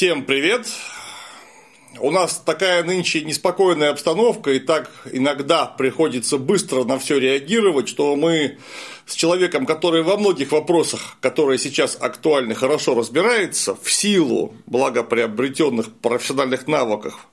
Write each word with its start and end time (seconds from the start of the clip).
Всем 0.00 0.24
привет! 0.24 0.66
У 1.98 2.10
нас 2.10 2.42
такая 2.42 2.82
нынче 2.82 3.20
неспокойная 3.20 3.90
обстановка, 3.90 4.52
и 4.52 4.58
так 4.58 4.90
иногда 5.12 5.66
приходится 5.66 6.38
быстро 6.38 6.84
на 6.84 6.98
все 6.98 7.18
реагировать, 7.18 7.86
что 7.86 8.16
мы 8.16 8.56
с 9.04 9.14
человеком, 9.14 9.66
который 9.66 10.02
во 10.02 10.16
многих 10.16 10.52
вопросах, 10.52 11.18
которые 11.20 11.58
сейчас 11.58 11.98
актуальны, 12.00 12.54
хорошо 12.54 12.94
разбирается, 12.94 13.74
в 13.74 13.92
силу 13.92 14.54
благоприобретенных 14.64 15.92
профессиональных 15.96 16.66
навыков, 16.66 17.28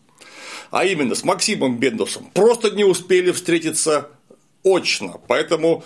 а 0.70 0.84
именно 0.84 1.16
с 1.16 1.24
Максимом 1.24 1.78
Бендусом, 1.78 2.30
просто 2.34 2.72
не 2.72 2.84
успели 2.84 3.32
встретиться 3.32 4.10
очно. 4.66 5.22
Поэтому 5.30 5.86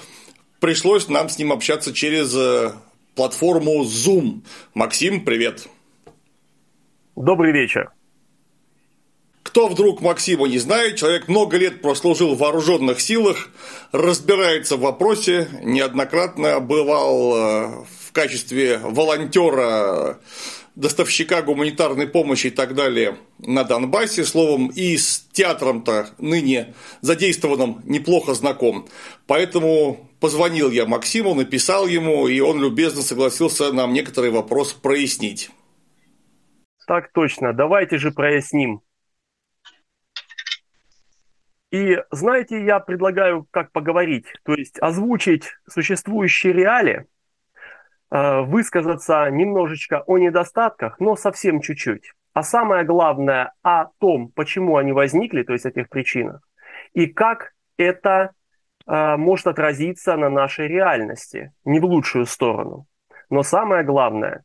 пришлось 0.60 1.10
нам 1.10 1.30
с 1.30 1.38
ним 1.38 1.52
общаться 1.52 1.94
через 1.94 2.34
э, 2.34 2.72
платформу 3.14 3.84
Zoom. 3.84 4.42
Максим, 4.74 5.24
привет. 5.24 5.68
Добрый 7.16 7.52
вечер. 7.52 7.92
Кто 9.44 9.68
вдруг 9.68 10.02
Максима 10.02 10.48
не 10.48 10.60
знает, 10.60 10.96
человек 10.96 11.28
много 11.28 11.58
лет 11.58 11.82
прослужил 11.82 12.36
в 12.36 12.38
вооруженных 12.38 13.02
силах, 13.02 13.50
разбирается 13.92 14.78
в 14.78 14.82
вопросе, 14.82 15.50
неоднократно 15.62 16.62
бывал 16.62 17.36
э, 17.36 17.86
в 18.08 18.12
качестве 18.14 18.78
волонтера 18.78 20.20
доставщика 20.76 21.42
гуманитарной 21.42 22.08
помощи 22.08 22.48
и 22.48 22.50
так 22.52 22.76
далее 22.76 23.18
на 23.40 23.66
Донбассе, 23.66 24.24
словом, 24.24 24.68
и 24.68 24.96
с 24.96 25.26
театром-то 25.34 26.12
ныне 26.18 26.74
задействованным 27.02 27.82
неплохо 27.84 28.34
знаком. 28.36 28.88
Поэтому 29.28 30.10
позвонил 30.22 30.72
я 30.72 30.86
Максиму, 30.86 31.34
написал 31.34 31.88
ему, 31.88 32.30
и 32.30 32.40
он 32.40 32.62
любезно 32.62 33.02
согласился 33.02 33.74
нам 33.74 33.92
некоторые 33.92 34.32
вопросы 34.32 34.76
прояснить. 34.82 35.50
Так 36.88 37.12
точно, 37.12 37.54
давайте 37.54 37.98
же 37.98 38.12
проясним. 38.12 38.82
И 41.72 42.04
знаете, 42.12 42.64
я 42.66 42.80
предлагаю 42.80 43.48
как 43.50 43.72
поговорить, 43.72 44.26
то 44.44 44.54
есть 44.54 44.78
озвучить 44.80 45.54
существующие 45.68 46.52
реалии, 46.52 47.06
Э, 48.12 48.42
высказаться 48.42 49.30
немножечко 49.32 50.04
о 50.06 50.18
недостатках, 50.18 51.00
но 51.00 51.16
совсем 51.16 51.62
чуть-чуть. 51.62 52.12
А 52.34 52.44
самое 52.44 52.84
главное 52.84 53.54
о 53.62 53.86
том, 54.00 54.28
почему 54.36 54.76
они 54.76 54.92
возникли, 54.92 55.44
то 55.44 55.54
есть 55.54 55.66
о 55.66 55.72
тех 55.72 55.88
причинах, 55.88 56.42
и 56.94 57.08
как 57.08 57.54
это 57.78 58.32
э, 58.86 59.16
может 59.16 59.48
отразиться 59.48 60.18
на 60.18 60.30
нашей 60.30 60.68
реальности, 60.68 61.54
не 61.64 61.80
в 61.80 61.86
лучшую 61.86 62.26
сторону. 62.26 62.86
Но 63.30 63.44
самое 63.44 63.86
главное, 63.86 64.44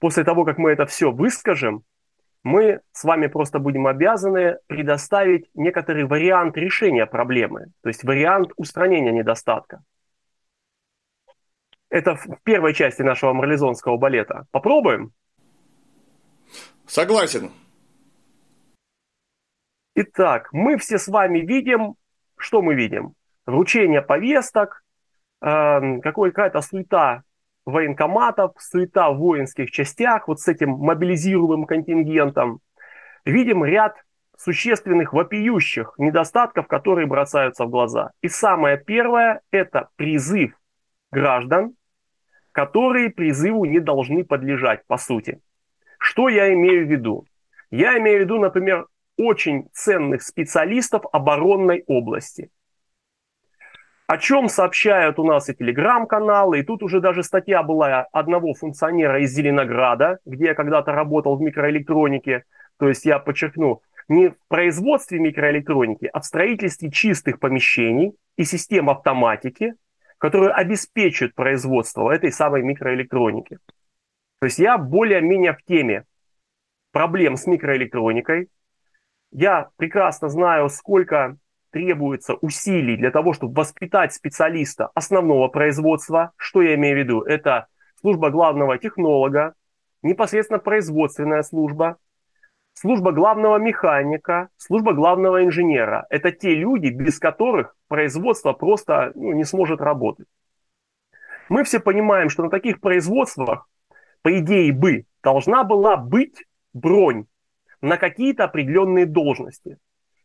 после 0.00 0.24
того, 0.24 0.44
как 0.44 0.58
мы 0.58 0.70
это 0.70 0.86
все 0.86 1.10
выскажем, 1.10 1.82
мы 2.42 2.80
с 2.92 3.04
вами 3.04 3.26
просто 3.26 3.58
будем 3.58 3.86
обязаны 3.86 4.58
предоставить 4.66 5.50
некоторый 5.54 6.04
вариант 6.04 6.56
решения 6.56 7.06
проблемы, 7.06 7.66
то 7.82 7.88
есть 7.88 8.04
вариант 8.04 8.52
устранения 8.56 9.12
недостатка. 9.12 9.82
Это 11.90 12.16
в 12.16 12.26
первой 12.44 12.74
части 12.74 13.02
нашего 13.02 13.32
марлезонского 13.32 13.96
балета. 13.96 14.46
Попробуем? 14.50 15.12
Согласен. 16.86 17.50
Итак, 19.94 20.50
мы 20.52 20.76
все 20.76 20.98
с 20.98 21.08
вами 21.08 21.40
видим, 21.40 21.96
что 22.36 22.62
мы 22.62 22.74
видим? 22.74 23.14
Вручение 23.46 24.02
повесток, 24.02 24.84
э, 25.40 26.00
какая-то 26.00 26.60
суета 26.60 27.24
военкоматов, 27.68 28.52
суета 28.58 29.10
в 29.10 29.18
воинских 29.18 29.70
частях, 29.70 30.28
вот 30.28 30.40
с 30.40 30.48
этим 30.48 30.70
мобилизируемым 30.70 31.66
контингентом. 31.66 32.60
Видим 33.24 33.64
ряд 33.64 33.96
существенных 34.36 35.12
вопиющих 35.12 35.94
недостатков, 35.98 36.66
которые 36.66 37.06
бросаются 37.06 37.64
в 37.64 37.70
глаза. 37.70 38.12
И 38.22 38.28
самое 38.28 38.78
первое– 38.78 39.40
это 39.50 39.88
призыв 39.96 40.52
граждан 41.10 41.74
которые 42.58 43.10
призыву 43.10 43.66
не 43.66 43.78
должны 43.78 44.24
подлежать, 44.24 44.84
по 44.88 44.96
сути. 44.96 45.40
Что 46.00 46.28
я 46.28 46.52
имею 46.54 46.86
в 46.86 46.90
виду? 46.90 47.24
Я 47.70 47.96
имею 47.98 48.18
в 48.18 48.20
виду, 48.22 48.40
например, 48.40 48.86
очень 49.16 49.68
ценных 49.72 50.22
специалистов 50.22 51.04
оборонной 51.12 51.84
области. 51.86 52.50
О 54.08 54.16
чем 54.16 54.48
сообщают 54.48 55.18
у 55.18 55.24
нас 55.24 55.50
и 55.50 55.54
телеграм-каналы, 55.54 56.60
и 56.60 56.62
тут 56.62 56.82
уже 56.82 56.98
даже 56.98 57.22
статья 57.22 57.62
была 57.62 58.06
одного 58.10 58.54
функционера 58.54 59.20
из 59.20 59.32
Зеленограда, 59.32 60.18
где 60.24 60.46
я 60.46 60.54
когда-то 60.54 60.92
работал 60.92 61.36
в 61.36 61.42
микроэлектронике, 61.42 62.44
то 62.78 62.88
есть 62.88 63.04
я 63.04 63.18
подчеркну, 63.18 63.82
не 64.08 64.30
в 64.30 64.36
производстве 64.48 65.18
микроэлектроники, 65.18 66.06
а 66.10 66.20
в 66.20 66.24
строительстве 66.24 66.90
чистых 66.90 67.38
помещений 67.38 68.14
и 68.38 68.44
систем 68.44 68.88
автоматики, 68.88 69.74
которые 70.16 70.52
обеспечат 70.52 71.34
производство 71.34 72.10
этой 72.10 72.32
самой 72.32 72.62
микроэлектроники. 72.62 73.58
То 74.40 74.46
есть 74.46 74.58
я 74.58 74.78
более-менее 74.78 75.52
в 75.52 75.62
теме 75.64 76.04
проблем 76.92 77.36
с 77.36 77.46
микроэлектроникой. 77.46 78.48
Я 79.32 79.68
прекрасно 79.76 80.30
знаю, 80.30 80.70
сколько 80.70 81.36
требуется 81.70 82.34
усилий 82.34 82.96
для 82.96 83.10
того, 83.10 83.32
чтобы 83.32 83.54
воспитать 83.54 84.14
специалиста 84.14 84.90
основного 84.94 85.48
производства. 85.48 86.32
Что 86.36 86.62
я 86.62 86.74
имею 86.74 86.96
в 86.96 86.98
виду? 86.98 87.22
Это 87.22 87.66
служба 88.00 88.30
главного 88.30 88.78
технолога, 88.78 89.54
непосредственно 90.02 90.58
производственная 90.58 91.42
служба, 91.42 91.98
служба 92.74 93.12
главного 93.12 93.58
механика, 93.58 94.48
служба 94.56 94.92
главного 94.92 95.44
инженера. 95.44 96.06
Это 96.10 96.30
те 96.30 96.54
люди, 96.54 96.88
без 96.88 97.18
которых 97.18 97.74
производство 97.88 98.52
просто 98.52 99.12
ну, 99.14 99.32
не 99.32 99.44
сможет 99.44 99.80
работать. 99.80 100.26
Мы 101.48 101.64
все 101.64 101.80
понимаем, 101.80 102.28
что 102.28 102.42
на 102.42 102.50
таких 102.50 102.80
производствах, 102.80 103.68
по 104.22 104.38
идее 104.38 104.72
бы, 104.72 105.06
должна 105.22 105.64
была 105.64 105.96
быть 105.96 106.44
бронь 106.72 107.26
на 107.80 107.96
какие-то 107.96 108.44
определенные 108.44 109.06
должности. 109.06 109.78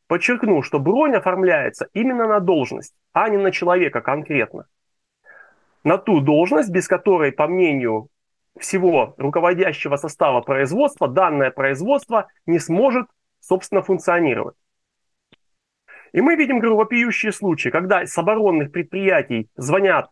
Подчеркну, 0.07 0.61
что 0.61 0.79
бронь 0.79 1.15
оформляется 1.15 1.87
именно 1.93 2.27
на 2.27 2.39
должность, 2.39 2.93
а 3.13 3.29
не 3.29 3.37
на 3.37 3.51
человека 3.51 4.01
конкретно. 4.01 4.65
На 5.83 5.97
ту 5.97 6.19
должность, 6.19 6.69
без 6.69 6.87
которой, 6.87 7.31
по 7.31 7.47
мнению 7.47 8.09
всего 8.59 9.15
руководящего 9.17 9.95
состава 9.95 10.41
производства 10.41 11.07
данное 11.07 11.51
производство 11.51 12.27
не 12.45 12.59
сможет, 12.59 13.07
собственно, 13.39 13.81
функционировать. 13.81 14.55
И 16.11 16.21
мы 16.21 16.35
видим 16.35 16.59
говорю, 16.59 16.77
вопиющие 16.77 17.31
случаи, 17.31 17.69
когда 17.69 18.05
с 18.05 18.15
оборонных 18.17 18.71
предприятий 18.71 19.49
звонят 19.55 20.09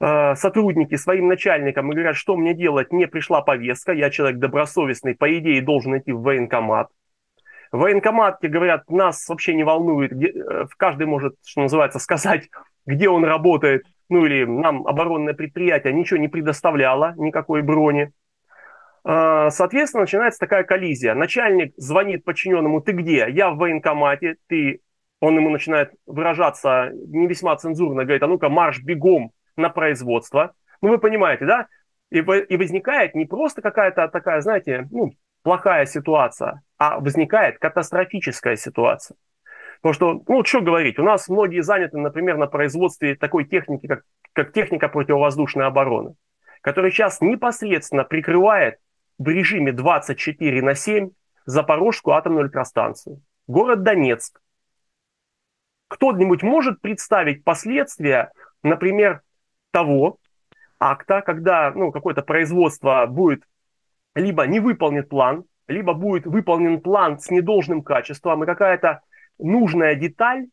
э, 0.00 0.36
сотрудники 0.36 0.94
своим 0.94 1.26
начальникам 1.26 1.90
и 1.90 1.94
говорят, 1.94 2.16
что 2.16 2.36
мне 2.36 2.54
делать, 2.54 2.92
не 2.92 3.08
пришла 3.08 3.42
повестка, 3.42 3.92
я 3.92 4.10
человек 4.10 4.38
добросовестный, 4.38 5.16
по 5.16 5.36
идее 5.36 5.60
должен 5.62 5.98
идти 5.98 6.12
в 6.12 6.22
военкомат. 6.22 6.90
В 7.74 7.78
военкомате 7.78 8.46
говорят, 8.46 8.88
нас 8.88 9.28
вообще 9.28 9.52
не 9.52 9.64
волнует, 9.64 10.12
где, 10.12 10.28
э, 10.28 10.66
каждый 10.76 11.08
может, 11.08 11.34
что 11.44 11.62
называется, 11.62 11.98
сказать, 11.98 12.48
где 12.86 13.08
он 13.08 13.24
работает, 13.24 13.82
ну 14.08 14.24
или 14.24 14.44
нам 14.44 14.86
оборонное 14.86 15.34
предприятие 15.34 15.92
ничего 15.92 16.20
не 16.20 16.28
предоставляло, 16.28 17.14
никакой 17.16 17.62
брони. 17.62 18.12
А, 19.02 19.50
соответственно, 19.50 20.02
начинается 20.02 20.38
такая 20.38 20.62
коллизия. 20.62 21.14
Начальник 21.14 21.74
звонит 21.76 22.24
подчиненному, 22.24 22.80
ты 22.80 22.92
где? 22.92 23.26
Я 23.28 23.50
в 23.50 23.56
военкомате, 23.56 24.36
ты... 24.46 24.80
Он 25.18 25.34
ему 25.34 25.50
начинает 25.50 25.90
выражаться 26.06 26.92
не 26.92 27.26
весьма 27.26 27.56
цензурно, 27.56 28.04
говорит, 28.04 28.22
а 28.22 28.28
ну-ка 28.28 28.50
марш 28.50 28.84
бегом 28.84 29.32
на 29.56 29.68
производство. 29.68 30.52
Ну, 30.80 30.90
вы 30.90 30.98
понимаете, 30.98 31.44
да? 31.44 31.66
И, 32.10 32.18
и 32.18 32.56
возникает 32.56 33.16
не 33.16 33.24
просто 33.24 33.62
какая-то 33.62 34.06
такая, 34.06 34.42
знаете, 34.42 34.86
ну, 34.92 35.10
плохая 35.44 35.86
ситуация, 35.86 36.62
а 36.78 36.98
возникает 36.98 37.58
катастрофическая 37.58 38.56
ситуация. 38.56 39.16
Потому 39.80 39.92
что, 39.92 40.22
ну, 40.26 40.44
что 40.44 40.62
говорить, 40.62 40.98
у 40.98 41.04
нас 41.04 41.28
многие 41.28 41.62
заняты, 41.62 41.98
например, 41.98 42.38
на 42.38 42.46
производстве 42.46 43.14
такой 43.14 43.44
техники, 43.44 43.86
как, 43.86 44.02
как 44.32 44.52
техника 44.52 44.88
противовоздушной 44.88 45.66
обороны, 45.66 46.14
которая 46.62 46.90
сейчас 46.90 47.20
непосредственно 47.20 48.04
прикрывает 48.04 48.78
в 49.18 49.28
режиме 49.28 49.72
24 49.72 50.62
на 50.62 50.74
7 50.74 51.10
Запорожскую 51.46 52.14
атомную 52.16 52.44
электростанцию, 52.44 53.20
город 53.46 53.82
Донецк. 53.82 54.40
Кто-нибудь 55.88 56.42
может 56.42 56.80
представить 56.80 57.44
последствия, 57.44 58.32
например, 58.62 59.20
того 59.70 60.16
акта, 60.80 61.20
когда 61.20 61.70
ну, 61.72 61.92
какое-то 61.92 62.22
производство 62.22 63.04
будет 63.06 63.44
либо 64.14 64.46
не 64.46 64.60
выполнит 64.60 65.08
план, 65.08 65.44
либо 65.66 65.94
будет 65.94 66.26
выполнен 66.26 66.80
план 66.80 67.18
с 67.18 67.30
недолжным 67.30 67.82
качеством, 67.82 68.42
и 68.42 68.46
какая-то 68.46 69.00
нужная 69.38 69.94
деталь 69.94 70.46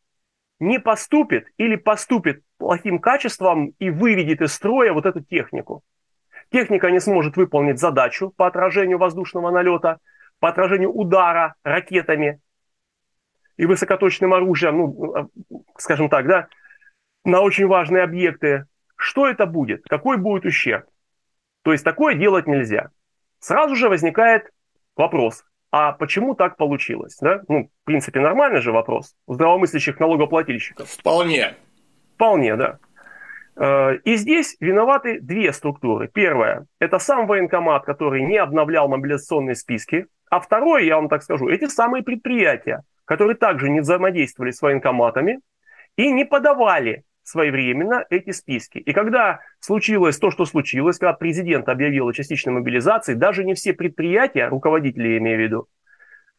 не 0.60 0.80
поступит 0.80 1.48
или 1.58 1.76
поступит 1.76 2.44
плохим 2.58 3.00
качеством 3.00 3.74
и 3.80 3.90
выведет 3.90 4.42
из 4.42 4.54
строя 4.54 4.94
вот 4.94 5.06
эту 5.06 5.22
технику. 5.22 5.84
Техника 6.52 6.92
не 6.92 7.00
сможет 7.00 7.38
выполнить 7.38 7.80
задачу 7.80 8.32
по 8.36 8.48
отражению 8.48 8.98
воздушного 8.98 9.52
налета, 9.52 10.00
по 10.40 10.50
отражению 10.50 10.92
удара 10.92 11.56
ракетами 11.64 12.42
и 13.58 13.66
высокоточным 13.66 14.34
оружием, 14.34 14.78
ну, 14.78 15.30
скажем 15.78 16.10
так, 16.10 16.28
да, 16.28 16.48
на 17.24 17.42
очень 17.42 17.68
важные 17.68 18.04
объекты. 18.04 18.66
Что 18.96 19.28
это 19.28 19.46
будет? 19.46 19.84
Какой 19.88 20.18
будет 20.18 20.46
ущерб? 20.46 20.86
То 21.64 21.72
есть 21.72 21.84
такое 21.84 22.16
делать 22.16 22.48
нельзя. 22.48 22.90
Сразу 23.42 23.76
же 23.76 23.90
возникает 23.90 24.52
вопрос, 24.96 25.44
а 25.72 25.94
почему 25.94 26.36
так 26.36 26.58
получилось? 26.58 27.18
Да? 27.20 27.42
Ну, 27.48 27.70
в 27.84 27.86
принципе, 27.86 28.20
нормальный 28.20 28.62
же 28.62 28.72
вопрос 28.72 29.16
у 29.26 29.34
здравомыслящих 29.34 30.00
налогоплательщиков. 30.00 30.88
Вполне. 30.88 31.56
Вполне, 32.16 32.56
да. 32.56 32.78
Э, 33.56 33.96
и 34.04 34.16
здесь 34.16 34.58
виноваты 34.60 35.20
две 35.20 35.52
структуры. 35.54 36.08
Первое– 36.08 36.68
это 36.80 37.00
сам 37.00 37.26
военкомат, 37.26 37.84
который 37.84 38.22
не 38.22 38.38
обновлял 38.38 38.88
мобилизационные 38.88 39.56
списки. 39.56 40.06
А 40.30 40.40
второе, 40.40 40.84
я 40.84 40.98
вам 40.98 41.10
так 41.10 41.24
скажу, 41.24 41.50
эти 41.50 41.66
самые 41.66 42.04
предприятия, 42.04 42.84
которые 43.06 43.36
также 43.36 43.72
не 43.72 43.80
взаимодействовали 43.80 44.52
с 44.52 44.62
военкоматами 44.62 45.40
и 45.96 46.12
не 46.12 46.26
подавали 46.26 47.06
своевременно 47.32 48.06
эти 48.10 48.32
списки. 48.32 48.78
И 48.78 48.94
когда 48.94 49.40
случилось 49.60 50.18
то, 50.18 50.32
что 50.32 50.46
случилось, 50.46 51.00
когда 51.00 51.14
президент 51.14 51.70
объявил 51.70 52.08
о 52.08 52.14
частичной 52.14 52.54
мобилизации, 52.54 53.14
даже 53.14 53.44
не 53.44 53.54
все 53.54 53.74
предприятия, 53.74 54.48
руководители 54.48 55.10
я 55.10 55.18
имею 55.18 55.38
в 55.38 55.42
виду, 55.42 55.68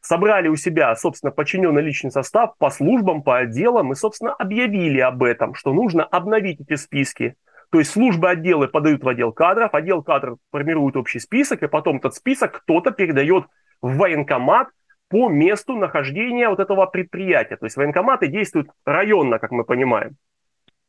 собрали 0.01 0.49
у 0.49 0.57
себя, 0.57 0.95
собственно, 0.95 1.33
подчиненный 1.33 1.83
личный 1.83 2.11
состав 2.11 2.57
по 2.59 2.71
службам, 2.71 3.23
по 3.23 3.39
отделам 3.39 3.93
и, 3.93 3.95
собственно, 3.95 4.35
объявили 4.35 5.01
об 5.01 5.23
этом, 5.23 5.55
что 5.55 5.73
нужно 5.73 6.05
обновить 6.05 6.61
эти 6.61 6.75
списки. 6.75 7.37
То 7.71 7.79
есть 7.79 7.91
службы 7.93 8.29
отделы 8.29 8.69
подают 8.69 9.03
в 9.03 9.09
отдел 9.09 9.33
кадров, 9.33 9.73
отдел 9.73 10.03
кадров 10.03 10.39
формирует 10.51 10.97
общий 10.97 11.21
список, 11.21 11.63
и 11.63 11.69
потом 11.69 11.97
этот 11.97 12.15
список 12.15 12.61
кто-то 12.63 12.91
передает 12.91 13.47
в 13.81 13.97
военкомат 13.97 14.69
по 15.09 15.29
месту 15.29 15.77
нахождения 15.77 16.49
вот 16.49 16.61
этого 16.61 16.85
предприятия. 16.87 17.57
То 17.57 17.67
есть 17.67 17.77
военкоматы 17.77 18.27
действуют 18.27 18.69
районно, 18.85 19.39
как 19.39 19.53
мы 19.53 19.65
понимаем. 19.65 20.17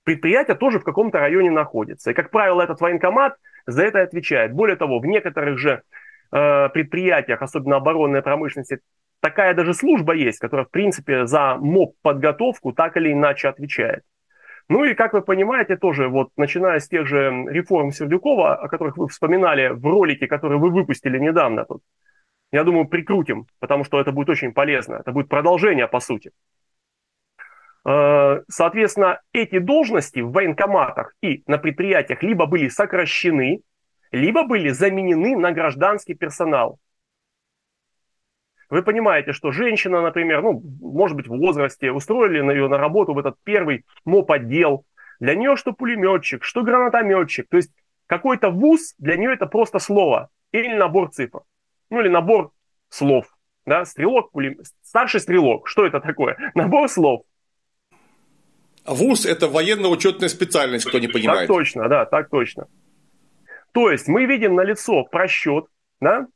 Предприятие 0.04 0.56
тоже 0.56 0.80
в 0.80 0.84
каком-то 0.84 1.20
районе 1.20 1.52
находится. 1.52 2.12
И, 2.12 2.14
как 2.14 2.30
правило, 2.30 2.62
этот 2.62 2.82
военкомат 2.82 3.36
за 3.66 3.84
это 3.84 4.02
отвечает. 4.02 4.54
Более 4.54 4.76
того, 4.76 5.00
в 5.00 5.06
некоторых 5.06 5.58
же 5.58 5.84
э, 6.32 6.70
предприятиях, 6.70 7.42
особенно 7.42 7.78
оборонной 7.78 8.22
промышленности, 8.22 8.80
такая 9.22 9.54
даже 9.54 9.74
служба 9.74 10.14
есть, 10.14 10.40
которая, 10.40 10.66
в 10.66 10.72
принципе, 10.72 11.26
за 11.26 11.56
МОП 11.56 11.96
подготовку 12.02 12.74
так 12.74 12.98
или 12.98 13.14
иначе 13.14 13.48
отвечает. 13.48 14.04
Ну 14.70 14.86
и, 14.86 14.94
как 14.94 15.14
вы 15.14 15.22
понимаете, 15.22 15.76
тоже 15.78 16.08
вот 16.08 16.30
начиная 16.38 16.80
с 16.80 16.88
тех 16.88 17.06
же 17.08 17.46
реформ 17.50 17.92
Сердюкова, 17.92 18.56
о 18.56 18.68
которых 18.68 18.98
вы 18.98 19.08
вспоминали 19.08 19.70
в 19.70 19.86
ролике, 19.86 20.28
который 20.28 20.58
вы 20.58 20.70
выпустили 20.70 21.20
недавно 21.20 21.66
тут, 21.66 21.82
я 22.52 22.64
думаю, 22.64 22.88
прикрутим, 22.88 23.48
потому 23.60 23.84
что 23.84 24.00
это 24.00 24.12
будет 24.12 24.30
очень 24.30 24.54
полезно. 24.54 24.96
Это 24.96 25.12
будет 25.12 25.28
продолжение, 25.28 25.88
по 25.88 26.00
сути. 26.00 26.32
Э, 27.86 28.42
соответственно, 28.48 29.20
эти 29.34 29.60
должности 29.60 30.20
в 30.20 30.32
военкоматах 30.32 31.14
и 31.22 31.44
на 31.48 31.58
предприятиях 31.58 32.24
либо 32.24 32.46
были 32.46 32.70
сокращены, 32.70 33.62
либо 34.12 34.44
были 34.44 34.70
заменены 34.70 35.36
на 35.36 35.52
гражданский 35.52 36.14
персонал. 36.14 36.80
Вы 38.70 38.82
понимаете, 38.82 39.34
что 39.34 39.52
женщина, 39.52 40.02
например, 40.02 40.42
ну, 40.42 40.64
может 40.82 41.16
быть, 41.16 41.28
в 41.28 41.38
возрасте, 41.38 41.92
устроили 41.92 42.38
ее 42.38 42.68
на 42.68 42.78
работу 42.78 43.14
в 43.14 43.20
этот 43.20 43.36
первый 43.44 43.86
МОП-отдел. 44.06 44.86
Для 45.20 45.36
нее 45.36 45.56
что 45.58 45.74
пулеметчик, 45.74 46.44
что 46.44 46.64
гранатометчик. 46.64 47.48
То 47.50 47.58
есть 47.58 47.72
какой-то 48.08 48.50
вуз 48.50 48.96
для 48.98 49.16
нее 49.18 49.34
это 49.34 49.46
просто 49.46 49.80
слово 49.80 50.30
или 50.52 50.74
набор 50.74 51.12
цифр. 51.12 51.42
Ну, 51.90 52.00
или 52.00 52.08
набор 52.08 52.52
слов. 52.90 53.28
Да? 53.66 53.86
Стрелок, 53.86 54.32
пулемет, 54.32 54.66
старший 54.82 55.20
стрелок. 55.20 55.68
Что 55.68 55.86
это 55.86 56.00
такое? 56.00 56.38
Набор 56.56 56.90
слов. 56.90 57.24
ВУЗ– 58.86 59.26
это 59.28 59.48
военно-учетная 59.48 60.30
специальность, 60.30 60.86
кто 60.86 61.00
не 61.00 61.08
понимает. 61.08 61.48
Так 61.48 61.58
точно, 61.58 61.88
да, 61.88 62.06
так 62.06 62.30
точно. 62.30 62.68
То 63.72 63.92
есть 63.92 64.08
мы 64.08 64.26
видим 64.26 64.56
на 64.56 64.62
лицо 64.62 65.04
просчет, 65.04 65.66
да, 66.00 66.28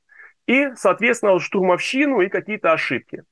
и, 0.48 0.70
соответственно, 0.76 1.40
штурмовщину 1.40 2.22
и 2.22 2.30
какие-то 2.30 2.72
ошибки. 2.72 3.24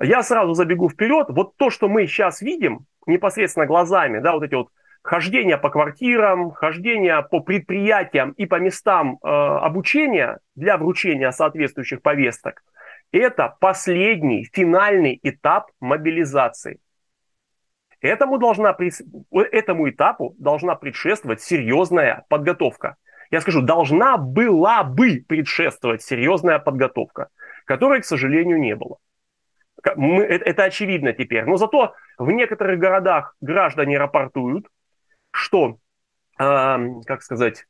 Я 0.00 0.22
сразу 0.22 0.54
забегу 0.54 0.88
вперед. 0.88 1.26
Вот 1.30 1.56
то, 1.56 1.70
что 1.70 1.88
мы 1.88 2.06
сейчас 2.06 2.40
видим 2.40 2.86
непосредственно 3.06 3.66
глазами, 3.66 4.20
да, 4.20 4.32
вот 4.32 4.42
эти 4.42 4.54
вот 4.54 4.68
хождения 5.02 5.56
по 5.56 5.70
квартирам, 5.70 6.52
хождения 6.52 7.22
по 7.22 7.40
предприятиям 7.40 8.32
и 8.32 8.46
по 8.46 8.56
местам 8.60 9.18
э, 9.22 9.28
обучения 9.28 10.38
для 10.54 10.76
вручения 10.76 11.30
соответствующих 11.30 12.02
повесток, 12.02 12.62
это 13.12 13.56
последний, 13.60 14.48
финальный 14.52 15.18
этап 15.22 15.70
мобилизации. 15.80 16.78
Этому, 18.06 18.38
должна, 18.38 18.76
этому 19.32 19.90
этапу 19.90 20.34
должна 20.38 20.74
предшествовать 20.74 21.42
серьезная 21.42 22.24
подготовка 22.28 22.96
я 23.30 23.40
скажу, 23.40 23.62
должна 23.62 24.16
была 24.16 24.84
бы 24.84 25.24
предшествовать 25.26 26.02
серьезная 26.02 26.58
подготовка, 26.58 27.28
которой, 27.64 28.00
к 28.00 28.04
сожалению, 28.04 28.58
не 28.58 28.74
было. 28.74 28.98
Мы, 29.96 30.24
это, 30.24 30.44
это 30.44 30.64
очевидно 30.64 31.12
теперь. 31.12 31.44
Но 31.44 31.56
зато 31.56 31.94
в 32.18 32.30
некоторых 32.30 32.78
городах 32.78 33.36
граждане 33.40 33.98
рапортуют, 33.98 34.66
что, 35.30 35.78
э, 36.38 36.78
как 37.06 37.22
сказать, 37.22 37.66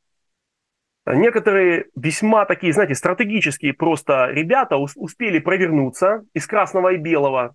некоторые 1.07 1.87
весьма 1.95 2.45
такие, 2.45 2.73
знаете, 2.73 2.95
стратегические 2.95 3.75
просто 3.75 4.29
ребята 4.31 4.77
успели 4.77 5.39
провернуться 5.39 6.25
из 6.33 6.47
красного 6.47 6.93
и 6.93 6.97
белого 6.97 7.55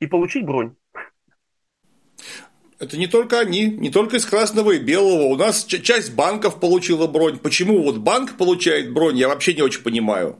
и 0.00 0.06
получить 0.06 0.44
бронь. 0.44 0.74
Это 2.80 2.96
не 2.96 3.08
только 3.08 3.40
они, 3.40 3.66
не 3.66 3.90
только 3.90 4.16
из 4.16 4.24
красного 4.24 4.72
и 4.72 4.78
белого. 4.78 5.24
У 5.24 5.36
нас 5.36 5.64
часть 5.64 6.14
банков 6.14 6.60
получила 6.60 7.08
бронь. 7.08 7.38
Почему 7.38 7.82
вот 7.82 7.98
банк 7.98 8.36
получает 8.36 8.92
бронь, 8.92 9.16
я 9.16 9.28
вообще 9.28 9.54
не 9.54 9.62
очень 9.62 9.82
понимаю. 9.82 10.36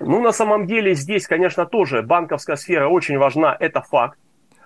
Ну, 0.00 0.20
на 0.20 0.32
самом 0.32 0.66
деле, 0.66 0.94
здесь, 0.94 1.26
конечно, 1.26 1.64
тоже 1.64 2.02
банковская 2.02 2.56
сфера 2.56 2.88
очень 2.88 3.18
важна, 3.18 3.56
это 3.58 3.82
факт. 3.82 4.18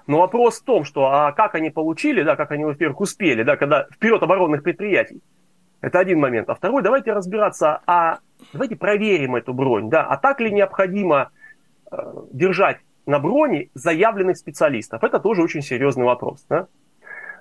Но 0.06 0.18
вопрос 0.18 0.60
в 0.60 0.64
том, 0.64 0.84
что 0.84 1.06
а 1.06 1.32
как 1.32 1.54
они 1.54 1.70
получили, 1.70 2.22
да, 2.22 2.36
как 2.36 2.50
они, 2.50 2.64
во-первых, 2.64 3.00
успели, 3.00 3.42
да, 3.42 3.56
когда 3.56 3.86
вперед 3.92 4.22
оборонных 4.22 4.62
предприятий. 4.62 5.20
Это 5.80 5.98
один 5.98 6.20
момент. 6.20 6.48
А 6.48 6.54
второй, 6.54 6.82
давайте 6.82 7.12
разбираться, 7.12 7.80
а 7.86 8.18
давайте 8.52 8.76
проверим 8.76 9.36
эту 9.36 9.52
бронь, 9.52 9.90
да, 9.90 10.04
а 10.04 10.16
так 10.16 10.40
ли 10.40 10.50
необходимо 10.50 11.30
э, 11.90 11.96
держать 12.32 12.78
на 13.06 13.18
броне 13.18 13.68
заявленных 13.74 14.36
специалистов. 14.36 15.02
Это 15.02 15.18
тоже 15.18 15.42
очень 15.42 15.62
серьезный 15.62 16.04
вопрос. 16.04 16.44
Да? 16.48 16.66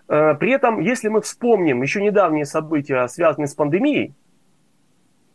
Э, 0.08 0.36
при 0.36 0.52
этом, 0.52 0.80
если 0.80 1.10
мы 1.10 1.22
вспомним 1.22 1.82
еще 1.82 2.02
недавние 2.02 2.46
события, 2.46 3.08
связанные 3.08 3.48
с 3.48 3.54
пандемией, 3.54 4.14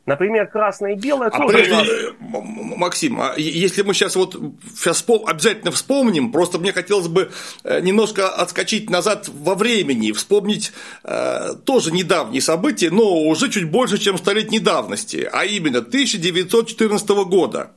Например, 0.06 0.46
красное 0.46 0.92
и 0.92 0.96
белое 0.96 1.30
а 1.30 1.36
тоже. 1.36 1.56
Прежде, 1.56 1.74
нас... 1.74 2.44
Максим, 2.76 3.20
а 3.20 3.34
если 3.36 3.82
мы 3.82 3.92
сейчас 3.92 4.14
вот 4.14 4.40
сейчас 4.76 5.04
обязательно 5.26 5.72
вспомним, 5.72 6.30
просто 6.30 6.58
мне 6.60 6.72
хотелось 6.72 7.08
бы 7.08 7.32
э, 7.64 7.80
немножко 7.80 8.28
отскочить 8.28 8.88
назад 8.88 9.28
во 9.28 9.56
времени, 9.56 10.12
вспомнить 10.12 10.72
э, 11.02 11.54
тоже 11.64 11.90
недавние 11.90 12.40
события, 12.40 12.90
но 12.90 13.20
уже 13.24 13.50
чуть 13.50 13.68
больше, 13.68 13.98
чем 13.98 14.16
столетней 14.16 14.60
давности, 14.60 15.28
а 15.32 15.44
именно 15.44 15.78
1914 15.78 17.08
года. 17.26 17.72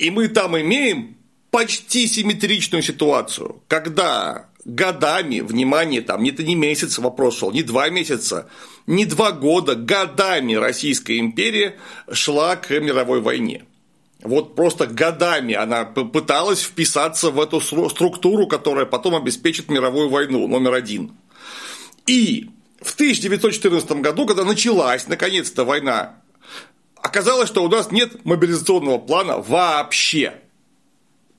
И 0.00 0.10
мы 0.10 0.28
там 0.28 0.58
имеем 0.58 1.18
почти 1.50 2.06
симметричную 2.06 2.82
ситуацию, 2.82 3.62
когда 3.68 4.48
годами, 4.64 5.40
внимание, 5.40 6.00
там 6.00 6.22
не, 6.22 6.30
не 6.30 6.54
месяц 6.54 6.98
вопрос 6.98 7.38
шел, 7.38 7.52
не 7.52 7.62
два 7.62 7.90
месяца, 7.90 8.48
не 8.86 9.04
два 9.04 9.30
года, 9.32 9.74
годами 9.74 10.54
Российская 10.54 11.18
империя 11.18 11.76
шла 12.10 12.56
к 12.56 12.70
мировой 12.70 13.20
войне. 13.20 13.66
Вот 14.22 14.54
просто 14.54 14.86
годами 14.86 15.52
она 15.54 15.84
пыталась 15.84 16.62
вписаться 16.62 17.30
в 17.30 17.38
эту 17.38 17.60
структуру, 17.60 18.46
которая 18.46 18.86
потом 18.86 19.14
обеспечит 19.14 19.70
мировую 19.70 20.08
войну 20.08 20.48
номер 20.48 20.72
один. 20.72 21.12
И 22.06 22.48
в 22.80 22.94
1914 22.94 23.90
году, 24.00 24.24
когда 24.24 24.44
началась 24.44 25.06
наконец-то 25.08 25.66
война 25.66 26.19
оказалось, 27.02 27.48
что 27.48 27.64
у 27.64 27.68
нас 27.68 27.90
нет 27.90 28.24
мобилизационного 28.24 28.98
плана 28.98 29.38
вообще. 29.38 30.34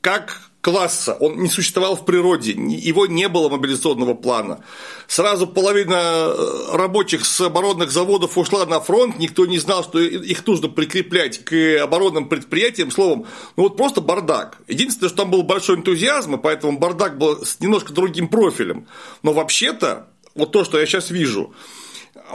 Как 0.01 0.51
класса, 0.61 1.17
он 1.19 1.41
не 1.41 1.49
существовал 1.49 1.95
в 1.95 2.05
природе, 2.05 2.51
его 2.51 3.07
не 3.07 3.27
было 3.27 3.49
мобилизационного 3.49 4.13
плана. 4.13 4.63
Сразу 5.07 5.47
половина 5.47 5.95
э, 5.95 6.75
рабочих 6.75 7.25
с 7.25 7.41
оборонных 7.41 7.91
заводов 7.91 8.37
ушла 8.37 8.65
на 8.65 8.79
фронт, 8.79 9.17
никто 9.17 9.45
не 9.45 9.57
знал, 9.57 9.83
что 9.83 9.99
их 9.99 10.45
нужно 10.45 10.69
прикреплять 10.69 11.43
к 11.43 11.81
оборонным 11.81 12.29
предприятиям, 12.29 12.91
словом, 12.91 13.25
ну 13.57 13.63
вот 13.63 13.75
просто 13.75 14.01
бардак. 14.01 14.59
Единственное, 14.67 15.09
что 15.09 15.17
там 15.17 15.31
был 15.31 15.43
большой 15.43 15.77
энтузиазм, 15.77 16.35
и 16.35 16.41
поэтому 16.41 16.77
бардак 16.77 17.17
был 17.17 17.43
с 17.43 17.59
немножко 17.59 17.91
другим 17.91 18.27
профилем. 18.27 18.87
Но 19.23 19.33
вообще-то, 19.33 20.07
вот 20.35 20.51
то, 20.51 20.63
что 20.63 20.79
я 20.79 20.85
сейчас 20.85 21.09
вижу, 21.09 21.53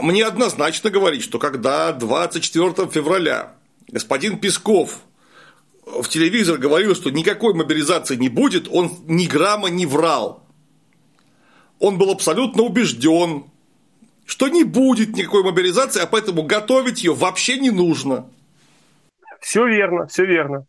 мне 0.01 0.25
однозначно 0.25 0.89
говорить, 0.89 1.23
что 1.23 1.39
когда 1.39 1.91
24 1.91 2.87
февраля 2.89 3.53
господин 3.89 4.39
Песков 4.39 4.99
в 5.85 6.07
телевизор 6.07 6.57
говорил, 6.57 6.95
что 6.95 7.09
никакой 7.09 7.53
мобилизации 7.53 8.15
не 8.15 8.29
будет, 8.29 8.67
он 8.69 8.91
ни 9.07 9.25
грамма 9.25 9.69
не 9.69 9.85
врал. 9.85 10.43
Он 11.79 11.97
был 11.97 12.11
абсолютно 12.11 12.63
убежден, 12.63 13.45
что 14.25 14.49
не 14.49 14.63
будет 14.63 15.15
никакой 15.15 15.43
мобилизации, 15.43 16.01
а 16.01 16.07
поэтому 16.07 16.43
готовить 16.43 17.03
ее 17.03 17.13
вообще 17.13 17.57
не 17.59 17.71
нужно. 17.71 18.29
Все 19.39 19.65
верно, 19.65 20.07
все 20.07 20.25
верно. 20.25 20.65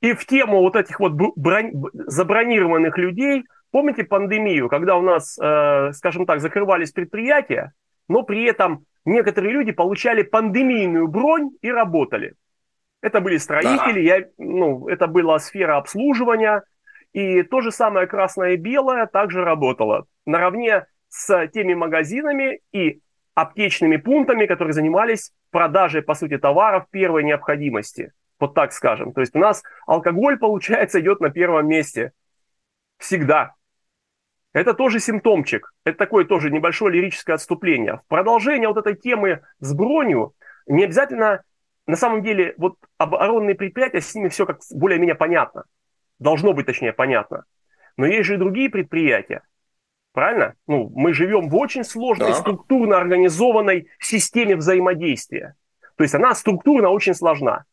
И 0.00 0.12
в 0.12 0.26
тему 0.26 0.60
вот 0.60 0.76
этих 0.76 0.98
вот 0.98 1.12
брон... 1.12 1.70
забронированных 1.92 2.98
людей, 2.98 3.44
помните 3.70 4.04
пандемию, 4.04 4.68
когда 4.68 4.96
у 4.96 5.02
нас, 5.02 5.38
э, 5.38 5.92
скажем 5.92 6.26
так, 6.26 6.40
закрывались 6.40 6.90
предприятия, 6.90 7.72
но 8.08 8.22
при 8.22 8.44
этом 8.44 8.84
некоторые 9.04 9.52
люди 9.52 9.72
получали 9.72 10.22
пандемийную 10.22 11.08
бронь 11.08 11.50
и 11.62 11.70
работали. 11.70 12.34
Это 13.02 13.20
были 13.20 13.36
строители, 13.36 14.08
да. 14.08 14.16
я, 14.16 14.24
ну, 14.38 14.88
это 14.88 15.06
была 15.06 15.38
сфера 15.38 15.76
обслуживания, 15.76 16.62
и 17.12 17.42
то 17.42 17.60
же 17.60 17.70
самое 17.70 18.06
красное 18.06 18.52
и 18.52 18.56
белое 18.56 19.06
также 19.06 19.44
работало 19.44 20.06
наравне 20.26 20.86
с 21.08 21.46
теми 21.48 21.74
магазинами 21.74 22.60
и 22.72 23.00
аптечными 23.34 23.96
пунктами, 23.96 24.46
которые 24.46 24.74
занимались 24.74 25.32
продажей, 25.50 26.02
по 26.02 26.14
сути, 26.14 26.36
товаров 26.36 26.86
первой 26.90 27.22
необходимости. 27.22 28.12
Вот 28.38 28.54
так 28.54 28.72
скажем. 28.72 29.12
То 29.12 29.20
есть 29.20 29.34
у 29.34 29.38
нас 29.38 29.62
алкоголь, 29.86 30.38
получается, 30.38 31.00
идет 31.00 31.20
на 31.20 31.30
первом 31.30 31.68
месте. 31.68 32.12
Всегда. 32.98 33.54
Это 34.56 34.72
тоже 34.72 35.00
симптомчик. 35.00 35.70
Это 35.84 35.98
такое 35.98 36.24
тоже 36.24 36.50
небольшое 36.50 36.94
лирическое 36.94 37.34
отступление. 37.34 38.00
В 38.06 38.08
продолжение 38.08 38.68
вот 38.68 38.78
этой 38.78 38.96
темы 38.96 39.42
с 39.58 39.74
бронью 39.74 40.32
не 40.66 40.84
обязательно, 40.84 41.42
на 41.86 41.94
самом 41.94 42.22
деле, 42.22 42.54
вот 42.56 42.76
оборонные 42.96 43.54
предприятия, 43.54 44.00
с 44.00 44.14
ними 44.14 44.30
все 44.30 44.46
как 44.46 44.60
более-менее 44.70 45.14
понятно. 45.14 45.64
Должно 46.18 46.54
быть, 46.54 46.64
точнее, 46.64 46.94
понятно. 46.94 47.44
Но 47.98 48.06
есть 48.06 48.28
же 48.28 48.36
и 48.36 48.38
другие 48.38 48.70
предприятия. 48.70 49.42
Правильно? 50.14 50.54
Ну, 50.66 50.90
мы 50.94 51.12
живем 51.12 51.50
в 51.50 51.56
очень 51.56 51.84
сложной, 51.84 52.28
да. 52.28 52.34
структурно 52.36 52.96
организованной 52.96 53.88
системе 54.00 54.56
взаимодействия. 54.56 55.54
То 55.96 56.02
есть 56.02 56.14
она 56.14 56.34
структурно 56.34 56.88
очень 56.88 57.12
сложна. 57.12 57.64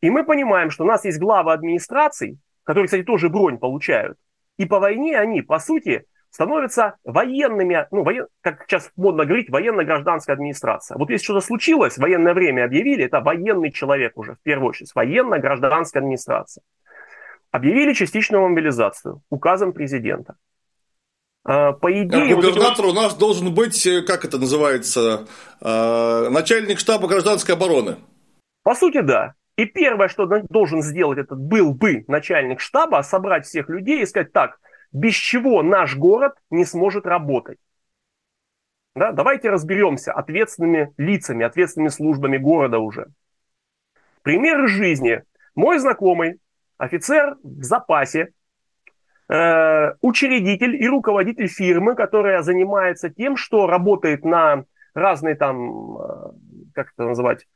И 0.00 0.10
мы 0.10 0.22
понимаем, 0.22 0.70
что 0.70 0.84
у 0.84 0.86
нас 0.86 1.04
есть 1.04 1.18
главы 1.18 1.52
администраций, 1.52 2.38
которые, 2.62 2.86
кстати, 2.86 3.02
тоже 3.02 3.28
бронь 3.30 3.58
получают. 3.58 4.16
И 4.58 4.66
по 4.66 4.78
войне 4.78 5.18
они, 5.18 5.42
по 5.42 5.58
сути, 5.58 6.04
становятся 6.30 6.96
военными, 7.04 7.86
ну, 7.90 8.04
воен, 8.04 8.26
как 8.40 8.64
сейчас 8.66 8.90
модно 8.96 9.24
говорить, 9.24 9.50
военно-гражданская 9.50 10.34
администрация. 10.34 10.96
Вот 10.96 11.10
если 11.10 11.24
что-то 11.24 11.44
случилось, 11.44 11.98
военное 11.98 12.34
время 12.34 12.64
объявили, 12.64 13.04
это 13.04 13.20
военный 13.20 13.72
человек 13.72 14.16
уже, 14.16 14.34
в 14.34 14.40
первую 14.42 14.70
очередь, 14.70 14.92
военно-гражданская 14.94 16.02
администрация. 16.02 16.62
Объявили 17.50 17.92
частичную 17.94 18.48
мобилизацию 18.48 19.22
указом 19.28 19.72
президента. 19.72 20.36
А, 21.44 21.72
по 21.72 21.90
идее... 21.92 22.32
А 22.32 22.36
губернатор 22.36 22.86
вот... 22.86 22.92
у 22.92 22.94
нас 22.94 23.14
должен 23.16 23.52
быть, 23.52 23.84
э, 23.86 24.02
как 24.02 24.24
это 24.24 24.38
называется, 24.38 25.26
э, 25.60 26.28
начальник 26.30 26.78
штаба 26.78 27.08
гражданской 27.08 27.54
обороны. 27.54 27.96
По 28.62 28.74
сути, 28.74 29.00
да. 29.00 29.34
И 29.56 29.64
первое, 29.64 30.08
что 30.08 30.26
должен 30.48 30.80
сделать 30.80 31.18
этот 31.18 31.38
был 31.38 31.74
бы 31.74 32.04
начальник 32.06 32.60
штаба, 32.60 33.02
собрать 33.02 33.46
всех 33.46 33.68
людей 33.68 34.02
и 34.02 34.06
сказать, 34.06 34.32
так, 34.32 34.58
без 34.92 35.14
чего 35.14 35.62
наш 35.62 35.96
город 35.96 36.34
не 36.50 36.64
сможет 36.64 37.06
работать. 37.06 37.58
Да? 38.94 39.12
Давайте 39.12 39.50
разберемся 39.50 40.12
ответственными 40.12 40.92
лицами, 40.96 41.44
ответственными 41.44 41.90
службами 41.90 42.38
города 42.38 42.78
уже. 42.78 43.06
Пример 44.22 44.68
жизни. 44.68 45.22
Мой 45.54 45.78
знакомый, 45.78 46.40
офицер 46.76 47.36
в 47.42 47.62
запасе, 47.62 48.32
э, 49.28 49.92
учредитель 50.00 50.74
и 50.76 50.88
руководитель 50.88 51.48
фирмы, 51.48 51.94
которая 51.94 52.42
занимается 52.42 53.10
тем, 53.10 53.36
что 53.36 53.66
работает 53.66 54.24
на 54.24 54.64
разные 54.94 55.36
там, 55.36 55.96
э, 55.98 56.32
как 56.74 56.92
это 56.92 57.04
называть, 57.04 57.46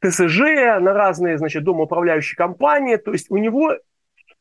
ТСЖ, 0.00 0.40
на 0.80 0.92
разные, 0.92 1.38
значит, 1.38 1.62
домоуправляющие 1.64 2.36
компании. 2.36 2.96
То 2.96 3.12
есть 3.12 3.30
у 3.30 3.36
него 3.36 3.76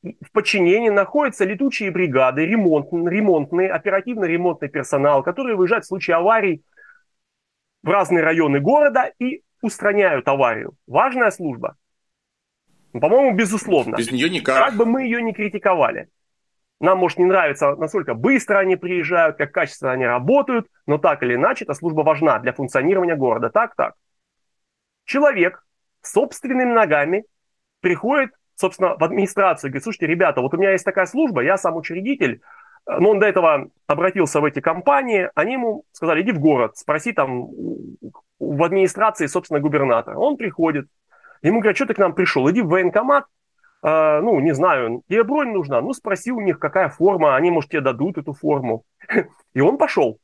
в 0.01 0.31
подчинении 0.31 0.89
находятся 0.89 1.45
летучие 1.45 1.91
бригады, 1.91 2.45
ремонт, 2.45 2.91
ремонтный, 2.91 3.67
оперативно-ремонтный 3.67 4.69
персонал, 4.69 5.23
которые 5.23 5.55
выезжают 5.55 5.85
в 5.85 5.87
случае 5.87 6.17
аварий 6.17 6.63
в 7.83 7.89
разные 7.89 8.23
районы 8.23 8.59
города 8.59 9.11
и 9.19 9.43
устраняют 9.61 10.27
аварию. 10.27 10.73
Важная 10.87 11.31
служба. 11.31 11.75
По-моему, 12.93 13.35
безусловно. 13.35 13.95
Без 13.97 14.11
нее 14.11 14.29
никак. 14.29 14.57
Как 14.57 14.75
бы 14.75 14.85
мы 14.85 15.03
ее 15.03 15.21
не 15.21 15.33
критиковали. 15.33 16.09
Нам, 16.79 16.97
может, 16.97 17.17
не 17.17 17.25
нравится, 17.25 17.75
насколько 17.75 18.13
быстро 18.13 18.57
они 18.59 18.77
приезжают, 18.77 19.37
как 19.37 19.51
качественно 19.51 19.91
они 19.91 20.05
работают, 20.05 20.67
но 20.87 20.97
так 20.97 21.21
или 21.23 21.35
иначе, 21.35 21.65
эта 21.65 21.73
служба 21.73 22.01
важна 22.01 22.39
для 22.39 22.53
функционирования 22.53 23.17
города. 23.17 23.49
Так, 23.49 23.75
так 23.75 23.95
человек 25.09 25.65
собственными 26.01 26.71
ногами 26.71 27.25
приходит, 27.81 28.31
собственно, 28.59 28.95
в 28.97 29.03
администрацию 29.03 29.69
говорит, 29.69 29.83
слушайте, 29.83 30.07
ребята, 30.07 30.41
вот 30.41 30.53
у 30.53 30.57
меня 30.57 30.71
есть 30.71 30.85
такая 30.85 31.05
служба, 31.05 31.41
я 31.41 31.57
сам 31.57 31.77
учредитель, 31.77 32.41
но 32.85 33.11
он 33.11 33.19
до 33.19 33.27
этого 33.27 33.69
обратился 33.87 34.41
в 34.41 34.45
эти 34.45 34.59
компании, 34.59 35.29
они 35.35 35.53
ему 35.53 35.85
сказали, 35.91 36.21
иди 36.21 36.31
в 36.31 36.39
город, 36.39 36.77
спроси 36.77 37.13
там 37.13 37.47
в 38.39 38.63
администрации, 38.63 39.27
собственно, 39.27 39.59
губернатора. 39.59 40.17
Он 40.17 40.37
приходит, 40.37 40.87
ему 41.41 41.59
говорят, 41.59 41.77
что 41.77 41.85
ты 41.85 41.93
к 41.93 41.99
нам 41.99 42.13
пришел, 42.13 42.49
иди 42.49 42.61
в 42.61 42.67
военкомат, 42.67 43.25
э, 43.83 44.19
ну, 44.21 44.39
не 44.39 44.53
знаю, 44.53 45.03
тебе 45.07 45.23
бронь 45.23 45.51
нужна, 45.51 45.81
ну, 45.81 45.93
спроси 45.93 46.31
у 46.31 46.41
них, 46.41 46.59
какая 46.59 46.89
форма, 46.89 47.35
они, 47.35 47.51
может, 47.51 47.69
тебе 47.69 47.81
дадут 47.81 48.17
эту 48.17 48.33
форму. 48.33 48.83
И 49.53 49.61
он 49.61 49.77
пошел. 49.77 50.19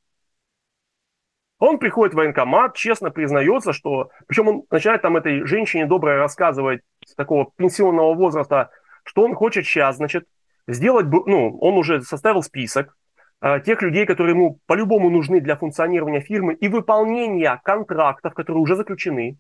Он 1.59 1.79
приходит 1.79 2.13
в 2.13 2.17
военкомат, 2.17 2.75
честно 2.75 3.11
признается, 3.11 3.71
что... 3.71 4.09
Причем 4.27 4.47
он 4.49 4.63
начинает 4.69 5.01
там 5.01 5.15
этой 5.15 5.45
женщине 5.45 5.85
доброй 5.85 6.17
рассказывать 6.17 6.81
с 7.05 7.15
такого 7.15 7.51
пенсионного 7.55 8.13
возраста, 8.13 8.71
что 9.03 9.23
он 9.23 9.35
хочет 9.35 9.65
сейчас, 9.65 9.97
значит, 9.97 10.27
сделать... 10.67 11.05
Ну, 11.05 11.57
он 11.59 11.77
уже 11.77 12.01
составил 12.01 12.41
список 12.43 12.97
э, 13.41 13.61
тех 13.61 13.81
людей, 13.81 14.05
которые 14.05 14.33
ему 14.33 14.59
по-любому 14.65 15.09
нужны 15.09 15.39
для 15.39 15.55
функционирования 15.55 16.19
фирмы 16.19 16.55
и 16.55 16.67
выполнения 16.67 17.61
контрактов, 17.63 18.33
которые 18.33 18.61
уже 18.61 18.75
заключены. 18.75 19.37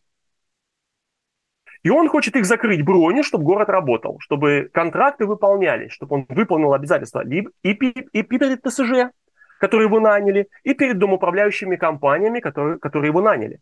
И 1.83 1.89
он 1.89 2.07
хочет 2.09 2.35
их 2.35 2.45
закрыть 2.45 2.83
броню, 2.83 3.21
чтобы 3.23 3.43
город 3.43 3.69
работал, 3.69 4.17
чтобы 4.19 4.69
контракты 4.73 5.27
выполнялись, 5.27 5.91
чтобы 5.91 6.15
он 6.15 6.25
выполнил 6.29 6.73
обязательства 6.73 7.23
и, 7.27 7.47
и, 7.61 7.71
и 7.71 8.23
перед 8.23 8.63
ТСЖ, 8.63 9.11
которые 9.59 9.87
его 9.87 9.99
наняли, 9.99 10.47
и 10.63 10.73
перед 10.73 10.97
домоуправляющими 10.97 11.75
компаниями, 11.75 12.39
которые, 12.39 12.79
которые 12.79 13.09
его 13.09 13.21
наняли. 13.21 13.59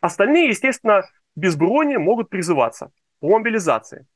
Остальные, 0.00 0.48
естественно, 0.48 1.02
без 1.36 1.56
брони 1.56 1.96
могут 1.96 2.28
призываться 2.28 2.90
по 3.20 3.28
мобилизации. 3.28 4.06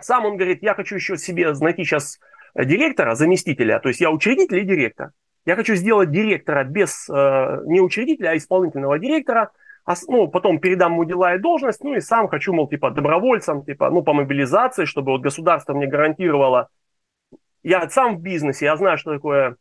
Сам 0.00 0.26
он 0.26 0.36
говорит, 0.36 0.62
я 0.62 0.74
хочу 0.74 0.96
еще 0.96 1.16
себе 1.16 1.52
найти 1.52 1.84
сейчас 1.84 2.18
директора, 2.54 3.14
заместителя, 3.14 3.78
то 3.80 3.88
есть 3.88 4.00
я 4.00 4.10
учредитель 4.10 4.58
и 4.58 4.64
директор. 4.64 5.10
Я 5.44 5.56
хочу 5.56 5.74
сделать 5.74 6.10
директора 6.10 6.64
без, 6.64 7.08
э, 7.08 7.62
не 7.66 7.80
учредителя, 7.80 8.30
а 8.30 8.36
исполнительного 8.36 8.98
директора, 8.98 9.50
а, 9.84 9.94
ну, 10.06 10.28
потом 10.28 10.60
передам 10.60 10.92
ему 10.92 11.04
дела 11.04 11.34
и 11.34 11.38
должность, 11.38 11.82
ну 11.82 11.94
и 11.94 12.00
сам 12.00 12.28
хочу, 12.28 12.52
мол, 12.52 12.68
типа, 12.68 12.90
добровольцем, 12.90 13.64
типа, 13.64 13.88
ну, 13.90 14.02
по 14.02 14.12
мобилизации, 14.12 14.84
чтобы 14.84 15.12
вот 15.12 15.22
государство 15.22 15.72
мне 15.72 15.86
гарантировало. 15.86 16.68
Я 17.62 17.88
сам 17.88 18.18
в 18.18 18.20
бизнесе, 18.20 18.66
я 18.66 18.76
знаю, 18.76 18.98
что 18.98 19.14
такое 19.14 19.56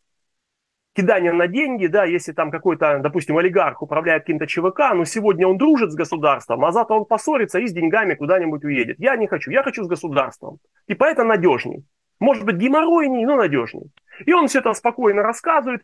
кидание 0.97 1.31
на 1.31 1.47
деньги, 1.47 1.85
да, 1.85 2.05
если 2.05 2.31
там 2.33 2.49
какой-то, 2.49 2.99
допустим, 2.99 3.37
олигарх 3.37 3.83
управляет 3.83 4.23
каким-то 4.23 4.47
ЧВК, 4.47 4.95
но 4.95 5.05
сегодня 5.05 5.47
он 5.47 5.57
дружит 5.57 5.91
с 5.91 5.95
государством, 5.95 6.65
а 6.65 6.71
завтра 6.71 6.95
он 6.95 7.05
поссорится 7.05 7.59
и 7.59 7.67
с 7.67 7.71
деньгами 7.71 8.15
куда-нибудь 8.15 8.63
уедет. 8.63 8.99
Я 8.99 9.15
не 9.15 9.27
хочу, 9.27 9.51
я 9.51 9.61
хочу 9.61 9.83
с 9.83 9.87
государством. 9.87 10.57
Типа 10.87 11.03
это 11.03 11.23
надежней. 11.23 11.85
Может 12.19 12.45
быть, 12.45 12.55
геморройней, 12.55 13.25
но 13.25 13.35
надежней. 13.35 13.91
И 14.25 14.33
он 14.33 14.47
все 14.47 14.59
это 14.59 14.73
спокойно 14.73 15.21
рассказывает, 15.21 15.83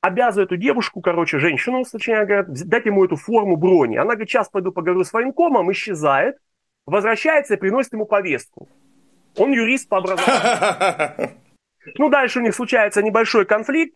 обязывает 0.00 0.52
эту 0.52 0.60
девушку, 0.60 1.00
короче, 1.00 1.40
женщину, 1.40 1.82
точнее 1.84 2.24
говоря, 2.24 2.44
дать 2.46 2.86
ему 2.86 3.04
эту 3.04 3.16
форму 3.16 3.56
брони. 3.56 3.96
Она 3.96 4.12
говорит, 4.12 4.30
сейчас 4.30 4.48
пойду 4.48 4.70
поговорю 4.70 5.02
с 5.02 5.12
военкомом, 5.12 5.72
исчезает, 5.72 6.36
возвращается 6.86 7.54
и 7.54 7.56
приносит 7.56 7.94
ему 7.94 8.06
повестку. 8.06 8.68
Он 9.36 9.50
юрист 9.50 9.88
по 9.88 9.98
образованию. 9.98 11.30
Ну, 11.98 12.08
дальше 12.08 12.38
у 12.38 12.42
них 12.42 12.54
случается 12.54 13.02
небольшой 13.02 13.44
конфликт, 13.44 13.94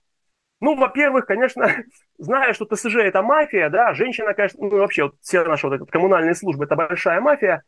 ну, 0.60 0.74
во-первых, 0.76 1.26
конечно, 1.26 1.68
зная, 2.18 2.52
что 2.52 2.64
ТСЖ 2.64 2.96
это 2.96 3.22
мафия, 3.22 3.70
да, 3.70 3.94
женщина, 3.94 4.34
конечно, 4.34 4.60
ну, 4.62 4.78
вообще, 4.78 5.04
вот 5.04 5.14
все 5.20 5.44
наши 5.44 5.68
вот 5.68 5.80
эти 5.80 5.90
коммунальные 5.90 6.34
службы 6.34 6.64
это 6.64 6.76
большая 6.76 7.20
мафия, 7.20 7.62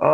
э, 0.00 0.04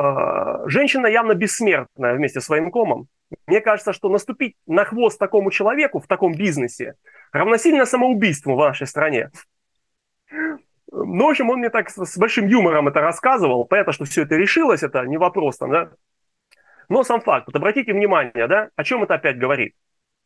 женщина 0.67 1.07
явно 1.07 1.35
бессмертная 1.35 2.15
вместе 2.15 2.41
с 2.41 2.49
военкомом. 2.49 3.09
Мне 3.47 3.61
кажется, 3.61 3.93
что 3.93 4.09
наступить 4.09 4.57
на 4.67 4.85
хвост 4.85 5.19
такому 5.19 5.51
человеку 5.51 6.01
в 6.01 6.07
таком 6.07 6.35
бизнесе 6.35 6.95
равносильно 7.33 7.87
самоубийству 7.87 8.55
в 8.55 8.59
нашей 8.59 8.87
стране. 8.87 9.31
Ну, 10.93 11.27
в 11.27 11.31
общем, 11.31 11.49
он 11.49 11.59
мне 11.59 11.71
так 11.71 11.89
с 11.89 12.19
большим 12.19 12.47
юмором 12.47 12.89
это 12.89 13.01
рассказывал. 13.01 13.65
Понятно, 13.65 13.95
что 13.95 14.05
все 14.05 14.23
это 14.23 14.37
решилось, 14.37 14.83
это 14.83 15.05
не 15.07 15.17
вопрос 15.17 15.57
да. 15.59 15.91
Но 16.91 17.03
сам 17.05 17.23
факт, 17.23 17.47
вот 17.47 17.57
обратите 17.57 17.95
внимание, 17.95 18.47
да, 18.47 18.69
о 18.77 18.85
чем 18.85 19.03
это 19.03 19.15
опять 19.15 19.39
говорит. 19.39 19.75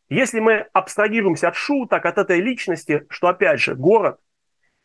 Если 0.08 0.38
мы 0.38 0.66
абстрагируемся 0.72 1.48
от 1.48 1.56
шуток, 1.56 2.06
от 2.06 2.18
этой 2.18 2.40
личности, 2.40 3.06
что 3.08 3.28
опять 3.28 3.60
же, 3.60 3.74
город 3.74 4.18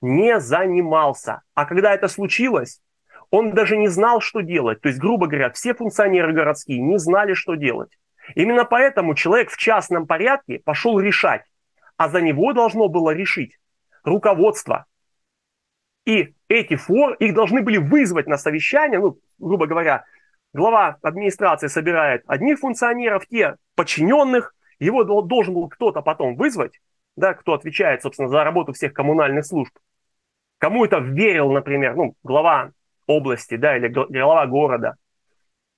не 0.02 0.40
занимался. 0.40 1.42
А 1.54 1.66
когда 1.66 1.94
это 1.94 2.08
случилось, 2.08 2.82
он 3.30 3.54
даже 3.54 3.78
не 3.78 3.88
знал, 3.88 4.20
что 4.20 4.42
делать. 4.42 4.82
То 4.82 4.90
есть, 4.90 5.00
грубо 5.00 5.28
говоря, 5.28 5.52
все 5.52 5.74
функционеры 5.74 6.34
городские 6.34 6.80
не 6.80 6.98
знали, 6.98 7.34
что 7.34 7.56
делать. 7.56 7.92
Именно 8.36 8.66
поэтому 8.66 9.16
человек 9.16 9.52
в 9.52 9.58
частном 9.58 10.08
порядке 10.08 10.60
пошел 10.60 11.00
решать, 11.00 11.44
а 11.98 12.10
за 12.10 12.22
него 12.22 12.54
должно 12.54 12.88
было 12.88 13.12
решить 13.12 13.60
руководство. 14.04 14.86
И 16.06 16.34
эти 16.48 16.76
фор, 16.76 17.14
их 17.14 17.36
должны 17.36 17.62
были 17.62 17.78
вызвать 17.78 18.28
на 18.28 18.38
совещание, 18.38 19.00
ну, 19.00 19.20
грубо 19.38 19.68
говоря, 19.68 20.04
глава 20.52 20.98
администрации 21.04 21.68
собирает 21.68 22.24
одних 22.26 22.60
функционеров, 22.60 23.28
те 23.28 23.56
подчиненных, 23.76 24.56
его 24.86 25.04
должен 25.22 25.54
был 25.54 25.70
кто-то 25.70 26.02
потом 26.02 26.36
вызвать, 26.36 26.82
да, 27.16 27.34
кто 27.34 27.54
отвечает, 27.54 28.02
собственно, 28.02 28.30
за 28.30 28.44
работу 28.44 28.74
всех 28.74 28.94
коммунальных 28.94 29.46
служб. 29.46 29.74
Кому 30.58 30.86
это 30.86 30.98
верил, 30.98 31.52
например, 31.52 31.96
ну, 31.96 32.16
глава 32.24 32.72
области, 33.08 33.58
да, 33.58 33.78
или 33.78 33.88
глава 33.88 34.46
города, 34.48 34.96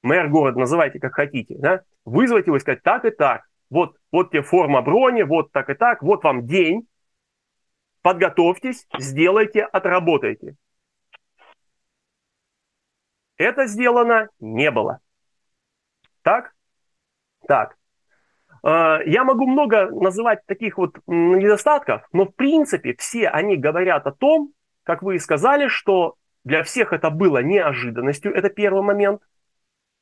мэр 0.01 0.29
города, 0.29 0.59
называйте 0.59 0.99
как 0.99 1.13
хотите, 1.13 1.55
да, 1.57 1.81
вызвать 2.05 2.47
его 2.47 2.57
и 2.57 2.59
сказать 2.59 2.83
так 2.83 3.05
и 3.05 3.11
так, 3.11 3.43
вот, 3.69 3.97
вот 4.11 4.31
тебе 4.31 4.41
форма 4.41 4.81
брони, 4.81 5.23
вот 5.23 5.51
так 5.51 5.69
и 5.69 5.73
так, 5.73 6.01
вот 6.01 6.23
вам 6.23 6.47
день, 6.47 6.87
подготовьтесь, 8.01 8.87
сделайте, 8.97 9.63
отработайте. 9.63 10.55
Это 13.35 13.65
сделано 13.65 14.29
не 14.39 14.71
было. 14.71 14.99
Так? 16.21 16.53
Так. 17.47 17.75
Э, 18.63 18.99
я 19.05 19.23
могу 19.23 19.47
много 19.47 19.89
называть 19.89 20.45
таких 20.45 20.77
вот 20.77 20.97
недостатков, 21.07 22.07
но 22.13 22.25
в 22.25 22.33
принципе 22.35 22.95
все 22.97 23.27
они 23.27 23.57
говорят 23.57 24.07
о 24.07 24.11
том, 24.11 24.53
как 24.83 25.03
вы 25.03 25.15
и 25.15 25.19
сказали, 25.19 25.67
что 25.67 26.15
для 26.43 26.63
всех 26.63 26.93
это 26.93 27.09
было 27.09 27.41
неожиданностью, 27.41 28.33
это 28.33 28.49
первый 28.49 28.83
момент. 28.83 29.21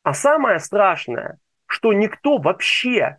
А 0.04 0.14
самое 0.14 0.60
страшное, 0.60 1.38
что 1.68 1.94
никто 1.94 2.38
вообще 2.38 3.18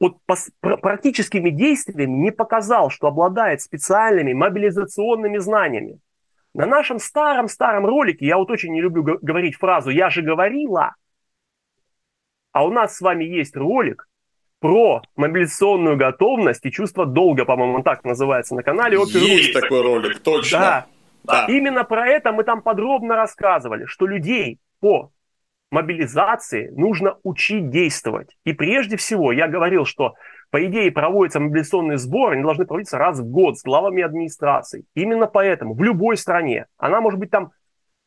вот 0.00 0.16
практическими 0.60 1.50
действиями 1.50 2.10
не 2.10 2.32
показал, 2.32 2.90
что 2.90 3.06
обладает 3.06 3.60
специальными 3.60 4.32
мобилизационными 4.32 5.38
знаниями. 5.38 6.00
На 6.54 6.66
нашем 6.66 6.98
старом-старом 6.98 7.86
ролике, 7.86 8.26
я 8.26 8.36
вот 8.36 8.50
очень 8.50 8.72
не 8.72 8.80
люблю 8.80 9.18
говорить 9.22 9.56
фразу 9.56 9.90
«я 9.90 10.10
же 10.10 10.22
говорила», 10.22 10.94
а 12.52 12.66
у 12.66 12.70
нас 12.70 12.96
с 12.96 13.00
вами 13.00 13.24
есть 13.24 13.56
ролик 13.56 14.08
про 14.62 15.02
мобилизационную 15.16 15.96
готовность 15.96 16.64
и 16.64 16.70
чувство 16.70 17.04
долга, 17.04 17.44
по-моему, 17.44 17.82
так 17.82 18.04
называется 18.04 18.54
на 18.54 18.62
канале 18.62 18.96
Опер 18.96 19.20
Есть 19.20 19.52
такой 19.52 19.82
ролик, 19.82 20.20
точно. 20.20 20.58
Да. 20.58 20.86
да. 21.24 21.46
Именно 21.48 21.82
про 21.82 22.06
это 22.06 22.30
мы 22.30 22.44
там 22.44 22.62
подробно 22.62 23.16
рассказывали, 23.16 23.86
что 23.86 24.06
людей 24.06 24.60
по 24.80 25.10
мобилизации 25.72 26.70
нужно 26.76 27.16
учить 27.24 27.70
действовать. 27.70 28.36
И 28.44 28.52
прежде 28.52 28.96
всего 28.96 29.32
я 29.32 29.48
говорил, 29.48 29.84
что 29.84 30.14
по 30.50 30.64
идее 30.64 30.92
проводятся 30.92 31.40
мобилизационные 31.40 31.98
сборы, 31.98 32.34
они 32.34 32.44
должны 32.44 32.64
проводиться 32.64 32.98
раз 32.98 33.18
в 33.18 33.24
год 33.24 33.58
с 33.58 33.64
главами 33.64 34.02
администрации. 34.04 34.84
Именно 34.94 35.26
поэтому 35.26 35.74
в 35.74 35.82
любой 35.82 36.16
стране, 36.16 36.66
она 36.76 37.00
может 37.00 37.18
быть 37.18 37.30
там 37.30 37.50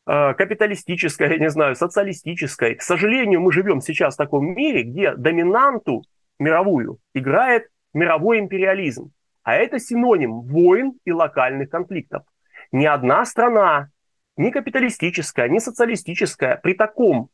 э, 0.07 0.33
капиталистическая, 0.35 1.29
я 1.31 1.37
не 1.37 1.49
знаю, 1.49 1.75
социалистическая. 1.75 2.75
К 2.75 2.81
сожалению, 2.81 3.41
мы 3.41 3.51
живем 3.51 3.81
сейчас 3.81 4.13
в 4.13 4.17
таком 4.17 4.53
мире, 4.53 4.83
где 4.83 5.15
доминанту 5.15 6.03
мировую 6.39 6.99
играет 7.13 7.69
мировой 7.93 8.39
империализм. 8.39 9.11
А 9.43 9.55
это 9.55 9.79
синоним 9.79 10.41
войн 10.41 10.99
и 11.05 11.11
локальных 11.11 11.69
конфликтов. 11.69 12.23
Ни 12.71 12.85
одна 12.85 13.25
страна, 13.25 13.89
ни 14.37 14.49
капиталистическая, 14.49 15.47
ни 15.49 15.59
социалистическая 15.59 16.57
при 16.57 16.73
таком 16.73 17.29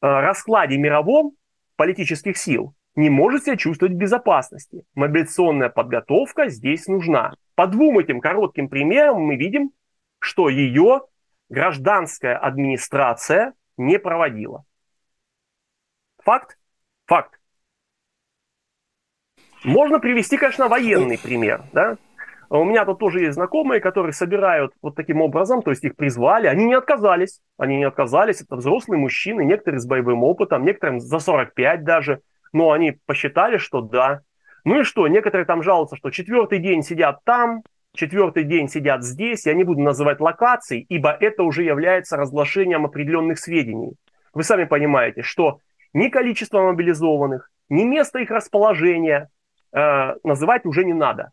э, 0.00 0.06
раскладе 0.06 0.78
мировом 0.78 1.32
политических 1.76 2.36
сил 2.36 2.74
не 2.96 3.10
может 3.10 3.44
себя 3.44 3.56
чувствовать 3.56 3.94
в 3.94 3.98
безопасности. 3.98 4.84
Мобилизационная 4.94 5.68
подготовка 5.68 6.48
здесь 6.48 6.86
нужна. 6.86 7.34
По 7.54 7.66
двум 7.66 7.98
этим 7.98 8.20
коротким 8.20 8.68
примерам 8.68 9.20
мы 9.22 9.36
видим, 9.36 9.72
что 10.18 10.48
ее 10.48 11.02
гражданская 11.48 12.36
администрация 12.36 13.54
не 13.76 13.98
проводила. 13.98 14.64
Факт? 16.22 16.58
Факт. 17.06 17.39
Можно 19.64 19.98
привести, 20.00 20.36
конечно, 20.36 20.68
военный 20.68 21.18
пример. 21.18 21.62
Да? 21.72 21.96
У 22.48 22.64
меня 22.64 22.84
тут 22.84 22.98
тоже 22.98 23.20
есть 23.20 23.34
знакомые, 23.34 23.80
которые 23.80 24.12
собирают 24.12 24.72
вот 24.82 24.96
таким 24.96 25.20
образом, 25.20 25.62
то 25.62 25.70
есть 25.70 25.84
их 25.84 25.94
призвали, 25.94 26.48
они 26.48 26.64
не 26.64 26.74
отказались, 26.74 27.40
они 27.58 27.76
не 27.76 27.84
отказались, 27.84 28.40
это 28.40 28.56
взрослые 28.56 28.98
мужчины, 28.98 29.44
некоторые 29.44 29.78
с 29.78 29.86
боевым 29.86 30.24
опытом, 30.24 30.64
некоторым 30.64 30.98
за 30.98 31.20
45 31.20 31.84
даже, 31.84 32.20
но 32.52 32.72
они 32.72 32.98
посчитали, 33.06 33.58
что 33.58 33.82
да. 33.82 34.22
Ну 34.64 34.80
и 34.80 34.82
что, 34.82 35.06
некоторые 35.06 35.46
там 35.46 35.62
жалуются, 35.62 35.96
что 35.96 36.10
четвертый 36.10 36.58
день 36.58 36.82
сидят 36.82 37.20
там, 37.24 37.62
четвертый 37.94 38.42
день 38.42 38.68
сидят 38.68 39.04
здесь, 39.04 39.46
я 39.46 39.54
не 39.54 39.62
буду 39.62 39.80
называть 39.80 40.18
локаций, 40.18 40.84
ибо 40.88 41.10
это 41.12 41.44
уже 41.44 41.62
является 41.62 42.16
разглашением 42.16 42.84
определенных 42.84 43.38
сведений. 43.38 43.92
Вы 44.34 44.42
сами 44.42 44.64
понимаете, 44.64 45.22
что 45.22 45.60
ни 45.92 46.08
количество 46.08 46.62
мобилизованных, 46.62 47.48
ни 47.68 47.84
место 47.84 48.18
их 48.18 48.30
расположения 48.30 49.28
э, 49.72 50.14
называть 50.24 50.66
уже 50.66 50.84
не 50.84 50.94
надо. 50.94 51.32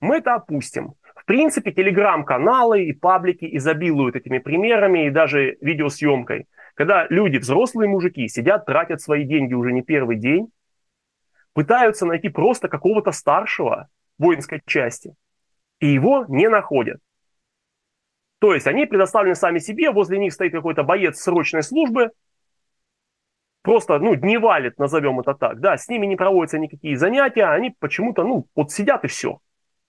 Мы 0.00 0.16
это 0.16 0.34
опустим. 0.34 0.94
В 1.14 1.24
принципе, 1.24 1.70
телеграм-каналы 1.70 2.84
и 2.84 2.92
паблики 2.92 3.48
изобилуют 3.56 4.16
этими 4.16 4.38
примерами 4.38 5.06
и 5.06 5.10
даже 5.10 5.56
видеосъемкой. 5.60 6.46
Когда 6.74 7.06
люди, 7.08 7.36
взрослые 7.36 7.88
мужики, 7.88 8.26
сидят, 8.28 8.66
тратят 8.66 9.00
свои 9.00 9.24
деньги 9.24 9.54
уже 9.54 9.72
не 9.72 9.82
первый 9.82 10.16
день, 10.16 10.48
пытаются 11.52 12.06
найти 12.06 12.28
просто 12.28 12.68
какого-то 12.68 13.12
старшего 13.12 13.88
воинской 14.18 14.62
части, 14.66 15.14
и 15.80 15.86
его 15.86 16.24
не 16.28 16.48
находят. 16.48 16.98
То 18.40 18.54
есть 18.54 18.66
они 18.66 18.86
предоставлены 18.86 19.36
сами 19.36 19.60
себе, 19.60 19.92
возле 19.92 20.18
них 20.18 20.32
стоит 20.32 20.52
какой-то 20.52 20.82
боец 20.82 21.20
срочной 21.20 21.62
службы, 21.62 22.10
просто, 23.62 23.98
ну, 23.98 24.14
дневалит, 24.14 24.78
назовем 24.78 25.20
это 25.20 25.34
так, 25.34 25.60
да, 25.60 25.76
с 25.76 25.88
ними 25.88 26.06
не 26.06 26.16
проводятся 26.16 26.58
никакие 26.58 26.96
занятия, 26.96 27.44
они 27.44 27.74
почему-то, 27.78 28.24
ну, 28.24 28.46
вот 28.54 28.70
сидят 28.70 29.04
и 29.04 29.08
все, 29.08 29.38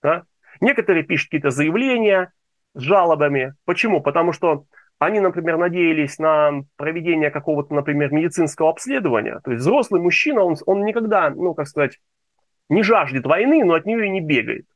да. 0.02 0.24
Некоторые 0.60 1.02
пишут 1.02 1.26
какие-то 1.26 1.50
заявления 1.50 2.32
с 2.74 2.80
жалобами. 2.80 3.54
Почему? 3.64 4.00
Потому 4.00 4.32
что 4.32 4.66
они, 4.98 5.20
например, 5.20 5.56
надеялись 5.58 6.18
на 6.18 6.62
проведение 6.76 7.30
какого-то, 7.30 7.74
например, 7.74 8.12
медицинского 8.12 8.70
обследования. 8.70 9.40
То 9.42 9.50
есть 9.50 9.62
взрослый 9.62 10.00
мужчина, 10.00 10.42
он, 10.42 10.56
он 10.66 10.84
никогда, 10.84 11.30
ну, 11.30 11.54
как 11.54 11.66
сказать, 11.66 11.98
не 12.68 12.82
жаждет 12.82 13.26
войны, 13.26 13.64
но 13.64 13.74
от 13.74 13.86
нее 13.86 14.06
и 14.06 14.10
не 14.10 14.20
бегает. 14.20 14.66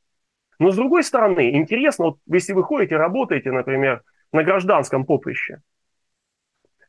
Но 0.59 0.71
с 0.71 0.75
другой 0.75 1.03
стороны, 1.03 1.51
интересно, 1.55 2.05
вот 2.05 2.17
если 2.27 2.53
вы 2.53 2.63
ходите, 2.63 2.97
работаете, 2.97 3.51
например, 3.51 4.03
на 4.33 4.43
гражданском 4.43 5.05
поприще, 5.05 5.61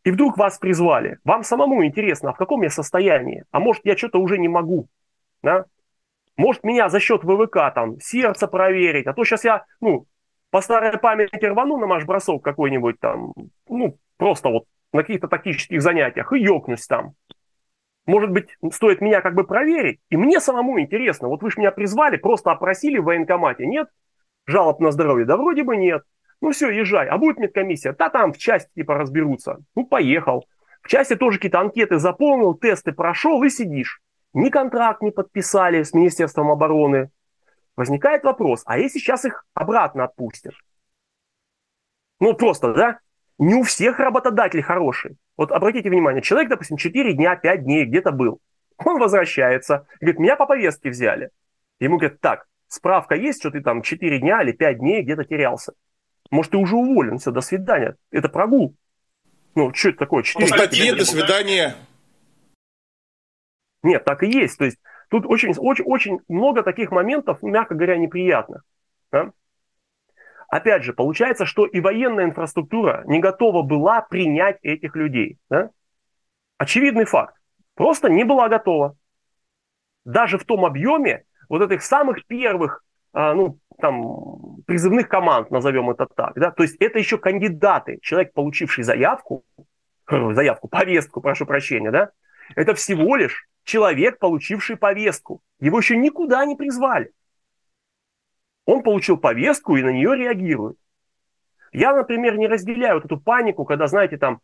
и 0.04 0.10
вдруг 0.10 0.38
вас 0.38 0.58
призвали, 0.58 1.18
вам 1.24 1.42
самому 1.42 1.84
интересно, 1.84 2.30
а 2.30 2.32
в 2.32 2.36
каком 2.36 2.62
я 2.62 2.70
состоянии? 2.70 3.44
А 3.50 3.60
может, 3.60 3.84
я 3.84 3.96
что-то 3.96 4.18
уже 4.18 4.38
не 4.38 4.48
могу? 4.48 4.88
Да? 5.42 5.66
Может, 6.36 6.64
меня 6.64 6.88
за 6.88 7.00
счет 7.00 7.22
ВВК 7.22 7.72
там 7.74 8.00
сердце 8.00 8.46
проверить, 8.46 9.06
а 9.06 9.12
то 9.12 9.24
сейчас 9.24 9.44
я, 9.44 9.64
ну, 9.80 10.06
по 10.50 10.62
старой 10.62 10.98
памяти 10.98 11.44
рвану 11.44 11.76
на 11.76 11.86
марш-бросок 11.86 12.42
какой-нибудь 12.42 12.98
там, 12.98 13.34
ну, 13.68 13.98
просто 14.16 14.48
вот 14.48 14.64
на 14.92 15.02
каких-то 15.02 15.28
тактических 15.28 15.82
занятиях 15.82 16.32
и 16.32 16.40
ёкнусь 16.40 16.86
там. 16.86 17.12
Может 18.06 18.30
быть, 18.30 18.56
стоит 18.72 19.00
меня 19.00 19.20
как 19.20 19.34
бы 19.34 19.44
проверить, 19.44 20.00
и 20.08 20.16
мне 20.16 20.40
самому 20.40 20.80
интересно, 20.80 21.28
вот 21.28 21.42
вы 21.42 21.50
же 21.50 21.58
меня 21.58 21.70
призвали, 21.70 22.16
просто 22.16 22.50
опросили 22.50 22.98
в 22.98 23.04
военкомате, 23.04 23.66
нет? 23.66 23.88
Жалоб 24.46 24.80
на 24.80 24.90
здоровье? 24.90 25.26
Да 25.26 25.36
вроде 25.36 25.62
бы 25.62 25.76
нет. 25.76 26.02
Ну 26.40 26.52
все, 26.52 26.70
езжай. 26.70 27.08
А 27.08 27.18
будет 27.18 27.38
медкомиссия? 27.38 27.92
Да 27.92 28.08
там 28.08 28.32
в 28.32 28.38
части 28.38 28.70
типа 28.74 28.94
разберутся. 28.94 29.58
Ну 29.74 29.86
поехал. 29.86 30.46
В 30.82 30.88
части 30.88 31.14
тоже 31.14 31.38
какие-то 31.38 31.60
анкеты 31.60 31.98
заполнил, 31.98 32.54
тесты 32.54 32.92
прошел 32.92 33.42
и 33.42 33.50
сидишь. 33.50 34.00
Ни 34.32 34.48
контракт 34.48 35.02
не 35.02 35.10
подписали 35.10 35.82
с 35.82 35.92
Министерством 35.92 36.50
обороны, 36.50 37.10
возникает 37.76 38.24
вопрос, 38.24 38.62
а 38.64 38.78
если 38.78 38.98
сейчас 38.98 39.24
их 39.24 39.44
обратно 39.54 40.04
отпустят? 40.04 40.54
Ну, 42.20 42.34
просто, 42.34 42.72
да? 42.72 43.00
Не 43.38 43.54
у 43.54 43.62
всех 43.62 43.98
работодатель 43.98 44.62
хороший. 44.62 45.16
Вот 45.36 45.50
обратите 45.50 45.88
внимание, 45.88 46.22
человек, 46.22 46.50
допустим, 46.50 46.76
4 46.76 47.14
дня, 47.14 47.34
5 47.36 47.64
дней 47.64 47.86
где-то 47.86 48.12
был. 48.12 48.40
Он 48.76 48.98
возвращается, 48.98 49.86
говорит, 50.00 50.20
меня 50.20 50.36
по 50.36 50.46
повестке 50.46 50.90
взяли. 50.90 51.30
Ему 51.80 51.96
говорят, 51.96 52.20
так, 52.20 52.46
справка 52.68 53.14
есть, 53.14 53.40
что 53.40 53.50
ты 53.50 53.62
там 53.62 53.82
4 53.82 54.18
дня 54.18 54.42
или 54.42 54.52
5 54.52 54.78
дней 54.78 55.02
где-то 55.02 55.24
терялся. 55.24 55.72
Может, 56.30 56.52
ты 56.52 56.58
уже 56.58 56.76
уволен, 56.76 57.18
все, 57.18 57.30
до 57.30 57.40
свидания. 57.40 57.96
Это 58.10 58.28
прогул. 58.28 58.74
Ну, 59.54 59.74
что 59.74 59.88
это 59.88 59.98
такое? 59.98 60.22
4 60.22 60.46
По 60.46 60.56
статье, 60.56 60.94
до 60.94 61.04
свидания. 61.04 61.74
Нет, 63.82 64.04
так 64.04 64.22
и 64.22 64.28
есть. 64.28 64.58
То 64.58 64.64
есть 64.64 64.78
тут 65.08 65.26
очень, 65.26 65.54
очень, 65.56 65.84
очень 65.84 66.20
много 66.28 66.62
таких 66.62 66.90
моментов, 66.92 67.42
мягко 67.42 67.74
говоря, 67.74 67.96
неприятных. 67.96 68.62
Да? 69.10 69.32
Опять 70.48 70.84
же, 70.84 70.92
получается, 70.92 71.46
что 71.46 71.66
и 71.66 71.80
военная 71.80 72.24
инфраструктура 72.24 73.02
не 73.06 73.20
готова 73.20 73.62
была 73.62 74.00
принять 74.00 74.58
этих 74.62 74.94
людей. 74.96 75.38
Да? 75.48 75.70
Очевидный 76.58 77.04
факт. 77.04 77.34
Просто 77.74 78.08
не 78.08 78.24
была 78.24 78.48
готова. 78.48 78.96
Даже 80.04 80.38
в 80.38 80.44
том 80.44 80.64
объеме 80.64 81.24
вот 81.48 81.62
этих 81.62 81.82
самых 81.82 82.26
первых 82.26 82.84
ну, 83.12 83.58
там, 83.80 84.62
призывных 84.66 85.08
команд, 85.08 85.50
назовем 85.50 85.90
это 85.90 86.06
так. 86.06 86.34
Да? 86.34 86.50
То 86.50 86.62
есть 86.62 86.76
это 86.76 86.98
еще 86.98 87.18
кандидаты, 87.18 87.98
человек, 88.02 88.32
получивший 88.32 88.84
заявку, 88.84 89.44
заявку, 90.08 90.68
повестку, 90.68 91.20
прошу 91.20 91.46
прощения, 91.46 91.90
да, 91.90 92.10
это 92.56 92.74
всего 92.74 93.16
лишь 93.16 93.48
человек, 93.64 94.18
получивший 94.18 94.76
повестку. 94.76 95.40
Его 95.60 95.78
еще 95.78 95.96
никуда 95.96 96.44
не 96.44 96.56
призвали. 96.56 97.12
Он 98.64 98.82
получил 98.82 99.16
повестку 99.16 99.76
и 99.76 99.82
на 99.82 99.90
нее 99.90 100.16
реагирует. 100.16 100.76
Я, 101.72 101.94
например, 101.94 102.36
не 102.36 102.48
разделяю 102.48 102.96
вот 102.96 103.04
эту 103.04 103.20
панику, 103.20 103.64
когда, 103.64 103.86
знаете, 103.86 104.16
там, 104.16 104.40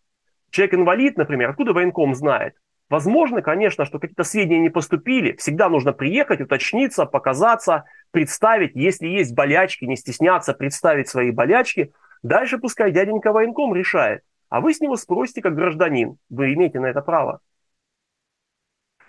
человек-инвалид, 0.50 1.16
например, 1.16 1.50
откуда 1.50 1.72
военком 1.72 2.14
знает? 2.14 2.54
Возможно, 2.88 3.42
конечно, 3.42 3.84
что 3.84 3.98
какие-то 3.98 4.22
сведения 4.22 4.60
не 4.60 4.68
поступили. 4.68 5.34
Всегда 5.36 5.68
нужно 5.68 5.92
приехать, 5.92 6.40
уточниться, 6.40 7.04
показаться, 7.04 7.84
представить. 8.12 8.72
Если 8.74 9.08
есть 9.08 9.34
болячки, 9.34 9.84
не 9.84 9.96
стесняться 9.96 10.54
представить 10.54 11.08
свои 11.08 11.32
болячки. 11.32 11.92
Дальше 12.22 12.58
пускай 12.58 12.92
дяденька 12.92 13.32
военком 13.32 13.74
решает. 13.74 14.22
А 14.48 14.60
вы 14.60 14.72
с 14.72 14.80
него 14.80 14.96
спросите 14.96 15.42
как 15.42 15.56
гражданин. 15.56 16.16
Вы 16.30 16.54
имеете 16.54 16.78
на 16.78 16.86
это 16.86 17.02
право. 17.02 17.40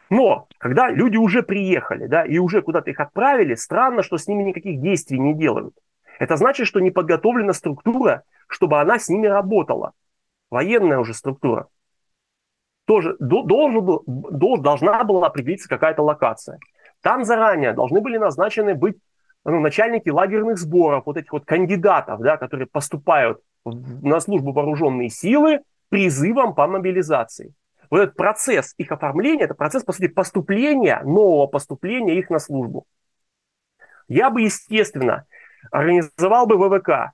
Но, 0.09 0.47
когда 0.57 0.89
люди 0.89 1.17
уже 1.17 1.43
приехали, 1.43 2.07
да, 2.07 2.25
и 2.25 2.37
уже 2.39 2.61
куда-то 2.61 2.89
их 2.89 2.99
отправили, 2.99 3.55
странно, 3.55 4.03
что 4.03 4.17
с 4.17 4.27
ними 4.27 4.43
никаких 4.43 4.81
действий 4.81 5.19
не 5.19 5.33
делают. 5.33 5.75
Это 6.17 6.37
значит, 6.37 6.65
что 6.65 6.79
не 6.79 6.91
подготовлена 6.91 7.53
структура, 7.53 8.23
чтобы 8.47 8.79
она 8.79 8.97
с 8.99 9.09
ними 9.09 9.27
работала. 9.27 9.91
Военная 10.49 10.97
уже 10.97 11.13
структура. 11.13 11.67
Тоже 12.87 13.15
должен 13.19 13.85
был, 13.85 14.03
должна 14.57 15.03
была 15.03 15.27
определиться 15.27 15.69
какая-то 15.69 16.01
локация. 16.01 16.57
Там 17.01 17.25
заранее 17.25 17.73
должны 17.73 18.01
были 18.01 18.17
назначены 18.17 18.73
быть 18.73 18.97
ну, 19.45 19.59
начальники 19.59 20.09
лагерных 20.09 20.57
сборов, 20.57 21.03
вот 21.05 21.17
этих 21.17 21.31
вот 21.31 21.45
кандидатов, 21.45 22.21
да, 22.21 22.37
которые 22.37 22.67
поступают 22.67 23.39
на 23.63 24.19
службу 24.19 24.53
вооруженные 24.53 25.09
силы 25.09 25.59
призывом 25.89 26.55
по 26.55 26.65
мобилизации 26.65 27.53
вот 27.89 27.99
этот 27.99 28.15
процесс 28.15 28.73
их 28.77 28.91
оформления, 28.91 29.45
это 29.45 29.53
процесс, 29.53 29.83
по 29.83 29.93
сути, 29.93 30.07
поступления, 30.07 31.01
нового 31.03 31.47
поступления 31.47 32.17
их 32.17 32.29
на 32.29 32.39
службу. 32.39 32.85
Я 34.07 34.29
бы, 34.29 34.41
естественно, 34.41 35.25
организовал 35.71 36.47
бы 36.47 36.57
ВВК. 36.57 37.13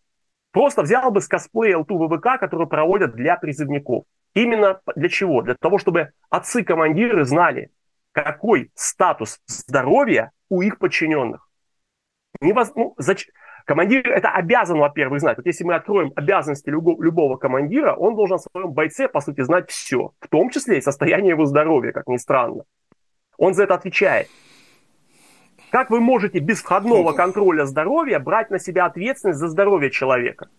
Просто 0.52 0.84
взял 0.84 1.10
бы 1.12 1.22
с 1.22 1.28
косплея 1.28 1.84
ту 1.84 1.98
ВВК, 1.98 2.40
которую 2.40 2.68
проводят 2.68 3.16
для 3.16 3.38
призывников. 3.38 4.06
Именно 4.34 4.82
для 4.96 5.10
чего? 5.10 5.42
Для 5.42 5.56
того, 5.56 5.78
чтобы 5.78 6.12
отцы-командиры 6.30 7.24
знали, 7.26 7.72
какой 8.12 8.72
статус 8.76 9.40
здоровья 9.48 10.32
у 10.50 10.62
их 10.62 10.80
подчиненных. 10.80 11.50
Невоз... 12.42 12.74
Ну, 12.76 12.96
зач... 12.98 13.28
Командир 13.66 14.10
это 14.10 14.30
обязан, 14.30 14.80
во-первых, 14.80 15.22
знать. 15.22 15.38
Вот 15.38 15.46
если 15.46 15.64
мы 15.64 15.76
откроем 15.76 16.12
обязанности 16.16 16.70
любого, 16.70 17.02
любого 17.02 17.38
командира, 17.38 17.94
он 17.94 18.16
должен 18.16 18.36
о 18.36 18.40
своем 18.40 18.72
бойце, 18.72 19.08
по 19.08 19.22
сути, 19.22 19.42
знать 19.42 19.70
все, 19.70 20.12
в 20.20 20.28
том 20.28 20.50
числе 20.50 20.80
и 20.80 20.82
состояние 20.82 21.30
его 21.30 21.46
здоровья, 21.46 21.94
как 21.94 22.08
ни 22.08 22.18
странно. 22.18 22.64
Он 23.38 23.54
за 23.54 23.64
это 23.64 23.76
отвечает. 23.76 24.28
Как 25.70 25.90
вы 25.90 26.02
можете 26.02 26.40
без 26.40 26.62
входного 26.62 27.14
контроля 27.14 27.66
здоровья 27.66 28.20
брать 28.20 28.52
на 28.52 28.60
себя 28.60 28.86
ответственность 28.86 29.40
за 29.40 29.48
здоровье 29.48 29.92
человека? 29.92 30.50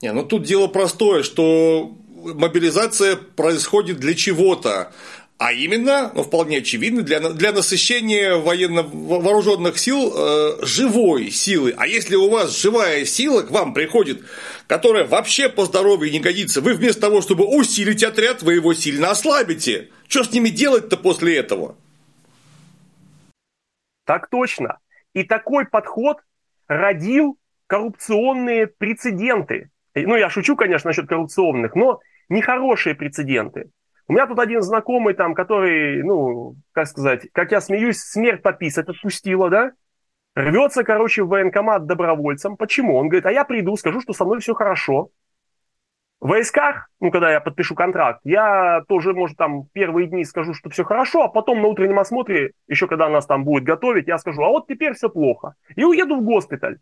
Не, 0.00 0.12
ну 0.12 0.24
тут 0.24 0.44
дело 0.44 0.68
простое, 0.68 1.22
что 1.22 1.96
мобилизация 2.22 3.16
происходит 3.16 3.98
для 3.98 4.14
чего-то 4.14 4.92
а 5.38 5.52
именно, 5.52 6.10
ну, 6.14 6.24
вполне 6.24 6.58
очевидно, 6.58 7.02
для, 7.02 7.20
для 7.20 7.52
насыщения 7.52 8.34
военно 8.34 8.82
вооруженных 8.82 9.78
сил 9.78 10.12
э, 10.12 10.58
живой 10.62 11.30
силы. 11.30 11.74
А 11.78 11.86
если 11.86 12.16
у 12.16 12.28
вас 12.28 12.58
живая 12.58 13.04
сила 13.04 13.42
к 13.42 13.52
вам 13.52 13.72
приходит, 13.72 14.24
которая 14.66 15.06
вообще 15.06 15.48
по 15.48 15.64
здоровью 15.64 16.10
не 16.10 16.18
годится, 16.18 16.60
вы 16.60 16.74
вместо 16.74 17.02
того, 17.02 17.20
чтобы 17.20 17.46
усилить 17.46 18.02
отряд, 18.02 18.42
вы 18.42 18.54
его 18.54 18.74
сильно 18.74 19.12
ослабите. 19.12 19.90
Что 20.08 20.24
с 20.24 20.32
ними 20.32 20.48
делать-то 20.48 20.96
после 20.96 21.36
этого? 21.36 21.76
Так 24.04 24.28
точно. 24.28 24.78
И 25.14 25.22
такой 25.22 25.66
подход 25.66 26.16
родил 26.66 27.38
коррупционные 27.68 28.66
прецеденты. 28.66 29.70
Ну, 30.06 30.16
я 30.16 30.30
шучу, 30.30 30.56
конечно, 30.56 30.88
насчет 30.88 31.08
коррупционных, 31.08 31.74
но 31.74 32.00
нехорошие 32.28 32.94
прецеденты. 32.94 33.70
У 34.08 34.12
меня 34.14 34.26
тут 34.26 34.38
один 34.38 34.62
знакомый 34.62 35.14
там, 35.14 35.34
который, 35.34 36.02
ну, 36.02 36.56
как 36.72 36.86
сказать, 36.86 37.28
как 37.32 37.52
я 37.52 37.60
смеюсь, 37.60 37.98
смерть 37.98 38.42
пописать 38.42 38.88
отпустила, 38.88 39.50
да? 39.50 39.72
Рвется, 40.34 40.84
короче, 40.84 41.24
в 41.24 41.28
военкомат 41.28 41.86
добровольцем. 41.86 42.56
Почему? 42.56 42.96
Он 42.96 43.08
говорит, 43.08 43.26
а 43.26 43.32
я 43.32 43.44
приду, 43.44 43.76
скажу, 43.76 44.00
что 44.00 44.12
со 44.12 44.24
мной 44.24 44.40
все 44.40 44.54
хорошо. 44.54 45.10
В 46.20 46.28
войсках, 46.28 46.88
ну, 47.00 47.10
когда 47.10 47.30
я 47.30 47.40
подпишу 47.40 47.74
контракт, 47.74 48.20
я 48.24 48.82
тоже, 48.88 49.12
может, 49.14 49.36
там 49.36 49.66
первые 49.72 50.08
дни 50.08 50.24
скажу, 50.24 50.52
что 50.52 50.68
все 50.68 50.84
хорошо, 50.84 51.24
а 51.24 51.28
потом 51.28 51.62
на 51.62 51.68
утреннем 51.68 51.98
осмотре, 51.98 52.52
еще 52.66 52.88
когда 52.88 53.08
нас 53.08 53.26
там 53.26 53.44
будет 53.44 53.64
готовить, 53.64 54.08
я 54.08 54.18
скажу, 54.18 54.42
а 54.42 54.48
вот 54.48 54.66
теперь 54.66 54.94
все 54.94 55.08
плохо. 55.08 55.54
И 55.76 55.84
уеду 55.84 56.16
в 56.16 56.24
госпиталь. 56.24 56.78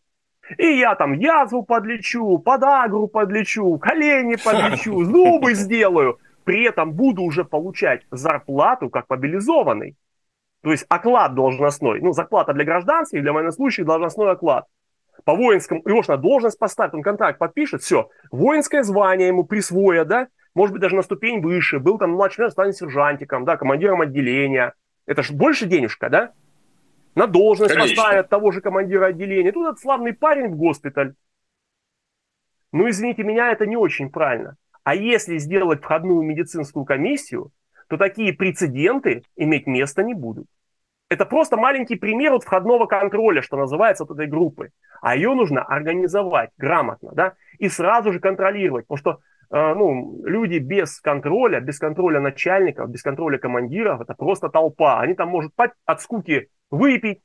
И 0.58 0.78
я 0.78 0.94
там 0.94 1.12
язву 1.14 1.62
подлечу, 1.62 2.38
подагру 2.38 3.08
подлечу, 3.08 3.78
колени 3.78 4.36
подлечу, 4.36 5.04
зубы 5.04 5.54
сделаю 5.54 6.18
при 6.46 6.62
этом 6.62 6.92
буду 6.92 7.22
уже 7.22 7.44
получать 7.44 8.06
зарплату 8.12 8.88
как 8.88 9.10
мобилизованный. 9.10 9.96
То 10.62 10.70
есть 10.70 10.86
оклад 10.88 11.34
должностной. 11.34 12.00
Ну, 12.00 12.12
зарплата 12.12 12.52
для 12.52 12.64
гражданских, 12.64 13.20
для 13.20 13.32
военнослужащих 13.32 13.84
должностной 13.84 14.30
оклад. 14.30 14.64
По 15.24 15.34
воинскому, 15.34 15.82
его 15.84 16.02
же 16.02 16.10
на 16.12 16.16
должность 16.16 16.58
поставить, 16.58 16.94
он 16.94 17.02
контракт 17.02 17.40
подпишет, 17.40 17.82
все. 17.82 18.10
Воинское 18.30 18.84
звание 18.84 19.28
ему 19.28 19.42
присвоят, 19.42 20.06
да, 20.06 20.28
может 20.54 20.72
быть, 20.72 20.80
даже 20.80 20.94
на 20.94 21.02
ступень 21.02 21.40
выше. 21.40 21.80
Был 21.80 21.98
там 21.98 22.12
младший, 22.12 22.48
станет 22.50 22.76
сержантиком, 22.76 23.44
да, 23.44 23.56
командиром 23.56 24.00
отделения. 24.00 24.74
Это 25.04 25.24
же 25.24 25.32
больше 25.32 25.66
денежка, 25.66 26.08
да? 26.08 26.32
На 27.16 27.26
должность 27.26 27.74
Конечно. 27.74 27.96
поставят 27.96 28.28
того 28.28 28.52
же 28.52 28.60
командира 28.60 29.06
отделения. 29.06 29.50
Тут 29.50 29.66
этот 29.66 29.80
славный 29.80 30.12
парень 30.12 30.48
в 30.48 30.56
госпиталь. 30.56 31.14
Ну, 32.72 32.88
извините 32.90 33.24
меня, 33.24 33.50
это 33.50 33.64
не 33.64 33.76
очень 33.76 34.10
правильно. 34.10 34.56
А 34.84 34.94
если 34.94 35.38
сделать 35.38 35.82
входную 35.82 36.22
медицинскую 36.22 36.84
комиссию, 36.84 37.50
то 37.88 37.96
такие 37.96 38.34
прецеденты 38.34 39.22
иметь 39.34 39.66
места 39.66 40.02
не 40.02 40.12
будут. 40.12 40.46
Это 41.08 41.24
просто 41.24 41.56
маленький 41.56 41.96
пример 41.96 42.32
вот 42.32 42.44
входного 42.44 42.84
контроля, 42.86 43.40
что 43.40 43.56
называется, 43.56 44.04
от 44.04 44.10
этой 44.10 44.26
группы. 44.26 44.70
А 45.00 45.16
ее 45.16 45.32
нужно 45.34 45.62
организовать 45.62 46.50
грамотно, 46.58 47.12
да, 47.14 47.34
и 47.58 47.70
сразу 47.70 48.12
же 48.12 48.20
контролировать. 48.20 48.86
Потому 48.88 48.98
что 48.98 49.20
э, 49.56 49.74
ну, 49.74 50.22
люди 50.26 50.58
без 50.58 51.00
контроля, 51.00 51.60
без 51.60 51.78
контроля 51.78 52.20
начальников, 52.20 52.90
без 52.90 53.02
контроля 53.02 53.38
командиров, 53.38 54.02
это 54.02 54.12
просто 54.14 54.50
толпа. 54.50 55.00
Они 55.00 55.14
там 55.14 55.30
могут 55.30 55.52
от 55.86 56.02
скуки 56.02 56.50
выпить, 56.70 57.22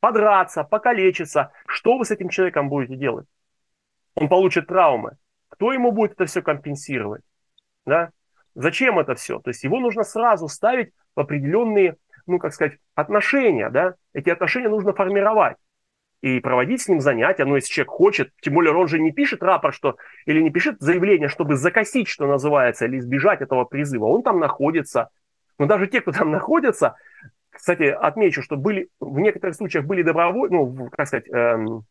подраться, 0.00 0.64
покалечиться. 0.64 1.52
Что 1.66 1.98
вы 1.98 2.04
с 2.04 2.10
этим 2.10 2.28
человеком 2.28 2.68
будете 2.68 2.96
делать? 2.96 3.26
Он 4.14 4.28
получит 4.28 4.66
травмы. 4.66 5.16
Кто 5.48 5.72
ему 5.72 5.92
будет 5.92 6.12
это 6.12 6.26
все 6.26 6.42
компенсировать? 6.42 7.22
Да? 7.86 8.10
Зачем 8.54 8.98
это 8.98 9.14
все? 9.14 9.38
То 9.40 9.50
есть 9.50 9.64
его 9.64 9.80
нужно 9.80 10.04
сразу 10.04 10.48
ставить 10.48 10.92
в 11.14 11.20
определенные, 11.20 11.96
ну, 12.26 12.38
как 12.38 12.52
сказать, 12.52 12.78
отношения. 12.94 13.70
Да? 13.70 13.94
Эти 14.12 14.30
отношения 14.30 14.68
нужно 14.68 14.92
формировать 14.92 15.56
и 16.20 16.40
проводить 16.40 16.82
с 16.82 16.88
ним 16.88 17.00
занятия, 17.00 17.44
ну, 17.44 17.54
если 17.54 17.72
человек 17.72 17.90
хочет, 17.92 18.32
тем 18.40 18.54
более 18.54 18.74
он 18.74 18.88
же 18.88 18.98
не 18.98 19.12
пишет 19.12 19.42
рапорт, 19.42 19.74
что, 19.74 19.96
или 20.26 20.40
не 20.40 20.50
пишет 20.50 20.80
заявление, 20.80 21.28
чтобы 21.28 21.56
закосить, 21.56 22.08
что 22.08 22.26
называется, 22.26 22.86
или 22.86 22.98
избежать 22.98 23.40
этого 23.40 23.64
призыва, 23.64 24.06
он 24.06 24.22
там 24.22 24.40
находится. 24.40 25.10
Но 25.58 25.66
даже 25.66 25.86
те, 25.86 26.00
кто 26.00 26.12
там 26.12 26.30
находится, 26.32 26.96
кстати, 27.58 27.82
отмечу, 27.82 28.40
что 28.40 28.56
были, 28.56 28.88
в 29.00 29.18
некоторых 29.18 29.56
случаях 29.56 29.84
были 29.84 30.02
добровольцы, 30.02 30.54
ну, 30.54 30.88
как 30.90 31.08
сказать, 31.08 31.28
эм, 31.28 31.82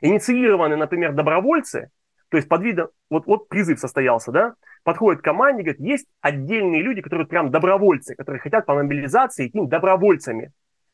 инициированы, 0.00 0.76
например, 0.76 1.12
добровольцы, 1.12 1.90
То 2.30 2.36
есть 2.36 2.48
под 2.48 2.62
видом, 2.62 2.88
вот, 3.10 3.26
вот 3.26 3.48
призыв 3.48 3.78
состоялся, 3.78 4.32
да, 4.32 4.54
подходит 4.82 5.20
к 5.20 5.24
команде, 5.24 5.62
говорит, 5.62 5.80
есть 5.80 6.06
отдельные 6.20 6.82
люди, 6.82 7.00
которые 7.00 7.28
прям 7.28 7.52
добровольцы, 7.52 8.16
которые 8.16 8.40
хотят 8.40 8.66
по 8.66 8.74
мобилизации 8.74 9.46
идти 9.46 9.60
добровольцами. 9.60 10.50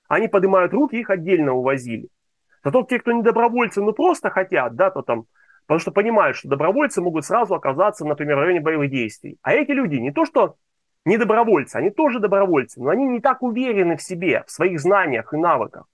Они 0.06 0.28
поднимают 0.28 0.74
руки, 0.74 0.96
их 0.96 1.08
отдельно 1.08 1.54
увозили. 1.54 2.08
Зато 2.62 2.82
те, 2.82 2.98
кто 2.98 3.12
не 3.12 3.22
добровольцы, 3.22 3.80
ну 3.80 3.94
просто 3.94 4.28
хотят, 4.28 4.74
да, 4.74 4.90
то 4.90 5.00
там, 5.00 5.24
потому 5.66 5.80
что 5.80 5.92
понимают, 5.92 6.36
что 6.36 6.48
добровольцы 6.48 7.00
могут 7.00 7.24
сразу 7.24 7.54
оказаться, 7.54 8.04
например, 8.04 8.36
в 8.36 8.40
районе 8.40 8.60
боевых 8.60 8.90
действий. 8.90 9.38
А 9.40 9.54
эти 9.54 9.70
люди 9.70 9.94
не 9.94 10.12
то, 10.12 10.26
что 10.26 10.56
не 11.04 11.16
добровольцы, 11.16 11.76
они 11.76 11.90
тоже 11.90 12.20
добровольцы, 12.20 12.80
но 12.80 12.90
они 12.90 13.06
не 13.06 13.20
так 13.20 13.42
уверены 13.42 13.96
в 13.96 14.02
себе, 14.02 14.44
в 14.46 14.50
своих 14.50 14.80
знаниях 14.80 15.32
и 15.32 15.36
навыках. 15.36 15.86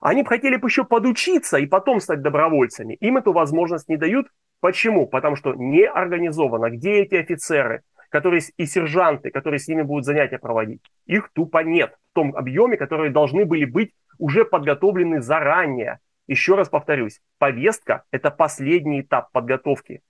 Они 0.00 0.22
бы 0.22 0.28
хотели 0.28 0.56
бы 0.56 0.68
еще 0.68 0.84
подучиться 0.84 1.58
и 1.58 1.66
потом 1.66 2.00
стать 2.00 2.22
добровольцами. 2.22 2.94
Им 2.94 3.18
эту 3.18 3.32
возможность 3.32 3.88
не 3.88 3.96
дают. 3.96 4.26
Почему? 4.60 5.06
Потому 5.06 5.36
что 5.36 5.54
не 5.54 5.86
организовано. 5.86 6.70
Где 6.70 7.02
эти 7.02 7.14
офицеры? 7.14 7.82
которые 8.12 8.42
и 8.58 8.66
сержанты, 8.66 9.30
которые 9.30 9.58
с 9.58 9.66
ними 9.66 9.82
будут 9.82 10.04
занятия 10.04 10.38
проводить. 10.38 10.82
Их 11.06 11.30
тупо 11.32 11.64
нет 11.64 11.96
в 12.10 12.14
том 12.14 12.36
объеме, 12.36 12.76
которые 12.76 13.10
должны 13.10 13.46
были 13.46 13.64
быть 13.64 13.94
уже 14.18 14.44
подготовлены 14.44 15.22
заранее. 15.22 15.98
Еще 16.28 16.54
раз 16.54 16.68
повторюсь, 16.68 17.20
повестка– 17.38 18.04
это 18.12 18.30
последний 18.30 19.00
этап 19.00 19.32
подготовки. 19.32 20.02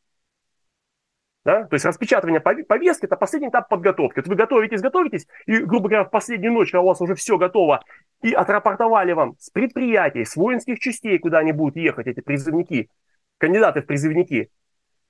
Да? 1.44 1.64
То 1.64 1.74
есть 1.74 1.84
распечатывание 1.84 2.40
повестки– 2.40 3.04
это 3.06 3.16
последний 3.16 3.48
этап 3.48 3.68
подготовки. 3.68 4.20
Вот 4.20 4.28
вы 4.28 4.36
готовитесь, 4.36 4.80
готовитесь, 4.80 5.26
и, 5.46 5.58
грубо 5.58 5.88
говоря, 5.88 6.04
в 6.04 6.10
последнюю 6.10 6.52
ночь, 6.52 6.70
когда 6.70 6.82
у 6.82 6.86
вас 6.86 7.00
уже 7.00 7.14
все 7.16 7.36
готово, 7.36 7.82
и 8.22 8.32
отрапортовали 8.32 9.12
вам 9.12 9.34
с 9.38 9.50
предприятий, 9.50 10.24
с 10.24 10.36
воинских 10.36 10.78
частей, 10.78 11.18
куда 11.18 11.38
они 11.38 11.52
будут 11.52 11.76
ехать, 11.76 12.06
эти 12.06 12.20
призывники, 12.20 12.88
кандидаты 13.38 13.82
в 13.82 13.86
призывники, 13.86 14.50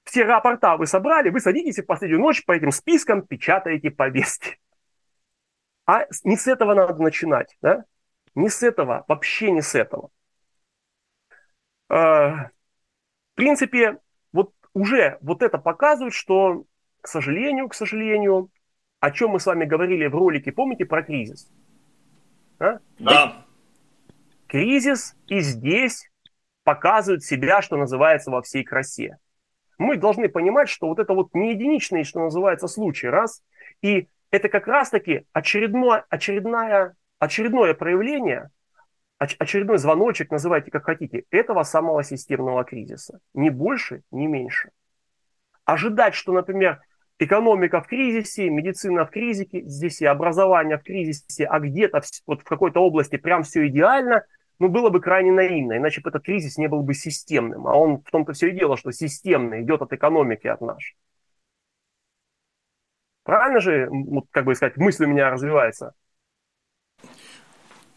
все 0.05 0.25
рапорта 0.25 0.77
вы 0.77 0.87
собрали, 0.87 1.29
вы 1.29 1.40
садитесь 1.40 1.79
и 1.79 1.83
в 1.83 1.87
последнюю 1.87 2.21
ночь 2.21 2.45
по 2.45 2.53
этим 2.53 2.73
спискам 2.73 3.23
печатаете 3.27 3.90
повестки. 3.90 4.59
А 5.85 6.07
не 6.25 6.37
с 6.37 6.47
этого 6.47 6.75
надо 6.75 7.01
начинать, 7.03 7.57
да? 7.61 7.85
Не 8.35 8.49
с 8.49 8.62
этого, 8.62 9.05
вообще 9.07 9.51
не 9.51 9.61
с 9.61 9.75
этого. 9.75 10.11
А, 11.88 12.47
в 12.47 13.35
принципе, 13.35 13.99
уже 14.75 15.19
вот 15.21 15.43
это 15.43 15.59
показывает, 15.59 16.15
что, 16.15 16.65
к 17.01 17.09
сожалению, 17.09 17.69
к 17.69 17.75
сожалению, 17.75 18.51
о 19.01 19.11
чем 19.11 19.31
мы 19.31 19.41
с 19.41 19.47
вами 19.47 19.65
говорили 19.65 20.07
в 20.07 20.15
ролике, 20.15 20.53
помните, 20.53 20.85
про 20.85 21.03
кризис? 21.03 21.51
А? 22.59 22.79
Да. 22.99 23.45
Кризис 24.47 25.17
и 25.27 25.41
здесь 25.41 26.11
показывает 26.65 27.25
себя, 27.25 27.63
что 27.63 27.77
называется, 27.77 28.31
во 28.31 28.43
всей 28.43 28.65
красе 28.65 29.19
мы 29.83 29.97
должны 29.97 30.29
понимать, 30.29 30.69
что 30.69 30.89
вот 30.89 30.99
это 30.99 31.13
вот 31.13 31.35
не 31.35 31.51
единичный, 31.51 32.05
что 32.05 32.21
называется, 32.21 32.69
случай, 32.69 33.09
раз, 33.09 33.43
и 33.83 34.09
это 34.31 34.49
как 34.49 34.67
раз-таки 34.67 35.27
очередное, 35.33 36.05
очередное, 36.09 36.95
очередное 37.19 37.75
проявление, 37.75 38.51
очередной 39.39 39.79
звоночек, 39.79 40.31
называйте 40.31 40.71
как 40.71 40.85
хотите, 40.85 41.25
этого 41.31 41.63
самого 41.63 42.03
системного 42.03 42.65
кризиса. 42.65 43.21
Ни 43.35 43.49
больше, 43.51 44.03
ни 44.11 44.27
меньше. 44.27 44.71
Ожидать, 45.65 46.15
что, 46.15 46.33
например, 46.33 46.81
экономика 47.19 47.81
в 47.81 47.87
кризисе, 47.87 48.51
медицина 48.51 49.07
в 49.07 49.11
кризисе, 49.11 49.63
здесь 49.63 50.01
и 50.01 50.07
образование 50.07 50.79
в 50.79 50.83
кризисе, 50.83 51.47
а 51.47 51.61
где-то 51.61 52.03
вот 52.27 52.41
в 52.41 52.45
какой-то 52.45 52.81
области 52.81 53.17
прям 53.17 53.43
все 53.43 53.67
идеально– 53.67 54.25
ну, 54.63 54.69
было 54.69 54.91
бы 54.91 55.01
крайне 55.01 55.33
наивно, 55.33 55.77
иначе 55.77 56.01
бы 56.01 56.11
этот 56.11 56.23
кризис 56.23 56.57
не 56.57 56.69
был 56.69 56.85
бы 56.85 56.95
системным. 56.95 57.67
А 57.67 57.75
он 57.75 58.01
в 58.01 58.11
том-то 58.13 58.33
все 58.33 58.49
и 58.49 58.57
дело, 58.57 58.77
что 58.77 58.93
системный, 58.93 59.63
идет 59.63 59.83
от 59.83 59.93
экономики, 59.93 60.47
от 60.47 60.61
нашей. 60.61 60.97
Правильно 63.25 63.59
же, 63.59 63.91
как 64.31 64.45
бы 64.45 64.55
сказать, 64.55 64.77
мысль 64.77 65.05
у 65.05 65.09
меня 65.09 65.31
развивается? 65.31 65.95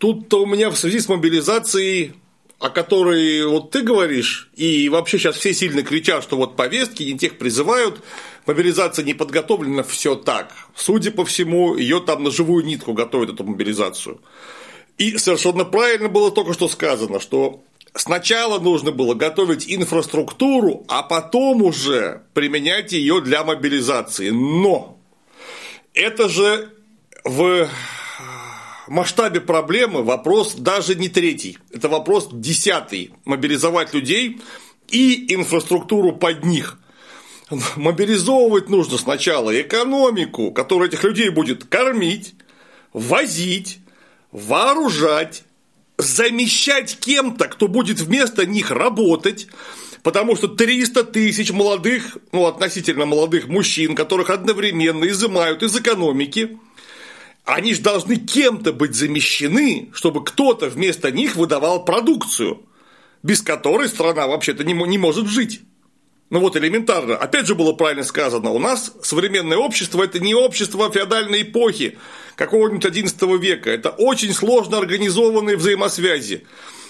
Тут-то 0.05 0.43
у 0.43 0.45
меня 0.45 0.69
в 0.69 0.77
связи 0.77 0.99
с 0.99 1.09
мобилизацией, 1.09 2.13
о 2.59 2.69
которой 2.69 3.43
вот 3.47 3.71
ты 3.71 3.81
говоришь, 3.81 4.51
и 4.55 4.87
вообще 4.87 5.17
сейчас 5.17 5.35
все 5.35 5.51
сильно 5.51 5.81
кричат, 5.81 6.21
что 6.21 6.37
вот 6.37 6.55
повестки 6.55 7.01
не 7.01 7.17
тех 7.17 7.39
призывают, 7.39 8.03
мобилизация 8.45 9.03
не 9.03 9.15
подготовлена, 9.15 9.81
все 9.81 10.13
так. 10.13 10.53
Судя 10.75 11.09
по 11.09 11.25
всему, 11.25 11.75
ее 11.75 12.01
там 12.01 12.23
на 12.23 12.29
живую 12.29 12.63
нитку 12.65 12.93
готовят, 12.93 13.33
эту 13.33 13.45
мобилизацию. 13.45 14.21
И 14.99 15.17
совершенно 15.17 15.65
правильно 15.65 16.07
было 16.07 16.29
только 16.29 16.53
что 16.53 16.67
сказано, 16.67 17.19
что 17.19 17.63
сначала 17.95 18.59
нужно 18.59 18.91
было 18.91 19.15
готовить 19.15 19.65
инфраструктуру, 19.67 20.85
а 20.87 21.01
потом 21.01 21.63
уже 21.63 22.21
применять 22.35 22.91
ее 22.91 23.21
для 23.21 23.43
мобилизации. 23.43 24.29
Но 24.29 24.99
это 25.95 26.29
же 26.29 26.69
в 27.23 27.67
масштабе 28.87 29.41
проблемы 29.41 30.03
вопрос 30.03 30.55
даже 30.55 30.95
не 30.95 31.09
третий, 31.09 31.57
это 31.71 31.89
вопрос 31.89 32.29
десятый. 32.31 33.11
Мобилизовать 33.25 33.93
людей 33.93 34.41
и 34.89 35.33
инфраструктуру 35.33 36.13
под 36.13 36.43
них. 36.43 36.79
Мобилизовывать 37.75 38.69
нужно 38.69 38.97
сначала 38.97 39.59
экономику, 39.59 40.51
которая 40.51 40.89
этих 40.89 41.03
людей 41.03 41.29
будет 41.29 41.65
кормить, 41.65 42.35
возить, 42.93 43.79
вооружать, 44.31 45.43
замещать 45.97 46.97
кем-то, 46.99 47.47
кто 47.47 47.67
будет 47.67 47.99
вместо 47.99 48.45
них 48.45 48.71
работать, 48.71 49.47
потому 50.03 50.35
что 50.35 50.47
300 50.47 51.03
тысяч 51.05 51.51
молодых, 51.51 52.17
ну, 52.31 52.45
относительно 52.45 53.05
молодых 53.05 53.47
мужчин, 53.47 53.95
которых 53.95 54.29
одновременно 54.29 55.05
изымают 55.05 55.63
из 55.63 55.75
экономики, 55.75 56.57
они 57.45 57.75
же 57.75 57.81
должны 57.81 58.15
кем-то 58.15 58.73
быть 58.73 58.95
замещены, 58.95 59.89
чтобы 59.93 60.23
кто-то 60.23 60.67
вместо 60.67 61.11
них 61.11 61.35
выдавал 61.35 61.85
продукцию, 61.85 62.63
без 63.21 63.41
которой 63.41 63.87
страна 63.87 64.27
вообще-то 64.27 64.63
не, 64.63 64.73
не 64.73 64.97
может 64.97 65.27
жить. 65.27 65.61
Ну 66.31 66.39
вот 66.39 66.57
элементарно. 66.57 67.15
Опять 67.15 67.45
же 67.45 67.53
было 67.53 67.73
правильно 67.73 68.03
сказано, 68.03 68.49
у 68.49 68.57
нас 68.57 68.93
современное 69.03 69.57
общество– 69.57 70.03
это 70.03 70.19
не 70.19 70.33
общество 70.33 70.91
феодальной 70.91 71.43
эпохи, 71.43 71.99
какого-нибудь 72.35 72.85
11 72.85 73.21
века. 73.39 73.69
Это 73.69 73.91
очень 73.91 74.33
сложно 74.33 74.79
организованные 74.79 75.55
взаимосвязи. 75.55 76.47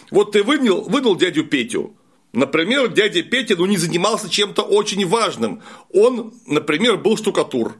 Вот 0.09 0.31
ты 0.31 0.43
вынул, 0.43 0.83
вынул 0.83 1.17
дядю 1.17 1.43
Петю. 1.43 1.97
Например, 2.31 2.87
дядя 2.87 3.23
Петя 3.23 3.55
ну, 3.57 3.65
не 3.65 3.77
занимался 3.77 4.29
чем-то 4.29 4.61
очень 4.61 5.05
важным. 5.05 5.61
Он, 5.91 6.33
например, 6.45 6.97
был 6.97 7.17
штукатур. 7.17 7.75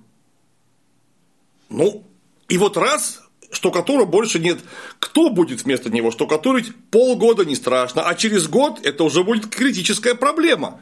Ну, 1.70 2.06
и 2.47 2.58
вот 2.58 2.77
раз 2.77 3.21
штукатура 3.51 4.05
больше 4.05 4.39
нет. 4.39 4.60
Кто 4.99 5.29
будет 5.29 5.63
вместо 5.63 5.89
него 5.89 6.12
штукатурить? 6.12 6.73
Полгода 6.91 7.45
не 7.45 7.55
страшно, 7.55 8.03
а 8.08 8.15
через 8.15 8.47
год 8.47 8.79
это 8.84 9.03
уже 9.03 9.23
будет 9.23 9.47
критическая 9.47 10.15
проблема. 10.15 10.81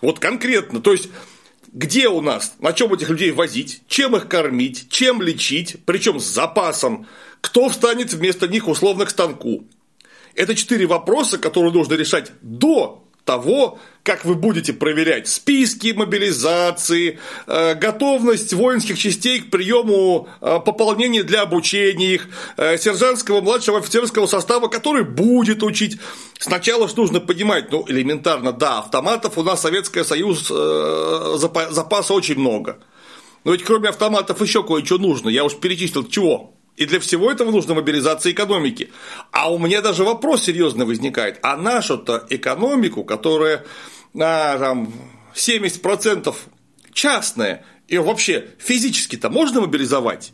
Вот 0.00 0.18
конкретно. 0.18 0.80
То 0.80 0.92
есть, 0.92 1.08
где 1.72 2.08
у 2.08 2.20
нас, 2.20 2.54
на 2.60 2.72
чем 2.72 2.92
этих 2.92 3.08
людей 3.08 3.32
возить, 3.32 3.82
чем 3.88 4.14
их 4.16 4.28
кормить, 4.28 4.88
чем 4.90 5.22
лечить, 5.22 5.76
причем 5.84 6.20
с 6.20 6.24
запасом, 6.24 7.06
кто 7.40 7.68
встанет 7.68 8.12
вместо 8.12 8.46
них 8.46 8.68
условно 8.68 9.06
к 9.06 9.10
станку. 9.10 9.64
Это 10.34 10.54
четыре 10.54 10.86
вопроса, 10.86 11.38
которые 11.38 11.72
нужно 11.72 11.94
решать 11.94 12.32
до 12.42 13.05
того, 13.26 13.78
как 14.02 14.24
вы 14.24 14.36
будете 14.36 14.72
проверять 14.72 15.26
списки 15.26 15.92
мобилизации, 15.92 17.18
э, 17.46 17.74
готовность 17.74 18.54
воинских 18.54 18.96
частей 18.98 19.40
к 19.40 19.50
приему 19.50 20.28
э, 20.40 20.60
пополнения 20.64 21.24
для 21.24 21.42
обучения 21.42 22.14
их, 22.14 22.28
э, 22.56 22.78
сержантского 22.78 23.40
младшего 23.40 23.78
офицерского 23.78 24.26
состава, 24.26 24.68
который 24.68 25.04
будет 25.04 25.64
учить. 25.64 25.98
Сначала 26.38 26.88
же 26.88 26.94
нужно 26.96 27.20
понимать, 27.20 27.72
ну, 27.72 27.84
элементарно, 27.88 28.52
да, 28.52 28.78
автоматов 28.78 29.36
у 29.36 29.42
нас 29.42 29.60
Советский 29.60 30.04
Союз 30.04 30.46
запаса 30.46 32.14
очень 32.14 32.38
много. 32.38 32.78
Но 33.44 33.52
ведь 33.52 33.64
кроме 33.64 33.88
автоматов 33.88 34.40
еще 34.40 34.62
кое-что 34.62 34.98
нужно. 34.98 35.28
Я 35.28 35.44
уж 35.44 35.56
перечислил, 35.56 36.04
чего? 36.04 36.55
И 36.76 36.84
для 36.84 37.00
всего 37.00 37.30
этого 37.30 37.50
нужна 37.50 37.74
мобилизация 37.74 38.32
экономики. 38.32 38.92
А 39.32 39.50
у 39.52 39.58
меня 39.58 39.80
даже 39.80 40.04
вопрос 40.04 40.44
серьезный 40.44 40.84
возникает. 40.84 41.38
А 41.42 41.56
нашу-то 41.56 42.26
экономику, 42.28 43.02
которая 43.04 43.64
а, 44.14 44.58
там, 44.58 44.92
70% 45.34 46.34
частная, 46.92 47.64
и 47.88 47.96
вообще 47.98 48.50
физически-то 48.58 49.30
можно 49.30 49.62
мобилизовать? 49.62 50.32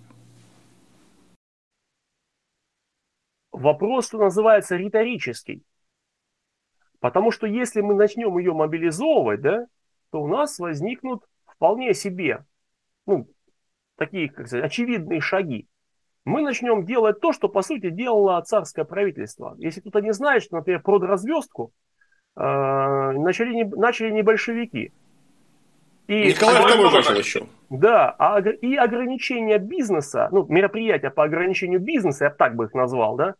Вопрос, 3.52 4.08
что 4.08 4.18
называется, 4.18 4.76
риторический. 4.76 5.62
Потому 6.98 7.30
что 7.30 7.46
если 7.46 7.82
мы 7.82 7.94
начнем 7.94 8.36
ее 8.38 8.52
мобилизовывать, 8.52 9.42
да, 9.42 9.66
то 10.10 10.22
у 10.22 10.28
нас 10.28 10.58
возникнут 10.58 11.22
вполне 11.46 11.94
себе 11.94 12.44
ну, 13.06 13.28
такие, 13.96 14.28
как 14.28 14.46
сказать, 14.46 14.64
очевидные 14.64 15.20
шаги 15.20 15.68
мы 16.24 16.42
начнем 16.42 16.84
делать 16.84 17.20
то, 17.20 17.32
что, 17.32 17.48
по 17.48 17.62
сути, 17.62 17.90
делало 17.90 18.40
царское 18.42 18.84
правительство. 18.84 19.54
Если 19.58 19.80
кто-то 19.80 20.00
не 20.00 20.12
знает, 20.12 20.42
что, 20.42 20.56
например, 20.56 20.80
продразверстку 20.80 21.72
начали, 22.36 23.54
не, 23.54 23.64
начали 23.64 24.10
не 24.10 24.22
большевики. 24.22 24.92
И 26.06 26.28
Николай 26.28 26.62
II 26.62 26.90
начал 26.92 27.14
еще. 27.14 27.46
Да, 27.70 28.14
а, 28.18 28.40
и 28.40 28.76
ограничения 28.76 29.58
бизнеса, 29.58 30.28
ну, 30.30 30.46
мероприятия 30.48 31.10
по 31.10 31.24
ограничению 31.24 31.80
бизнеса, 31.80 32.24
я 32.24 32.30
так 32.30 32.54
бы 32.54 32.64
их 32.64 32.74
назвал, 32.74 33.16
да, 33.16 33.34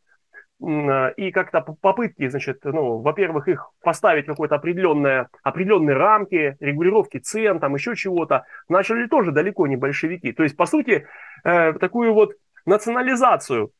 и 1.17 1.33
как-то 1.33 1.61
попытки, 1.61 2.29
значит, 2.29 2.61
ну, 2.63 2.99
во-первых, 2.99 3.49
их 3.49 3.71
поставить 3.83 4.27
какой-то 4.27 4.55
определенные, 4.55 5.29
определенные 5.43 5.97
рамки, 5.97 6.57
регулировки 6.61 7.19
цен, 7.19 7.59
там 7.59 7.75
еще 7.75 7.97
чего-то, 7.97 8.45
начали 8.69 9.07
тоже 9.07 9.33
далеко 9.33 9.67
не 9.67 9.75
большевики. 9.75 10.33
То 10.33 10.45
есть, 10.45 10.57
по 10.57 10.67
сути, 10.67 11.07
э, 11.43 11.73
такую 11.75 12.15
вот 12.15 12.35
национализацию 12.67 13.73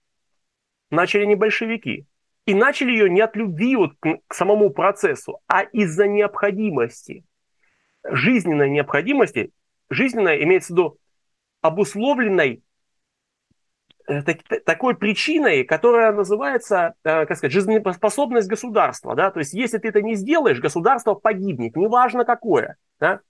начали 0.91 1.25
не 1.25 1.35
большевики. 1.35 2.07
И 2.45 2.55
начали 2.55 2.91
ее 2.91 3.09
не 3.09 3.21
от 3.21 3.37
любви 3.37 3.77
вот 3.77 3.93
к, 4.01 4.19
к 4.27 4.35
самому 4.35 4.71
процессу, 4.71 5.41
а 5.47 5.63
из-за 5.63 6.09
необходимости. 6.09 7.25
Жизненной 8.05 8.69
необходимости, 8.69 9.53
жизненная 9.91 10.43
имеется 10.43 10.73
в 10.73 10.77
виду 10.77 10.99
обусловленной 11.61 12.63
Э, 14.09 14.23
так, 14.23 14.39
такой 14.65 14.97
причиной, 14.97 15.65
которая 15.65 16.13
называется, 16.13 16.95
э, 17.05 17.25
как 17.25 17.37
сказать, 17.37 17.53
жизнеспособность 17.53 18.49
государства. 18.49 19.15
Да? 19.15 19.31
То 19.31 19.39
есть, 19.39 19.55
если 19.55 19.79
ты 19.79 19.89
это 19.89 20.03
не 20.03 20.15
сделаешь, 20.15 20.61
государство 20.61 21.15
погибнет, 21.15 21.77
неважно 21.77 22.25
какое. 22.25 22.77
Да? 22.99 23.21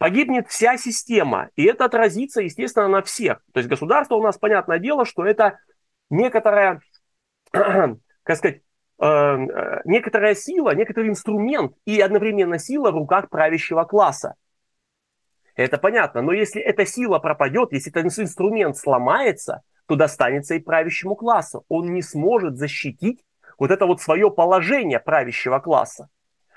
Погибнет 0.00 0.48
вся 0.48 0.78
система, 0.78 1.50
и 1.56 1.64
это 1.66 1.84
отразится, 1.84 2.40
естественно, 2.40 2.88
на 2.88 3.02
всех. 3.02 3.42
То 3.52 3.60
есть, 3.60 3.68
государство 3.68 4.14
у 4.14 4.22
нас, 4.22 4.38
понятное 4.38 4.78
дело, 4.78 5.04
что 5.04 5.26
это 5.26 5.58
некоторая, 6.08 6.80
как 7.52 8.36
сказать, 8.38 8.62
э, 8.98 9.36
некоторая 9.84 10.34
сила, 10.34 10.74
некоторый 10.74 11.10
инструмент 11.10 11.74
и 11.84 12.00
одновременно 12.00 12.58
сила 12.58 12.92
в 12.92 12.94
руках 12.94 13.28
правящего 13.28 13.84
класса. 13.84 14.36
Это 15.54 15.76
понятно. 15.76 16.22
Но 16.22 16.32
если 16.32 16.62
эта 16.62 16.86
сила 16.86 17.18
пропадет, 17.18 17.70
если 17.72 17.92
этот 17.92 18.18
инструмент 18.20 18.78
сломается, 18.78 19.60
то 19.84 19.96
достанется 19.96 20.54
и 20.54 20.60
правящему 20.60 21.14
классу. 21.14 21.66
Он 21.68 21.92
не 21.92 22.00
сможет 22.00 22.56
защитить 22.56 23.22
вот 23.58 23.70
это 23.70 23.84
вот 23.84 24.00
свое 24.00 24.30
положение 24.30 24.98
правящего 24.98 25.58
класса. 25.58 26.08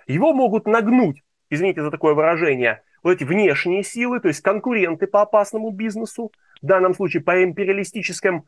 Его 0.07 0.33
могут 0.33 0.65
нагнуть, 0.65 1.23
извините 1.49 1.81
за 1.81 1.91
такое 1.91 2.13
выражение, 2.13 2.83
вот 3.03 3.11
эти 3.11 3.23
внешние 3.23 3.83
силы, 3.83 4.19
то 4.19 4.29
есть 4.29 4.41
конкуренты 4.41 5.07
по 5.07 5.21
опасному 5.21 5.71
бизнесу, 5.71 6.31
в 6.61 6.65
данном 6.65 6.95
случае 6.95 7.21
по, 7.21 7.43
империалистическим, 7.43 8.45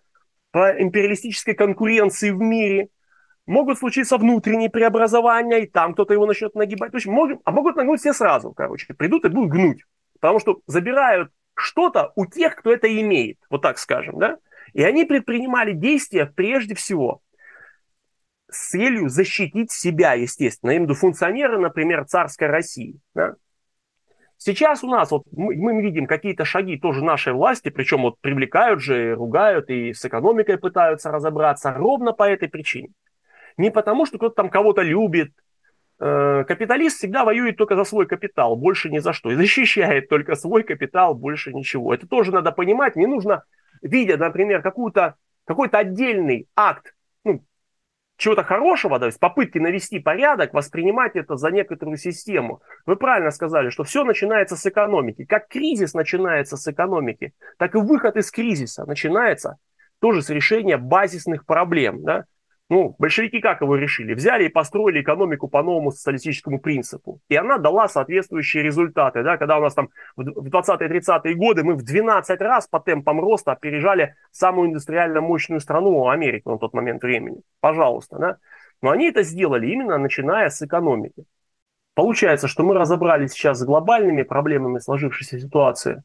по 0.51 0.71
империалистической 0.81 1.53
конкуренции 1.53 2.31
в 2.31 2.39
мире, 2.39 2.89
могут 3.45 3.77
случиться 3.77 4.17
внутренние 4.17 4.69
преобразования, 4.69 5.63
и 5.63 5.67
там 5.67 5.93
кто-то 5.93 6.13
его 6.13 6.25
начнет 6.25 6.55
нагибать. 6.55 6.91
То 6.91 6.97
есть 6.97 7.07
могут, 7.07 7.41
а 7.43 7.51
могут 7.51 7.75
нагнуть 7.75 7.99
все 7.99 8.13
сразу, 8.13 8.53
короче. 8.53 8.93
Придут 8.93 9.25
и 9.25 9.29
будут 9.29 9.51
гнуть. 9.51 9.83
Потому 10.19 10.39
что 10.39 10.61
забирают 10.65 11.31
что-то 11.53 12.11
у 12.15 12.25
тех, 12.25 12.55
кто 12.55 12.73
это 12.73 12.87
имеет, 13.01 13.37
вот 13.49 13.61
так 13.61 13.77
скажем, 13.77 14.17
да? 14.17 14.37
И 14.73 14.83
они 14.83 15.05
предпринимали 15.05 15.73
действия 15.73 16.25
прежде 16.25 16.75
всего 16.75 17.21
с 18.49 18.69
целью 18.69 19.09
защитить 19.09 19.71
себя, 19.71 20.13
естественно. 20.13 20.71
Я 20.71 20.77
имею 20.77 20.87
в 20.87 20.91
виду 20.91 20.99
функционеры, 20.99 21.59
например, 21.59 22.05
царской 22.05 22.47
России. 22.47 22.99
Да? 23.13 23.35
Сейчас 24.37 24.83
у 24.83 24.89
нас, 24.89 25.11
вот 25.11 25.23
мы, 25.31 25.55
мы 25.55 25.81
видим 25.81 26.07
какие-то 26.07 26.45
шаги 26.45 26.77
тоже 26.77 27.03
нашей 27.03 27.33
власти, 27.33 27.69
причем 27.69 28.01
вот 28.01 28.19
привлекают 28.21 28.81
же, 28.81 29.15
ругают 29.15 29.69
и 29.69 29.93
с 29.93 30.03
экономикой 30.05 30.57
пытаются 30.57 31.11
разобраться 31.11 31.73
ровно 31.73 32.11
по 32.11 32.29
этой 32.29 32.49
причине. 32.49 32.89
Не 33.57 33.71
потому, 33.71 34.05
что 34.05 34.17
кто-то 34.17 34.35
там 34.35 34.49
кого-то 34.49 34.81
любит. 34.81 35.31
Э, 35.99 36.43
капиталист 36.45 36.97
всегда 36.97 37.23
воюет 37.23 37.57
только 37.57 37.75
за 37.75 37.85
свой 37.85 38.05
капитал, 38.05 38.55
больше 38.57 38.89
ни 38.89 38.99
за 38.99 39.13
что. 39.13 39.31
И 39.31 39.35
защищает 39.35 40.09
только 40.09 40.35
свой 40.35 40.63
капитал, 40.63 41.15
больше 41.15 41.53
ничего. 41.53 41.93
Это 41.93 42.05
тоже 42.05 42.33
надо 42.33 42.51
понимать. 42.51 42.97
Не 42.97 43.07
нужно 43.07 43.43
видя, 43.81 44.17
например, 44.17 44.61
какую-то, 44.61 45.15
какой-то 45.45 45.77
отдельный 45.77 46.47
акт 46.55 46.93
ну, 47.23 47.43
чего-то 48.17 48.43
хорошего, 48.43 48.99
то 48.99 49.07
есть 49.07 49.19
попытки 49.19 49.57
навести 49.57 49.99
порядок, 49.99 50.53
воспринимать 50.53 51.15
это 51.15 51.35
за 51.35 51.51
некоторую 51.51 51.97
систему. 51.97 52.61
Вы 52.85 52.95
правильно 52.95 53.31
сказали, 53.31 53.69
что 53.69 53.83
все 53.83 54.03
начинается 54.03 54.55
с 54.55 54.65
экономики. 54.65 55.25
Как 55.25 55.47
кризис 55.47 55.93
начинается 55.93 56.57
с 56.57 56.67
экономики, 56.67 57.33
так 57.57 57.75
и 57.75 57.79
выход 57.79 58.15
из 58.15 58.31
кризиса 58.31 58.85
начинается 58.85 59.57
тоже 59.99 60.21
с 60.21 60.29
решения 60.29 60.77
базисных 60.77 61.45
проблем. 61.45 62.03
Да? 62.03 62.25
Ну, 62.67 62.95
большевики 62.97 63.41
как 63.41 63.61
его 63.61 63.75
решили? 63.75 64.15
Взяли 64.15 64.45
и 64.45 64.49
построили 64.49 65.01
экономику 65.01 65.47
по 65.47 65.61
новому 65.61 65.91
социалистическому 65.91 66.59
принципу. 66.59 67.19
И 67.29 67.35
она 67.35 67.59
дала 67.59 67.87
соответствующие 67.87 68.63
результаты. 68.63 69.23
Да? 69.23 69.37
Когда 69.37 69.59
у 69.59 69.61
нас 69.61 69.75
там 69.75 69.89
в 70.15 70.47
20-30-е 70.47 71.35
годы 71.35 71.63
мы 71.63 71.75
в 71.75 71.83
12 71.83 72.41
раз 72.41 72.67
по 72.67 72.79
темпам 72.79 73.19
роста 73.19 73.51
опережали 73.51 74.15
самую 74.31 74.69
индустриально 74.69 75.21
мощную 75.21 75.61
страну 75.61 76.07
Америку 76.07 76.49
на 76.49 76.57
тот 76.57 76.73
момент 76.73 77.03
времени. 77.03 77.41
Пожалуйста. 77.59 78.17
Да? 78.17 78.37
Но 78.81 78.89
они 78.89 79.09
это 79.09 79.21
сделали 79.21 79.67
именно 79.67 79.99
начиная 79.99 80.49
с 80.49 80.59
экономики. 80.63 81.23
Получается, 81.93 82.47
что 82.47 82.63
мы 82.63 82.73
разобрались 82.73 83.33
сейчас 83.33 83.59
с 83.59 83.63
глобальными 83.63 84.23
проблемами 84.23 84.79
сложившейся 84.79 85.39
ситуации. 85.39 86.03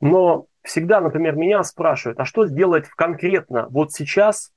Но 0.00 0.46
всегда, 0.62 1.02
например, 1.02 1.36
меня 1.36 1.62
спрашивают, 1.64 2.18
а 2.18 2.24
что 2.24 2.46
сделать 2.46 2.88
конкретно 2.88 3.66
вот 3.68 3.92
сейчас 3.92 4.52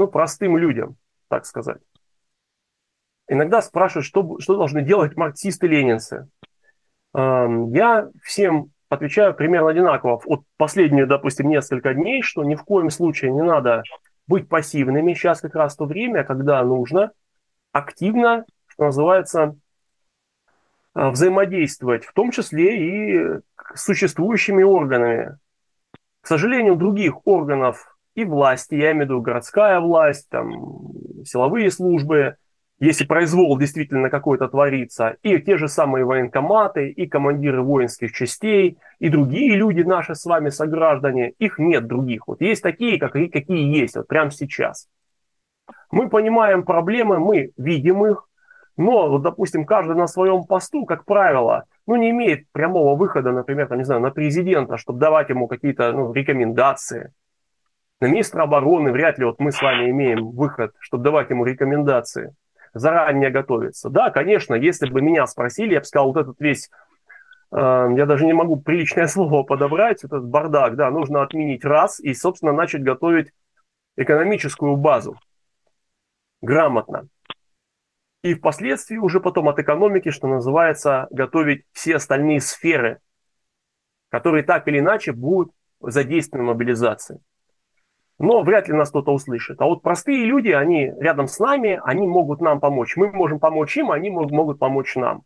ну, 0.00 0.08
простым 0.08 0.56
людям, 0.56 0.96
так 1.28 1.44
сказать. 1.44 1.80
Иногда 3.28 3.60
спрашивают, 3.60 4.06
что, 4.06 4.38
что 4.40 4.56
должны 4.56 4.82
делать 4.82 5.14
марксисты-ленинцы. 5.14 6.26
Я 7.14 8.08
всем 8.22 8.70
отвечаю 8.88 9.34
примерно 9.34 9.70
одинаково. 9.70 10.20
Вот 10.24 10.40
последние, 10.56 11.04
допустим, 11.04 11.50
несколько 11.50 11.92
дней, 11.92 12.22
что 12.22 12.44
ни 12.44 12.54
в 12.54 12.64
коем 12.64 12.88
случае 12.88 13.30
не 13.30 13.42
надо 13.42 13.82
быть 14.26 14.48
пассивными. 14.48 15.12
Сейчас 15.12 15.42
как 15.42 15.54
раз 15.54 15.76
то 15.76 15.84
время, 15.84 16.24
когда 16.24 16.62
нужно 16.64 17.12
активно, 17.72 18.46
что 18.68 18.84
называется, 18.84 19.54
а, 20.94 21.10
взаимодействовать, 21.10 22.06
в 22.06 22.14
том 22.14 22.30
числе 22.30 22.78
и 22.78 23.40
с 23.74 23.84
существующими 23.84 24.62
органами. 24.62 25.36
К 26.22 26.26
сожалению, 26.26 26.76
других 26.76 27.26
органов 27.26 27.98
и 28.20 28.24
власти, 28.24 28.74
я 28.74 28.92
имею 28.92 29.06
в 29.06 29.10
виду 29.10 29.20
городская 29.20 29.80
власть, 29.80 30.28
там, 30.28 30.92
силовые 31.24 31.70
службы, 31.70 32.36
если 32.80 33.04
произвол 33.04 33.58
действительно 33.58 34.08
какой-то 34.08 34.48
творится, 34.48 35.16
и 35.22 35.38
те 35.38 35.58
же 35.58 35.68
самые 35.68 36.06
военкоматы, 36.06 36.88
и 36.88 37.06
командиры 37.06 37.62
воинских 37.62 38.12
частей, 38.12 38.78
и 38.98 39.10
другие 39.10 39.54
люди, 39.54 39.82
наши 39.82 40.14
с 40.14 40.24
вами 40.24 40.48
сограждане, 40.48 41.34
их 41.38 41.58
нет 41.58 41.86
других. 41.86 42.26
Вот 42.26 42.40
есть 42.40 42.62
такие, 42.62 42.98
как, 42.98 43.12
какие 43.12 43.76
есть, 43.76 43.96
вот 43.96 44.08
прямо 44.08 44.30
сейчас. 44.30 44.88
Мы 45.90 46.08
понимаем 46.08 46.62
проблемы, 46.62 47.18
мы 47.18 47.52
видим 47.58 48.06
их, 48.06 48.26
но, 48.78 49.10
вот, 49.10 49.22
допустим, 49.22 49.66
каждый 49.66 49.94
на 49.94 50.06
своем 50.06 50.44
посту, 50.44 50.86
как 50.86 51.04
правило, 51.04 51.64
ну, 51.86 51.96
не 51.96 52.10
имеет 52.10 52.50
прямого 52.50 52.96
выхода, 52.96 53.30
например, 53.30 53.68
там, 53.68 53.76
не 53.76 53.84
знаю, 53.84 54.00
на 54.00 54.10
президента, 54.10 54.78
чтобы 54.78 54.98
давать 54.98 55.28
ему 55.28 55.48
какие-то 55.48 55.92
ну, 55.92 56.12
рекомендации, 56.14 57.12
на 58.00 58.06
министра 58.06 58.42
обороны 58.42 58.92
вряд 58.92 59.18
ли 59.18 59.26
вот 59.26 59.38
мы 59.38 59.52
с 59.52 59.60
вами 59.60 59.90
имеем 59.90 60.30
выход, 60.30 60.72
чтобы 60.78 61.04
давать 61.04 61.28
ему 61.28 61.44
рекомендации, 61.44 62.34
заранее 62.72 63.30
готовиться. 63.30 63.90
Да, 63.90 64.10
конечно, 64.10 64.54
если 64.54 64.90
бы 64.90 65.02
меня 65.02 65.26
спросили, 65.26 65.74
я 65.74 65.80
бы 65.80 65.84
сказал, 65.84 66.12
вот 66.12 66.16
этот 66.16 66.40
весь, 66.40 66.70
э, 67.52 67.56
я 67.58 68.06
даже 68.06 68.24
не 68.24 68.32
могу 68.32 68.56
приличное 68.56 69.06
слово 69.06 69.42
подобрать, 69.42 70.02
этот 70.02 70.24
бардак, 70.24 70.76
да, 70.76 70.90
нужно 70.90 71.22
отменить 71.22 71.64
раз 71.64 72.00
и, 72.00 72.14
собственно, 72.14 72.52
начать 72.52 72.82
готовить 72.82 73.32
экономическую 73.96 74.76
базу 74.76 75.18
грамотно. 76.40 77.06
И 78.22 78.34
впоследствии 78.34 78.96
уже 78.96 79.20
потом 79.20 79.48
от 79.48 79.58
экономики, 79.58 80.10
что 80.10 80.26
называется, 80.26 81.06
готовить 81.10 81.64
все 81.72 81.96
остальные 81.96 82.40
сферы, 82.40 83.00
которые 84.08 84.42
так 84.42 84.68
или 84.68 84.78
иначе 84.78 85.12
будут 85.12 85.52
задействованы 85.80 86.44
в 86.44 86.54
мобилизации 86.54 87.20
но 88.20 88.42
вряд 88.42 88.68
ли 88.68 88.74
нас 88.74 88.90
кто-то 88.90 89.12
услышит. 89.12 89.60
А 89.62 89.64
вот 89.64 89.80
простые 89.80 90.26
люди, 90.26 90.50
они 90.50 90.92
рядом 91.00 91.26
с 91.26 91.38
нами, 91.38 91.80
они 91.82 92.06
могут 92.06 92.42
нам 92.42 92.60
помочь. 92.60 92.94
Мы 92.96 93.10
можем 93.10 93.40
помочь 93.40 93.74
им, 93.78 93.90
они 93.90 94.10
могут 94.10 94.58
помочь 94.58 94.94
нам. 94.94 95.22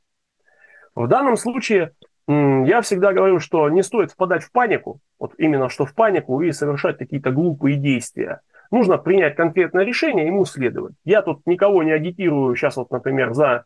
В 0.94 1.08
данном 1.08 1.36
случае 1.36 1.90
я 2.28 2.80
всегда 2.82 3.12
говорю, 3.12 3.40
что 3.40 3.68
не 3.68 3.82
стоит 3.82 4.12
впадать 4.12 4.44
в 4.44 4.52
панику, 4.52 5.00
вот 5.18 5.32
именно 5.38 5.68
что 5.68 5.86
в 5.86 5.94
панику 5.94 6.40
и 6.40 6.52
совершать 6.52 6.96
какие-то 6.98 7.32
глупые 7.32 7.76
действия. 7.76 8.40
Нужно 8.70 8.96
принять 8.96 9.34
конкретное 9.34 9.84
решение 9.84 10.28
ему 10.28 10.44
следовать. 10.44 10.94
Я 11.04 11.22
тут 11.22 11.44
никого 11.46 11.82
не 11.82 11.90
агитирую 11.90 12.54
сейчас, 12.54 12.76
вот, 12.76 12.92
например, 12.92 13.34
за 13.34 13.64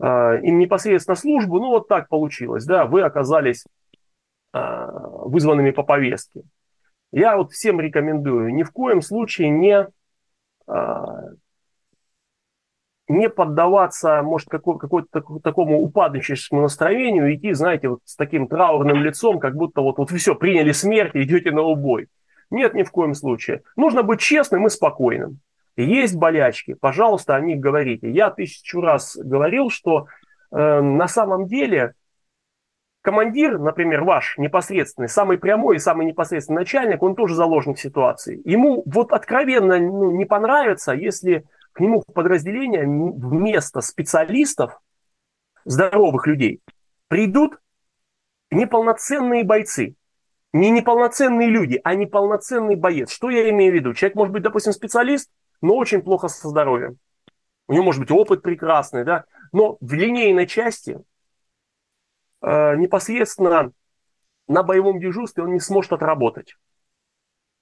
э, 0.00 0.40
им 0.42 0.58
непосредственно 0.58 1.16
службу, 1.16 1.58
ну 1.60 1.70
вот 1.70 1.88
так 1.88 2.08
получилось, 2.08 2.66
да, 2.66 2.84
вы 2.84 3.00
оказались 3.00 3.64
э, 4.52 4.86
вызванными 5.24 5.70
по 5.70 5.82
повестке. 5.82 6.42
Я 7.12 7.36
вот 7.36 7.52
всем 7.52 7.80
рекомендую 7.80 8.54
ни 8.54 8.62
в 8.62 8.70
коем 8.70 9.02
случае 9.02 9.50
не, 9.50 9.88
а, 10.66 11.30
не 13.08 13.28
поддаваться, 13.28 14.22
может, 14.22 14.48
какой, 14.48 14.78
какой-то 14.78 15.20
такому 15.42 15.80
упадническому 15.80 16.62
настроению, 16.62 17.34
идти, 17.34 17.52
знаете, 17.52 17.88
вот 17.88 18.00
с 18.04 18.14
таким 18.14 18.46
траурным 18.46 19.02
лицом, 19.02 19.40
как 19.40 19.56
будто 19.56 19.80
вот, 19.80 19.98
вот 19.98 20.10
все, 20.10 20.34
приняли 20.36 20.72
смерть 20.72 21.14
и 21.14 21.22
идете 21.22 21.50
на 21.50 21.62
убой. 21.62 22.08
Нет, 22.50 22.74
ни 22.74 22.82
в 22.82 22.90
коем 22.90 23.14
случае. 23.14 23.62
Нужно 23.76 24.02
быть 24.02 24.20
честным 24.20 24.66
и 24.66 24.70
спокойным. 24.70 25.40
Есть 25.76 26.16
болячки, 26.16 26.74
пожалуйста, 26.74 27.34
о 27.36 27.40
них 27.40 27.58
говорите. 27.58 28.10
Я 28.10 28.30
тысячу 28.30 28.80
раз 28.80 29.16
говорил, 29.16 29.70
что 29.70 30.06
э, 30.52 30.80
на 30.80 31.08
самом 31.08 31.46
деле 31.46 31.94
командир, 33.02 33.58
например, 33.58 34.04
ваш 34.04 34.36
непосредственный, 34.38 35.08
самый 35.08 35.38
прямой 35.38 35.76
и 35.76 35.80
самый 35.80 36.06
непосредственный 36.06 36.60
начальник, 36.60 37.02
он 37.02 37.14
тоже 37.14 37.34
заложник 37.34 37.78
ситуации. 37.78 38.40
Ему 38.44 38.82
вот 38.86 39.12
откровенно 39.12 39.78
ну, 39.78 40.10
не 40.10 40.24
понравится, 40.24 40.92
если 40.92 41.44
к 41.72 41.80
нему 41.80 42.02
в 42.06 42.12
подразделение 42.12 42.84
вместо 42.84 43.80
специалистов, 43.80 44.80
здоровых 45.64 46.26
людей, 46.26 46.60
придут 47.08 47.58
неполноценные 48.50 49.44
бойцы. 49.44 49.94
Не 50.52 50.70
неполноценные 50.70 51.48
люди, 51.48 51.80
а 51.84 51.94
неполноценный 51.94 52.74
боец. 52.74 53.12
Что 53.12 53.30
я 53.30 53.48
имею 53.50 53.72
в 53.72 53.74
виду? 53.76 53.94
Человек 53.94 54.16
может 54.16 54.32
быть, 54.32 54.42
допустим, 54.42 54.72
специалист, 54.72 55.30
но 55.62 55.76
очень 55.76 56.02
плохо 56.02 56.26
со 56.26 56.48
здоровьем. 56.48 56.98
У 57.68 57.72
него 57.72 57.84
может 57.84 58.00
быть 58.00 58.10
опыт 58.10 58.42
прекрасный, 58.42 59.04
да, 59.04 59.26
но 59.52 59.78
в 59.80 59.92
линейной 59.92 60.48
части 60.48 60.98
непосредственно 62.42 63.72
на 64.48 64.62
боевом 64.62 64.98
дежурстве 64.98 65.44
он 65.44 65.52
не 65.52 65.60
сможет 65.60 65.92
отработать. 65.92 66.56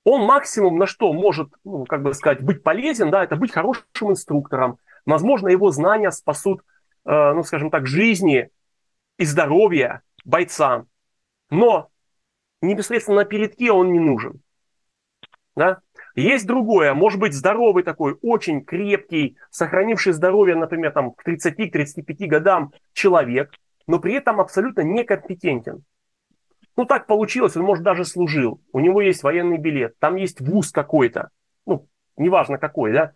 Он 0.05 0.23
максимум 0.23 0.79
на 0.79 0.87
что 0.87 1.13
может, 1.13 1.51
ну, 1.65 1.85
как 1.85 2.03
бы 2.03 2.15
сказать, 2.15 2.43
быть 2.43 2.63
полезен, 2.63 3.11
да, 3.11 3.25
это 3.25 3.37
быть 3.37 3.53
хорошим 3.53 4.11
инструктором. 4.11 4.79
Возможно, 5.05 5.49
его 5.49 5.71
знания 5.71 6.11
спасут, 6.11 6.63
э, 7.05 7.33
ну, 7.35 7.43
скажем 7.43 7.71
так, 7.71 7.87
жизни 7.87 8.49
и 9.19 9.25
здоровья 9.25 10.03
бойцам. 10.25 10.87
Но 11.51 11.91
непосредственно 12.63 13.19
на 13.19 13.25
передке 13.27 13.71
он 13.71 13.93
не 13.93 13.99
нужен. 13.99 14.41
Да? 15.55 15.81
Есть 16.15 16.47
другое, 16.47 16.95
может 16.95 17.21
быть, 17.21 17.35
здоровый 17.35 17.83
такой, 17.83 18.17
очень 18.23 18.65
крепкий, 18.65 19.37
сохранивший 19.51 20.13
здоровье, 20.13 20.55
например, 20.55 20.93
там, 20.93 21.13
к 21.13 21.27
30-35 21.27 22.27
годам 22.27 22.73
человек, 22.93 23.53
но 23.89 23.99
при 23.99 24.15
этом 24.15 24.41
абсолютно 24.41 24.83
некомпетентен. 24.83 25.83
Ну, 26.77 26.85
так 26.85 27.07
получилось, 27.07 27.57
он, 27.57 27.65
может, 27.65 27.83
даже 27.83 28.05
служил. 28.05 28.61
У 28.73 28.79
него 28.79 29.01
есть 29.01 29.25
военный 29.25 29.59
билет, 29.59 29.99
там 29.99 30.15
есть 30.15 30.41
вуз 30.41 30.71
какой-то, 30.71 31.31
ну, 31.67 31.89
неважно 32.17 32.59
какой, 32.59 32.93
да, 32.93 33.13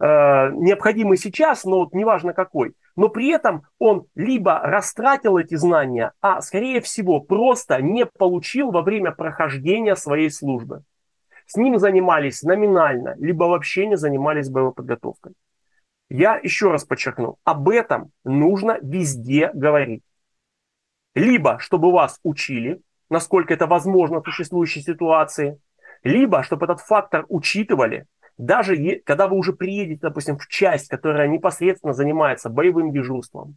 э, 0.00 0.50
необходимый 0.54 1.18
сейчас, 1.18 1.64
но 1.64 1.80
вот 1.80 1.92
неважно 1.92 2.32
какой. 2.32 2.72
Но 2.96 3.08
при 3.08 3.30
этом 3.30 3.64
он 3.78 4.06
либо 4.14 4.60
растратил 4.60 5.36
эти 5.36 5.56
знания, 5.56 6.12
а, 6.22 6.40
скорее 6.40 6.80
всего, 6.80 7.20
просто 7.20 7.82
не 7.82 8.06
получил 8.06 8.70
во 8.70 8.82
время 8.82 9.10
прохождения 9.10 9.96
своей 9.96 10.30
службы. 10.30 10.84
С 11.46 11.56
ним 11.56 11.78
занимались 11.78 12.42
номинально, 12.42 13.14
либо 13.18 13.44
вообще 13.44 13.86
не 13.86 13.96
занимались 13.96 14.48
боевой 14.48 14.72
подготовкой. 14.72 15.32
Я 16.08 16.36
еще 16.36 16.70
раз 16.70 16.84
подчеркну, 16.84 17.38
об 17.44 17.68
этом 17.68 18.12
нужно 18.24 18.78
везде 18.80 19.50
говорить. 19.52 20.02
Либо, 21.14 21.58
чтобы 21.58 21.92
вас 21.92 22.18
учили, 22.22 22.80
насколько 23.10 23.52
это 23.52 23.66
возможно 23.66 24.20
в 24.20 24.24
существующей 24.24 24.80
ситуации, 24.80 25.58
либо, 26.02 26.42
чтобы 26.42 26.64
этот 26.64 26.80
фактор 26.80 27.26
учитывали, 27.28 28.06
даже 28.38 28.76
когда 29.04 29.28
вы 29.28 29.36
уже 29.36 29.52
приедете, 29.52 30.00
допустим, 30.02 30.38
в 30.38 30.46
часть, 30.48 30.88
которая 30.88 31.28
непосредственно 31.28 31.92
занимается 31.92 32.48
боевым 32.48 32.92
дежурством, 32.92 33.56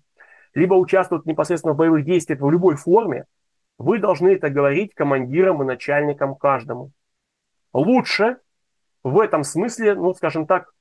либо 0.53 0.73
участвует 0.73 1.25
непосредственно 1.25 1.73
в 1.73 1.77
боевых 1.77 2.05
действиях 2.05 2.41
в 2.41 2.49
любой 2.49 2.75
форме, 2.75 3.25
вы 3.77 3.99
должны 3.99 4.29
это 4.29 4.49
говорить 4.49 4.93
командирам 4.93 5.61
и 5.61 5.65
начальникам 5.65 6.35
каждому 6.35 6.91
лучше 7.75 8.37
в 9.03 9.19
этом 9.19 9.43
смысле, 9.43 9.95
ну, 9.95 10.13
скажем 10.13 10.47
так, 10.47 10.71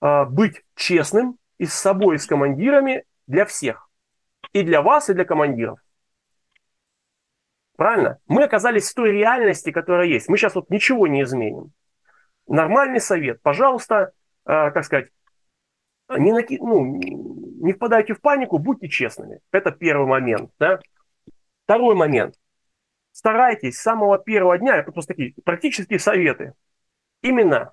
а, 0.00 0.24
быть 0.24 0.62
честным 0.74 1.38
и 1.58 1.66
с 1.66 1.72
собой, 1.72 2.16
и 2.16 2.18
с 2.18 2.26
командирами 2.26 3.04
для 3.26 3.46
всех. 3.46 3.88
И 4.52 4.62
для 4.62 4.82
вас, 4.82 5.08
и 5.08 5.14
для 5.14 5.24
командиров. 5.24 5.78
Правильно? 7.76 8.18
Мы 8.28 8.44
оказались 8.44 8.90
в 8.90 8.94
той 8.94 9.12
реальности, 9.12 9.72
которая 9.72 10.06
есть. 10.06 10.28
Мы 10.28 10.36
сейчас 10.36 10.54
вот 10.54 10.70
ничего 10.70 11.06
не 11.06 11.22
изменим. 11.22 11.72
Нормальный 12.46 13.00
совет. 13.00 13.42
Пожалуйста, 13.42 14.12
э, 14.46 14.70
как 14.70 14.84
сказать, 14.84 15.10
не, 16.08 16.32
наки... 16.32 16.58
ну, 16.58 17.00
не 17.64 17.72
впадайте 17.72 18.14
в 18.14 18.20
панику, 18.20 18.58
будьте 18.58 18.88
честными. 18.88 19.40
Это 19.50 19.72
первый 19.72 20.06
момент. 20.06 20.50
Да? 20.58 20.80
Второй 21.64 21.94
момент 21.94 22.36
старайтесь 23.14 23.78
с 23.78 23.82
самого 23.82 24.18
первого 24.18 24.58
дня, 24.58 24.76
это 24.76 24.92
просто 24.92 25.14
такие 25.14 25.34
практические 25.44 25.98
советы, 25.98 26.52
именно 27.22 27.72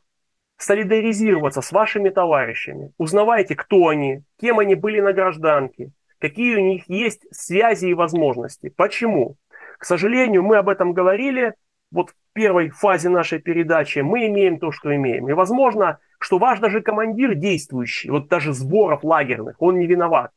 солидаризироваться 0.57 1.61
с 1.61 1.71
вашими 1.71 2.09
товарищами. 2.09 2.91
Узнавайте, 2.97 3.55
кто 3.55 3.87
они, 3.87 4.23
кем 4.39 4.59
они 4.59 4.75
были 4.75 5.01
на 5.01 5.13
гражданке, 5.13 5.91
какие 6.19 6.55
у 6.55 6.61
них 6.61 6.87
есть 6.87 7.25
связи 7.31 7.87
и 7.87 7.95
возможности. 7.95 8.69
Почему? 8.69 9.37
К 9.81 9.85
сожалению, 9.85 10.43
мы 10.43 10.57
об 10.57 10.69
этом 10.69 10.93
говорили 10.93 11.55
вот 11.91 12.11
в 12.11 12.13
первой 12.33 12.69
фазе 12.69 13.09
нашей 13.09 13.39
передачи. 13.39 13.97
Мы 13.97 14.27
имеем 14.27 14.59
то, 14.59 14.71
что 14.71 14.95
имеем. 14.95 15.27
И 15.27 15.33
возможно, 15.33 15.97
что 16.19 16.37
ваш 16.37 16.59
даже 16.59 16.81
командир 16.81 17.33
действующий, 17.33 18.11
вот 18.11 18.27
даже 18.27 18.53
сборов 18.53 19.03
лагерных, 19.03 19.55
он 19.59 19.79
не 19.79 19.87
виноват. 19.87 20.29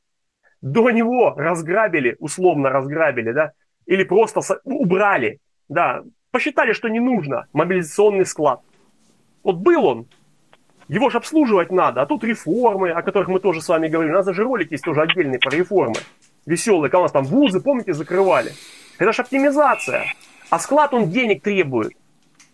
До 0.62 0.88
него 0.88 1.34
разграбили, 1.36 2.16
условно 2.20 2.70
разграбили, 2.70 3.32
да, 3.32 3.52
или 3.84 4.02
просто 4.04 4.40
убрали, 4.64 5.40
да, 5.68 6.04
посчитали, 6.30 6.72
что 6.72 6.88
не 6.88 7.00
нужно 7.00 7.46
мобилизационный 7.52 8.24
склад. 8.24 8.62
Вот 9.42 9.56
был 9.56 9.84
он, 9.84 10.06
его 10.88 11.10
же 11.10 11.18
обслуживать 11.18 11.70
надо, 11.70 12.00
а 12.00 12.06
тут 12.06 12.24
реформы, 12.24 12.92
о 12.92 13.02
которых 13.02 13.28
мы 13.28 13.40
тоже 13.40 13.60
с 13.60 13.68
вами 13.68 13.88
говорили. 13.88 14.14
У 14.14 14.16
нас 14.16 14.24
даже 14.24 14.42
ролик 14.42 14.72
есть 14.72 14.84
тоже 14.84 15.02
отдельный 15.02 15.38
про 15.38 15.54
реформы. 15.54 15.96
Веселые, 16.46 16.88
когда 16.88 17.00
у 17.00 17.02
нас 17.02 17.12
там 17.12 17.24
вузы, 17.24 17.60
помните, 17.60 17.92
закрывали. 17.92 18.52
Это 18.98 19.12
же 19.12 19.22
оптимизация. 19.22 20.04
А 20.50 20.58
склад 20.58 20.94
он 20.94 21.10
денег 21.10 21.42
требует. 21.42 21.92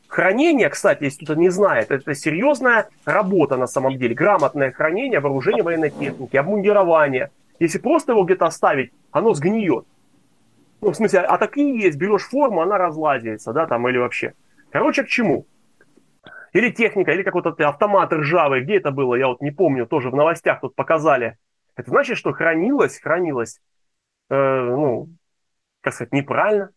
Хранение, 0.08 0.68
кстати, 0.68 1.04
если 1.04 1.24
кто-то 1.24 1.40
не 1.40 1.50
знает, 1.50 1.90
это 1.90 2.14
серьезная 2.14 2.88
работа 3.04 3.56
на 3.56 3.66
самом 3.66 3.96
деле. 3.96 4.14
Грамотное 4.14 4.72
хранение, 4.72 5.20
вооружение 5.20 5.62
военной 5.62 5.90
техники, 5.90 6.36
обмундирование. 6.36 7.30
Если 7.60 7.78
просто 7.78 8.12
его 8.12 8.24
где-то 8.24 8.46
оставить, 8.46 8.90
оно 9.12 9.34
сгниет. 9.34 9.86
Ну, 10.80 10.90
в 10.90 10.94
смысле, 10.94 11.20
а 11.20 11.36
такие 11.38 11.78
есть, 11.78 11.98
берешь 11.98 12.22
форму, 12.22 12.62
она 12.62 12.78
разлазится, 12.78 13.52
да, 13.52 13.66
там, 13.66 13.86
или 13.88 13.98
вообще. 13.98 14.32
Короче, 14.70 15.04
к 15.04 15.08
чему? 15.08 15.46
Или 16.52 16.70
техника, 16.70 17.12
или 17.12 17.22
какой-то 17.22 17.54
автомат 17.68 18.12
ржавый, 18.12 18.62
где 18.62 18.78
это 18.78 18.90
было, 18.90 19.14
я 19.14 19.28
вот 19.28 19.40
не 19.40 19.50
помню, 19.50 19.86
тоже 19.86 20.10
в 20.10 20.16
новостях 20.16 20.60
тут 20.60 20.74
показали. 20.74 21.36
Это 21.76 21.90
значит, 21.90 22.16
что 22.16 22.32
хранилось, 22.32 22.98
хранилось, 22.98 23.60
э, 24.30 24.34
ну, 24.34 25.08
как 25.80 25.94
сказать, 25.94 26.12
неправильно. 26.12 26.70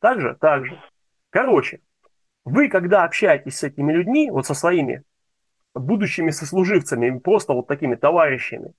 Так 0.00 0.20
же, 0.20 0.36
так 0.40 0.66
же. 0.66 0.80
Короче, 1.30 1.80
вы, 2.44 2.68
когда 2.68 3.04
общаетесь 3.04 3.58
с 3.58 3.64
этими 3.64 3.92
людьми, 3.92 4.30
вот 4.30 4.46
со 4.46 4.54
своими 4.54 5.02
будущими 5.74 6.30
сослуживцами, 6.30 7.18
просто 7.18 7.52
вот 7.52 7.66
такими 7.66 7.94
товарищами, 7.94 8.72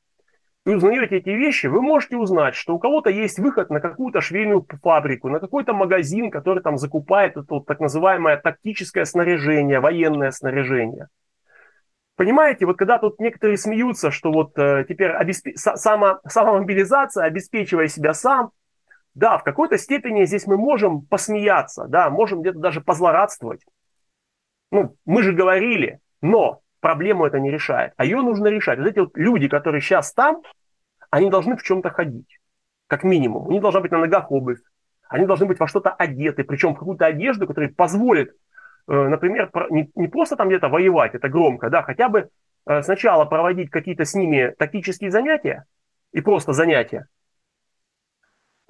и 0.65 0.72
узнаете 0.72 1.17
эти 1.17 1.30
вещи, 1.30 1.67
вы 1.67 1.82
можете 1.82 2.17
узнать, 2.17 2.53
что 2.53 2.76
у 2.76 2.80
кого-то 2.80 3.09
есть 3.09 3.39
выход 3.39 3.70
на 3.70 3.80
какую-то 3.80 4.22
швейную 4.22 4.67
фабрику, 4.84 5.30
на 5.30 5.39
какой-то 5.39 5.74
магазин, 5.74 6.30
который 6.30 6.61
там 6.61 6.78
закупает 6.78 7.38
это 7.38 7.45
вот 7.49 7.65
так 7.65 7.80
называемое 7.80 8.38
тактическое 8.38 9.05
снаряжение, 9.05 9.80
военное 9.80 10.32
снаряжение. 10.32 11.07
Понимаете, 12.17 12.65
вот 12.65 12.78
когда 12.78 12.97
тут 12.97 13.20
некоторые 13.20 13.57
смеются, 13.57 14.11
что 14.11 14.32
вот 14.34 14.51
э, 14.59 14.86
теперь 14.89 15.11
обеспе... 15.11 15.53
само... 15.55 16.20
самомобилизация, 16.28 17.24
обеспечивая 17.24 17.88
себя 17.88 18.13
сам, 18.13 18.51
да, 19.20 19.38
в 19.38 19.43
какой-то 19.43 19.78
степени 19.78 20.24
здесь 20.24 20.47
мы 20.47 20.57
можем 20.57 21.01
посмеяться, 21.01 21.88
да, 21.89 22.09
можем 22.09 22.41
где-то 22.41 22.59
даже 22.59 22.80
позлорадствовать. 22.80 23.65
Ну, 24.72 24.95
мы 25.05 25.24
же 25.24 25.34
говорили, 25.34 25.99
но 26.22 26.61
проблему 26.80 27.26
это 27.26 27.38
не 27.38 27.51
решает. 27.51 27.91
А 27.97 28.05
ее 28.05 28.22
нужно 28.22 28.47
решать. 28.47 28.80
Вот 28.80 28.88
эти 28.88 28.99
вот 28.99 29.17
люди, 29.17 29.49
которые 29.49 29.82
сейчас 29.82 30.13
там, 30.13 30.41
они 31.11 31.30
должны 31.30 31.57
в 31.57 31.63
чем-то 31.63 31.89
ходить, 31.89 32.39
как 32.88 33.03
минимум. 33.03 33.45
У 33.45 33.51
них 33.51 33.61
должна 33.61 33.82
быть 33.82 33.91
на 33.91 33.97
ногах 33.97 34.32
обувь. 34.32 34.59
Они 35.09 35.26
должны 35.26 35.47
быть 35.47 35.59
во 35.59 35.67
что-то 35.67 35.89
одеты, 35.89 36.45
причем 36.45 36.76
в 36.76 36.80
какую-то 36.80 37.05
одежду, 37.05 37.45
которая 37.45 37.74
позволит, 37.74 38.30
э, 38.88 38.93
например, 38.93 39.51
не, 39.70 40.07
просто 40.07 40.38
там 40.38 40.47
где-то 40.47 40.70
воевать, 40.70 41.13
это 41.13 41.28
громко, 41.28 41.70
да, 41.70 41.82
хотя 41.82 42.07
бы 42.07 42.30
э, 42.67 42.82
сначала 42.84 43.26
проводить 43.26 43.70
какие-то 43.70 44.05
с 44.05 44.13
ними 44.13 44.53
тактические 44.57 45.11
занятия 45.11 45.65
и 46.13 46.22
просто 46.22 46.53
занятия, 46.53 47.07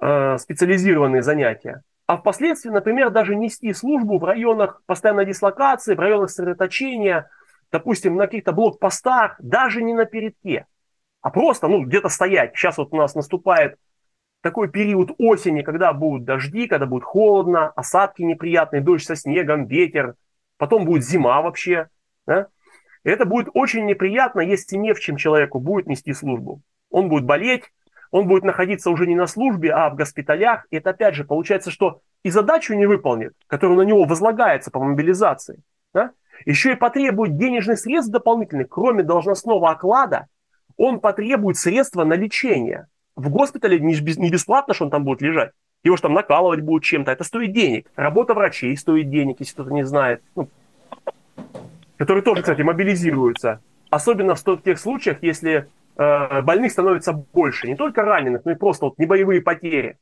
специализированные 0.00 1.22
занятия, 1.22 1.82
а 2.06 2.16
впоследствии, 2.16 2.70
например, 2.70 3.10
даже 3.10 3.36
нести 3.36 3.72
службу 3.72 4.18
в 4.18 4.24
районах 4.24 4.82
постоянной 4.86 5.26
дислокации, 5.26 5.94
в 5.94 6.00
районах 6.00 6.30
сосредоточения, 6.30 7.30
допустим, 7.70 8.16
на 8.16 8.26
каких-то 8.26 8.52
блокпостах, 8.52 9.36
даже 9.38 9.80
не 9.82 9.94
на 9.94 10.06
передке. 10.06 10.66
а 11.22 11.30
просто, 11.30 11.68
ну, 11.68 11.84
где-то 11.84 12.08
стоять. 12.08 12.56
Сейчас 12.56 12.78
вот 12.78 12.92
у 12.92 12.96
нас 12.96 13.14
наступает 13.14 13.76
такой 14.40 14.70
период 14.70 15.12
осени, 15.18 15.62
когда 15.62 15.92
будут 15.92 16.24
дожди, 16.24 16.66
когда 16.66 16.86
будет 16.86 17.04
холодно, 17.04 17.68
осадки 17.68 18.22
неприятные, 18.22 18.80
дождь 18.80 19.06
со 19.06 19.14
снегом, 19.14 19.66
ветер, 19.66 20.14
потом 20.56 20.84
будет 20.86 21.04
зима 21.04 21.42
вообще, 21.42 21.88
да? 22.26 22.48
это 23.04 23.24
будет 23.24 23.50
очень 23.54 23.86
неприятно, 23.86 24.40
если 24.40 24.76
не 24.76 24.94
в 24.94 25.00
чем 25.00 25.16
человеку 25.16 25.60
будет 25.60 25.86
нести 25.86 26.12
службу. 26.12 26.62
Он 26.90 27.08
будет 27.08 27.24
болеть, 27.24 27.70
он 28.10 28.26
будет 28.26 28.44
находиться 28.44 28.90
уже 28.90 29.06
не 29.06 29.14
на 29.14 29.26
службе, 29.26 29.72
а 29.72 29.90
в 29.90 29.96
госпиталях. 29.96 30.66
И 30.70 30.76
это 30.76 30.90
опять 30.90 31.14
же 31.14 31.24
получается, 31.24 31.70
что 31.70 32.00
и 32.22 32.30
задачу 32.30 32.74
не 32.74 32.86
выполнит, 32.86 33.32
которая 33.46 33.78
на 33.78 33.82
него 33.82 34.04
возлагается 34.04 34.70
по 34.70 34.80
мобилизации. 34.80 35.60
Да? 35.94 36.10
Еще 36.44 36.72
и 36.72 36.76
потребует 36.76 37.36
денежных 37.36 37.78
средств 37.78 38.12
дополнительных, 38.12 38.68
кроме 38.68 39.02
должностного 39.02 39.70
оклада, 39.70 40.26
он 40.76 41.00
потребует 41.00 41.56
средства 41.56 42.04
на 42.04 42.14
лечение. 42.14 42.86
В 43.16 43.28
госпитале 43.28 43.78
не 43.78 44.30
бесплатно, 44.30 44.74
что 44.74 44.84
он 44.86 44.90
там 44.90 45.04
будет 45.04 45.20
лежать. 45.20 45.52
Его 45.82 45.96
же 45.96 46.02
там 46.02 46.14
накалывать 46.14 46.60
будут 46.60 46.84
чем-то. 46.84 47.10
Это 47.10 47.24
стоит 47.24 47.52
денег. 47.52 47.90
Работа 47.96 48.34
врачей 48.34 48.76
стоит 48.76 49.10
денег, 49.10 49.36
если 49.40 49.54
кто-то 49.54 49.70
не 49.70 49.84
знает. 49.84 50.22
Ну, 50.36 50.48
которые 51.96 52.22
тоже, 52.22 52.42
кстати, 52.42 52.62
мобилизируются. 52.62 53.60
Особенно 53.90 54.34
в 54.34 54.62
тех 54.62 54.78
случаях, 54.78 55.18
если 55.22 55.68
больных 56.00 56.72
становится 56.72 57.12
больше. 57.12 57.66
Не 57.66 57.76
только 57.76 58.02
раненых, 58.02 58.44
но 58.44 58.52
и 58.52 58.54
просто 58.54 58.86
вот 58.86 58.98
небоевые 58.98 59.42
потери. 59.42 59.98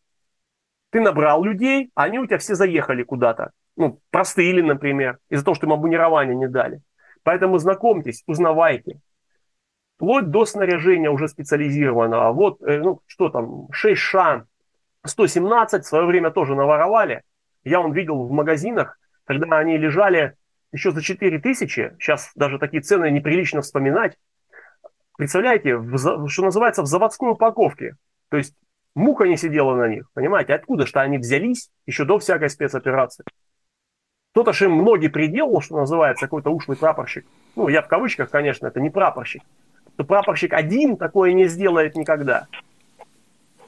Ты 0.90 1.00
набрал 1.00 1.42
людей, 1.42 1.90
а 1.94 2.04
они 2.04 2.18
у 2.18 2.26
тебя 2.26 2.38
все 2.38 2.54
заехали 2.54 3.02
куда-то. 3.02 3.50
Ну, 3.76 4.00
простыли, 4.10 4.60
например, 4.60 5.18
из-за 5.28 5.44
того, 5.44 5.54
что 5.54 5.66
им 5.66 5.72
обмунирование 5.72 6.34
не 6.34 6.48
дали. 6.48 6.80
Поэтому 7.22 7.58
знакомьтесь, 7.58 8.22
узнавайте. 8.26 9.00
Вплоть 9.96 10.30
до 10.30 10.46
снаряжения 10.46 11.10
уже 11.10 11.28
специализированного. 11.28 12.32
Вот, 12.32 12.62
э, 12.62 12.78
ну, 12.78 13.00
что 13.06 13.28
там, 13.28 13.66
6 13.72 14.00
ша 14.00 14.46
117 15.04 15.84
в 15.84 15.88
свое 15.88 16.06
время 16.06 16.30
тоже 16.30 16.54
наворовали. 16.54 17.22
Я 17.64 17.80
он 17.80 17.92
видел 17.92 18.24
в 18.24 18.30
магазинах, 18.30 18.98
когда 19.24 19.58
они 19.58 19.76
лежали 19.76 20.34
еще 20.72 20.92
за 20.92 21.02
4 21.02 21.38
тысячи, 21.40 21.92
сейчас 21.98 22.30
даже 22.34 22.58
такие 22.58 22.82
цены 22.82 23.10
неприлично 23.10 23.62
вспоминать, 23.62 24.16
представляете, 25.18 25.76
в, 25.76 26.28
что 26.28 26.42
называется, 26.42 26.82
в 26.82 26.86
заводской 26.86 27.30
упаковке. 27.32 27.96
То 28.30 28.38
есть 28.38 28.54
муха 28.94 29.24
не 29.24 29.36
сидела 29.36 29.74
на 29.74 29.88
них, 29.88 30.08
понимаете, 30.14 30.54
откуда 30.54 30.86
что 30.86 31.02
они 31.02 31.18
взялись 31.18 31.70
еще 31.86 32.04
до 32.04 32.18
всякой 32.18 32.48
спецоперации. 32.48 33.24
Кто-то 34.32 34.52
же 34.52 34.66
им 34.66 34.84
ноги 34.84 35.08
приделал, 35.08 35.60
что 35.60 35.76
называется, 35.76 36.26
какой-то 36.26 36.50
ушлый 36.50 36.76
прапорщик. 36.76 37.26
Ну, 37.56 37.68
я 37.68 37.82
в 37.82 37.88
кавычках, 37.88 38.30
конечно, 38.30 38.68
это 38.68 38.80
не 38.80 38.90
прапорщик. 38.90 39.42
То 39.96 40.04
прапорщик 40.04 40.52
один 40.52 40.96
такое 40.96 41.32
не 41.32 41.46
сделает 41.46 41.96
никогда. 41.96 42.46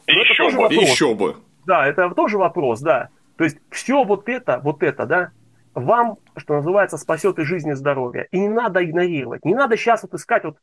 еще, 0.06 0.50
бы, 0.50 0.74
еще 0.74 1.14
бы. 1.14 1.36
Да, 1.66 1.86
это 1.86 2.10
тоже 2.10 2.38
вопрос, 2.38 2.80
да. 2.80 3.08
То 3.36 3.44
есть 3.44 3.58
все 3.70 4.04
вот 4.04 4.28
это, 4.28 4.60
вот 4.62 4.82
это, 4.84 5.06
да, 5.06 5.30
вам, 5.74 6.18
что 6.36 6.54
называется, 6.54 6.98
спасет 6.98 7.38
и 7.40 7.44
жизнь, 7.44 7.70
и 7.70 7.74
здоровье. 7.74 8.28
И 8.30 8.38
не 8.38 8.48
надо 8.48 8.84
игнорировать. 8.84 9.44
Не 9.44 9.54
надо 9.54 9.76
сейчас 9.76 10.02
вот 10.02 10.14
искать, 10.14 10.44
вот, 10.44 10.56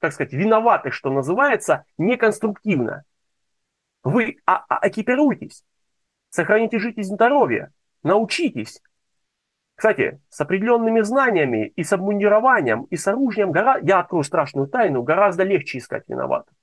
так 0.00 0.12
сказать, 0.12 0.32
виноватых, 0.32 0.94
что 0.94 1.10
называется, 1.10 1.84
неконструктивно. 1.98 3.04
Вы 4.02 4.36
а, 4.46 4.64
а, 4.68 4.86
экипируйтесь, 4.88 5.64
сохраните 6.30 6.78
жизнь 6.78 7.00
и 7.00 7.02
здоровье, 7.02 7.72
научитесь. 8.02 8.82
Кстати, 9.76 10.20
с 10.28 10.40
определенными 10.40 11.00
знаниями 11.00 11.72
и 11.74 11.82
с 11.82 11.92
обмундированием, 11.92 12.84
и 12.84 12.96
с 12.96 13.08
оружием, 13.08 13.50
гора... 13.50 13.78
я 13.78 14.00
открою 14.00 14.22
страшную 14.22 14.68
тайну, 14.68 15.02
гораздо 15.02 15.42
легче 15.42 15.78
искать 15.78 16.04
виноватых. 16.08 16.54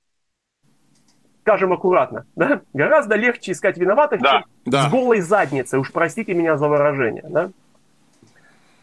Скажем 1.42 1.72
аккуратно, 1.72 2.26
да? 2.36 2.62
гораздо 2.72 3.16
легче 3.16 3.52
искать 3.52 3.76
виноватых, 3.76 4.22
да, 4.22 4.30
чем 4.30 4.44
да. 4.64 4.88
с 4.88 4.90
голой 4.90 5.20
задницей, 5.20 5.78
уж 5.78 5.92
простите 5.92 6.32
меня 6.32 6.56
за 6.56 6.68
выражение. 6.68 7.24
Да? 7.28 7.50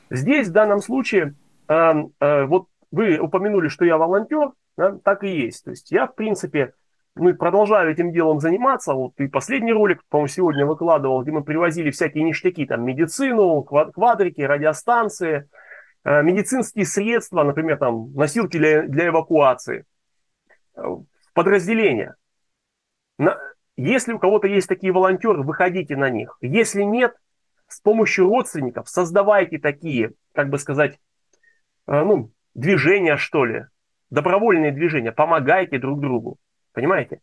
Здесь, 0.09 0.49
в 0.49 0.51
данном 0.51 0.81
случае, 0.81 1.33
э, 1.67 1.93
э, 2.19 2.43
вот 2.45 2.67
вы 2.91 3.17
упомянули, 3.17 3.67
что 3.67 3.85
я 3.85 3.97
волонтер, 3.97 4.51
да, 4.77 4.97
так 5.03 5.23
и 5.23 5.29
есть. 5.29 5.63
То 5.63 5.71
есть 5.71 5.91
я, 5.91 6.07
в 6.07 6.15
принципе, 6.15 6.73
ну, 7.15 7.33
продолжаю 7.35 7.91
этим 7.91 8.11
делом 8.11 8.39
заниматься. 8.39 8.93
Вот 8.93 9.13
и 9.17 9.27
последний 9.27 9.73
ролик, 9.73 10.01
по-моему, 10.09 10.27
сегодня 10.27 10.65
выкладывал, 10.65 11.21
где 11.21 11.31
мы 11.31 11.43
привозили 11.43 11.91
всякие 11.91 12.23
ништяки, 12.23 12.65
там, 12.65 12.83
медицину, 12.83 13.63
квадрики, 13.63 14.41
радиостанции, 14.41 15.49
э, 16.03 16.23
медицинские 16.23 16.85
средства, 16.85 17.43
например, 17.43 17.77
там, 17.77 18.13
носилки 18.13 18.57
для, 18.57 18.83
для 18.83 19.07
эвакуации, 19.07 19.85
в 20.75 21.05
подразделения. 21.33 22.15
На, 23.17 23.37
если 23.75 24.13
у 24.13 24.19
кого-то 24.19 24.47
есть 24.47 24.67
такие 24.67 24.93
волонтеры, 24.93 25.43
выходите 25.43 25.95
на 25.95 26.09
них. 26.09 26.37
Если 26.41 26.83
нет, 26.83 27.15
с 27.67 27.81
помощью 27.81 28.27
родственников 28.27 28.89
создавайте 28.89 29.59
такие, 29.59 30.13
как 30.33 30.49
бы 30.49 30.57
сказать, 30.57 30.99
э, 31.87 32.03
ну, 32.03 32.31
движения, 32.53 33.17
что 33.17 33.45
ли, 33.45 33.65
добровольные 34.09 34.71
движения, 34.71 35.11
помогайте 35.11 35.79
друг 35.79 35.99
другу, 35.99 36.37
понимаете? 36.73 37.21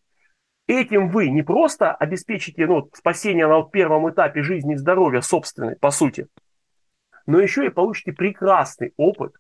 Этим 0.67 1.11
вы 1.11 1.29
не 1.29 1.43
просто 1.43 1.93
обеспечите 1.93 2.67
ну, 2.67 2.91
спасение 2.93 3.47
на 3.47 3.63
первом 3.63 4.11
этапе 4.11 4.43
жизни 4.43 4.75
и 4.75 4.77
здоровья 4.77 5.21
собственной, 5.21 5.77
по 5.77 5.91
сути, 5.91 6.27
но 7.27 7.41
еще 7.41 7.67
и 7.67 7.71
получите 7.71 8.13
прекрасный 8.13 8.93
опыт 8.97 9.35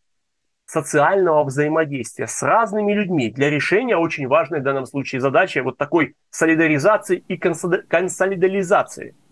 социального 0.66 1.44
взаимодействия 1.44 2.26
с 2.26 2.42
разными 2.42 2.92
людьми 2.92 3.30
для 3.30 3.50
решения 3.50 3.96
очень 3.96 4.28
важной 4.28 4.60
в 4.60 4.64
данном 4.64 4.86
случае 4.86 5.20
задачи 5.20 5.58
вот 5.60 5.78
такой 5.78 6.14
солидаризации 6.30 7.24
и 7.28 7.36
консолидализации– 7.36 9.16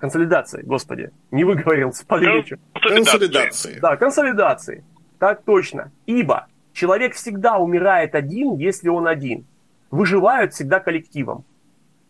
Консолидации, 0.00 0.62
господи. 0.62 1.10
Не 1.30 1.44
выговорился, 1.44 2.06
подлечу. 2.06 2.56
Консолидации. 2.72 3.78
Да, 3.80 3.96
консолидации. 3.96 4.82
Так 5.20 5.44
точно. 5.44 5.92
Ибо 6.06 6.48
человек 6.72 7.14
всегда 7.14 7.58
умирает 7.58 8.14
один, 8.14 8.56
если 8.56 8.88
он 8.88 9.06
один. 9.06 9.46
Выживают 9.90 10.54
всегда 10.54 10.80
коллективом. 10.80 11.44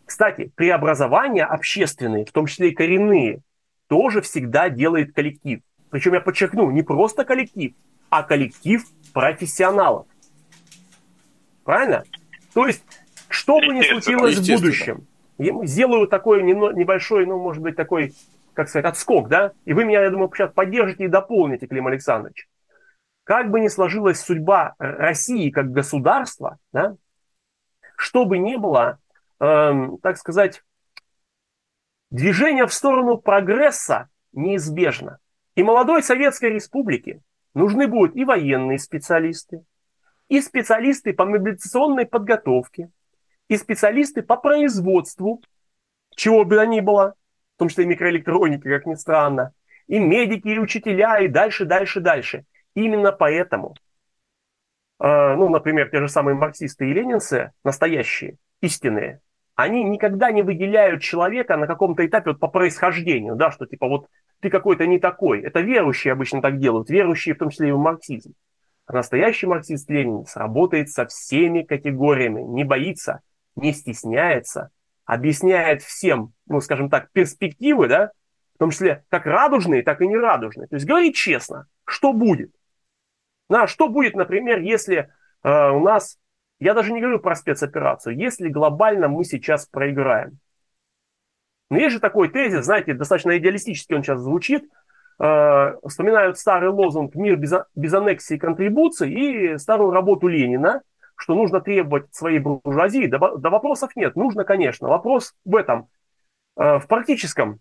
Кстати, 0.07 0.53
преобразования 0.55 1.45
общественные, 1.45 2.25
в 2.25 2.31
том 2.31 2.47
числе 2.47 2.71
и 2.71 2.75
коренные, 2.75 3.41
тоже 3.89 4.21
всегда 4.23 4.71
делает 4.71 5.13
коллектив. 5.13 5.61
Причем 5.91 6.15
я 6.15 6.21
подчеркну, 6.21 6.71
не 6.71 6.83
просто 6.83 7.25
коллектив, 7.25 7.75
а 8.11 8.23
коллектив 8.23 8.85
профессионалов. 9.13 10.07
Правильно? 11.65 12.05
То 12.55 12.69
есть, 12.69 12.85
что 13.29 13.59
бы 13.59 13.67
ни 13.75 13.83
случилось 13.83 14.39
в 14.39 14.47
будущем, 14.47 15.07
сделаю 15.39 16.07
такой 16.07 16.45
небольшой, 16.45 17.27
ну, 17.27 17.41
может 17.41 17.63
быть, 17.63 17.75
такой, 17.75 18.15
как 18.55 18.69
сказать, 18.69 18.87
отскок, 18.87 19.29
да, 19.29 19.53
и 19.65 19.73
вы 19.73 19.85
меня, 19.85 20.03
я 20.03 20.11
думаю, 20.11 20.31
сейчас 20.33 20.53
поддержите 20.53 21.05
и 21.05 21.09
дополните, 21.09 21.67
Клим 21.67 21.89
Александрович. 21.89 22.47
Как 23.31 23.49
бы 23.49 23.61
ни 23.61 23.68
сложилась 23.68 24.18
судьба 24.18 24.74
России 24.81 25.51
как 25.51 25.70
государства, 25.70 26.59
да, 26.72 26.97
что 27.97 28.24
бы 28.24 28.39
ни 28.39 28.57
было, 28.57 28.99
эм, 29.39 29.99
так 29.99 30.16
сказать, 30.16 30.64
движение 32.11 32.66
в 32.66 32.74
сторону 32.74 33.18
прогресса 33.18 34.09
неизбежно. 34.33 35.20
И 35.55 35.62
молодой 35.62 36.03
Советской 36.03 36.51
Республике 36.55 37.22
нужны 37.55 37.87
будут 37.87 38.16
и 38.16 38.24
военные 38.24 38.81
специалисты, 38.81 39.62
и 40.26 40.41
специалисты 40.41 41.12
по 41.12 41.24
мобилизационной 41.24 42.07
подготовке, 42.07 42.91
и 43.47 43.57
специалисты 43.57 44.22
по 44.22 44.39
производству, 44.39 45.41
чего 46.16 46.45
бы 46.45 46.57
то 46.57 46.66
ни 46.66 46.81
было, 46.81 47.14
в 47.55 47.59
том 47.61 47.68
числе 47.68 47.85
и 47.85 47.87
микроэлектроники, 47.87 48.68
как 48.68 48.87
ни 48.87 48.97
странно, 48.97 49.53
и 49.87 50.01
медики, 50.01 50.49
и 50.49 50.59
учителя, 50.59 51.20
и 51.20 51.28
дальше, 51.28 51.64
дальше, 51.64 52.01
дальше. 52.01 52.45
Именно 52.81 53.12
поэтому, 53.12 53.74
э, 54.99 55.35
ну, 55.35 55.51
например, 55.51 55.91
те 55.91 56.01
же 56.01 56.09
самые 56.09 56.35
марксисты 56.35 56.89
и 56.89 56.95
ленинцы, 56.95 57.53
настоящие, 57.62 58.39
истинные, 58.62 59.20
они 59.55 59.85
никогда 59.85 60.33
не 60.33 60.41
выделяют 60.41 61.03
человека 61.03 61.59
на 61.59 61.66
каком-то 61.66 62.07
этапе 62.07 62.31
вот 62.31 62.41
по 62.41 62.49
происхождению, 62.49 63.37
да, 63.37 63.51
что 63.51 63.66
типа 63.66 63.87
вот 63.87 64.07
ты 64.41 64.49
какой-то 64.49 64.87
не 64.87 64.99
такой. 64.99 65.43
Это 65.43 65.61
верующие 65.61 66.12
обычно 66.12 66.41
так 66.41 66.59
делают, 66.59 66.89
верующие 66.89 67.35
в 67.35 67.39
том 67.39 67.51
числе 67.51 67.68
и 67.68 67.72
в 67.72 67.78
марксизм. 67.78 68.33
А 68.87 68.95
настоящий 68.95 69.47
марксист-ленинец 69.47 70.35
работает 70.37 70.89
со 70.89 71.05
всеми 71.05 71.62
категориями, 71.62 72.41
не 72.41 72.64
боится 72.64 73.20
не 73.57 73.74
стесняется, 73.74 74.70
объясняет 75.05 75.83
всем, 75.83 76.33
ну, 76.47 76.61
скажем 76.61 76.89
так, 76.89 77.11
перспективы, 77.12 77.89
да, 77.89 78.12
в 78.55 78.59
том 78.59 78.70
числе 78.70 79.05
как 79.11 79.26
радужные, 79.26 79.83
так 79.83 80.01
и 80.01 80.07
нерадужные. 80.07 80.68
То 80.68 80.76
есть 80.76 80.87
говорит 80.87 81.14
честно, 81.14 81.66
что 81.85 82.14
будет. 82.14 82.53
На, 83.51 83.67
что 83.67 83.89
будет, 83.89 84.15
например, 84.15 84.61
если 84.61 85.11
э, 85.43 85.71
у 85.71 85.81
нас, 85.81 86.19
я 86.61 86.73
даже 86.73 86.93
не 86.93 87.01
говорю 87.01 87.19
про 87.19 87.35
спецоперацию, 87.35 88.17
если 88.17 88.49
глобально 88.49 89.09
мы 89.09 89.25
сейчас 89.25 89.67
проиграем. 89.67 90.39
Но 91.69 91.77
есть 91.77 91.95
же 91.95 92.01
такой 92.01 92.29
тезис, 92.29 92.65
знаете, 92.65 92.95
достаточно 92.95 93.37
идеалистически 93.37 93.93
он 93.93 94.05
сейчас 94.05 94.21
звучит, 94.21 94.71
э, 95.19 95.75
вспоминают 95.85 96.39
старый 96.39 96.71
лозунг 96.71 97.17
«Мир 97.17 97.37
без, 97.37 97.53
без 97.75 97.93
аннексии 97.93 98.37
и 98.37 98.39
контрибуций» 98.39 99.13
и 99.13 99.59
старую 99.59 99.91
работу 99.91 100.29
Ленина, 100.29 100.83
что 101.17 101.35
нужно 101.35 101.61
требовать 101.61 102.15
своей 102.15 102.39
буржуазии, 102.39 103.07
да, 103.07 103.19
да 103.19 103.51
вопросов 103.51 103.97
нет. 103.97 104.15
Нужно, 104.15 104.45
конечно. 104.45 104.87
Вопрос 104.87 105.35
в 105.45 105.57
этом, 105.57 105.89
э, 106.57 106.79
в 106.79 106.87
практическом 106.87 107.59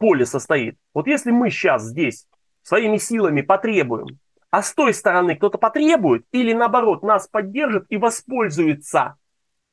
поле 0.00 0.26
состоит. 0.26 0.76
Вот 0.92 1.06
если 1.06 1.30
мы 1.30 1.50
сейчас 1.50 1.84
здесь 1.84 2.26
своими 2.62 2.96
силами 2.96 3.40
потребуем, 3.42 4.18
а 4.52 4.62
с 4.62 4.74
той 4.74 4.92
стороны 4.92 5.34
кто-то 5.34 5.56
потребует 5.56 6.26
или 6.30 6.52
наоборот 6.52 7.02
нас 7.02 7.26
поддержит 7.26 7.86
и 7.88 7.96
воспользуется 7.96 9.16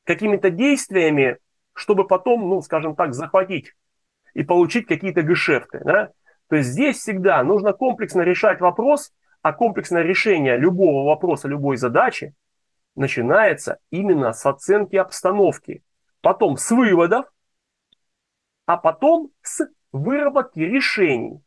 какими-то 0.04 0.48
действиями, 0.48 1.36
чтобы 1.74 2.06
потом, 2.06 2.48
ну, 2.48 2.62
скажем 2.62 2.96
так, 2.96 3.12
захватить 3.12 3.74
и 4.32 4.42
получить 4.42 4.86
какие-то 4.86 5.20
гешефты. 5.20 5.82
Да? 5.84 6.12
То 6.48 6.56
есть 6.56 6.70
здесь 6.70 6.96
всегда 6.96 7.42
нужно 7.44 7.74
комплексно 7.74 8.22
решать 8.22 8.62
вопрос, 8.62 9.12
а 9.42 9.52
комплексное 9.52 10.02
решение 10.02 10.56
любого 10.56 11.06
вопроса, 11.06 11.46
любой 11.46 11.76
задачи 11.76 12.34
начинается 12.96 13.80
именно 13.90 14.32
с 14.32 14.46
оценки 14.46 14.96
обстановки, 14.96 15.84
потом 16.22 16.56
с 16.56 16.70
выводов, 16.70 17.26
а 18.64 18.78
потом 18.78 19.30
с 19.42 19.68
выработки 19.92 20.60
решений. 20.60 21.42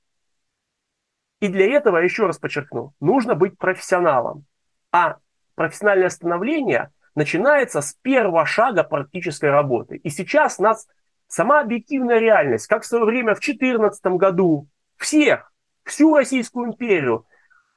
И 1.44 1.50
для 1.50 1.76
этого, 1.76 1.98
еще 1.98 2.26
раз 2.26 2.38
подчеркну, 2.38 2.94
нужно 3.02 3.36
быть 3.36 3.58
профессионалом. 3.58 4.46
А 4.94 5.18
профессиональное 5.56 6.08
становление 6.08 6.92
начинается 7.16 7.82
с 7.82 7.96
первого 8.02 8.46
шага 8.46 8.86
практической 8.86 9.50
работы. 9.50 9.98
И 9.98 10.10
сейчас 10.10 10.58
нас 10.58 10.88
сама 11.28 11.60
объективная 11.60 12.20
реальность, 12.20 12.68
как 12.68 12.84
в 12.84 12.86
свое 12.86 13.04
время 13.04 13.36
в 13.36 13.42
2014 13.42 14.06
году, 14.16 14.70
всех, 14.96 15.52
всю 15.84 16.16
Российскую 16.16 16.68
империю, 16.68 17.26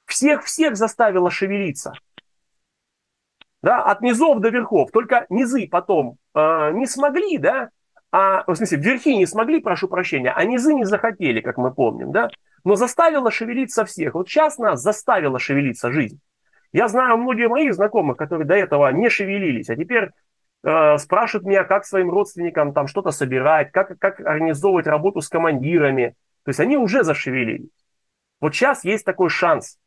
всех-всех 0.04 0.76
заставила 0.76 1.28
шевелиться. 1.28 1.92
Да, 3.62 3.82
от 3.82 4.00
низов 4.00 4.38
до 4.38 4.50
верхов. 4.50 4.92
Только 4.92 5.26
низы 5.28 5.66
потом 5.68 6.18
э, 6.36 6.70
не 6.70 6.86
смогли, 6.86 7.38
да, 7.38 7.70
а, 8.12 8.44
в 8.46 8.54
смысле, 8.54 8.78
верхи 8.78 9.16
не 9.16 9.26
смогли, 9.26 9.60
прошу 9.60 9.88
прощения, 9.88 10.30
а 10.30 10.44
низы 10.44 10.72
не 10.72 10.84
захотели, 10.84 11.40
как 11.40 11.58
мы 11.58 11.74
помним, 11.74 12.12
да, 12.12 12.30
но 12.66 12.74
заставила 12.74 13.30
шевелиться 13.30 13.84
всех. 13.84 14.14
Вот 14.14 14.28
сейчас 14.28 14.58
нас 14.58 14.82
заставила 14.82 15.38
шевелиться 15.38 15.92
жизнь. 15.92 16.18
Я 16.72 16.88
знаю 16.88 17.16
многие 17.16 17.48
моих 17.48 17.72
знакомых, 17.74 18.16
которые 18.16 18.44
до 18.44 18.54
этого 18.54 18.90
не 18.90 19.08
шевелились, 19.08 19.70
а 19.70 19.76
теперь 19.76 20.10
э, 20.64 20.98
спрашивают 20.98 21.46
меня, 21.46 21.62
как 21.62 21.84
своим 21.84 22.10
родственникам 22.10 22.74
там 22.74 22.88
что-то 22.88 23.12
собирать, 23.12 23.70
как, 23.70 23.96
как 24.00 24.18
организовывать 24.18 24.88
работу 24.88 25.20
с 25.20 25.28
командирами. 25.28 26.16
То 26.42 26.48
есть 26.48 26.58
они 26.58 26.76
уже 26.76 27.04
зашевелились. 27.04 27.70
Вот 28.40 28.52
сейчас 28.52 28.82
есть 28.82 29.04
такой 29.04 29.28
шанс 29.28 29.78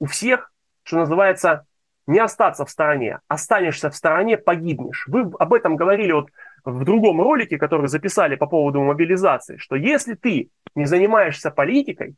у 0.00 0.06
всех, 0.06 0.54
что 0.84 0.96
называется, 0.96 1.66
не 2.06 2.18
остаться 2.18 2.64
в 2.64 2.70
стороне. 2.70 3.20
Останешься 3.28 3.90
в 3.90 3.94
стороне, 3.94 4.38
погибнешь. 4.38 5.04
Вы 5.06 5.30
об 5.38 5.52
этом 5.52 5.76
говорили 5.76 6.12
вот 6.12 6.30
в 6.64 6.82
другом 6.84 7.20
ролике, 7.20 7.58
который 7.58 7.88
записали 7.88 8.36
по 8.36 8.46
поводу 8.46 8.80
мобилизации, 8.80 9.58
что 9.58 9.76
если 9.76 10.14
ты 10.14 10.48
не 10.74 10.86
занимаешься 10.86 11.50
политикой, 11.50 12.14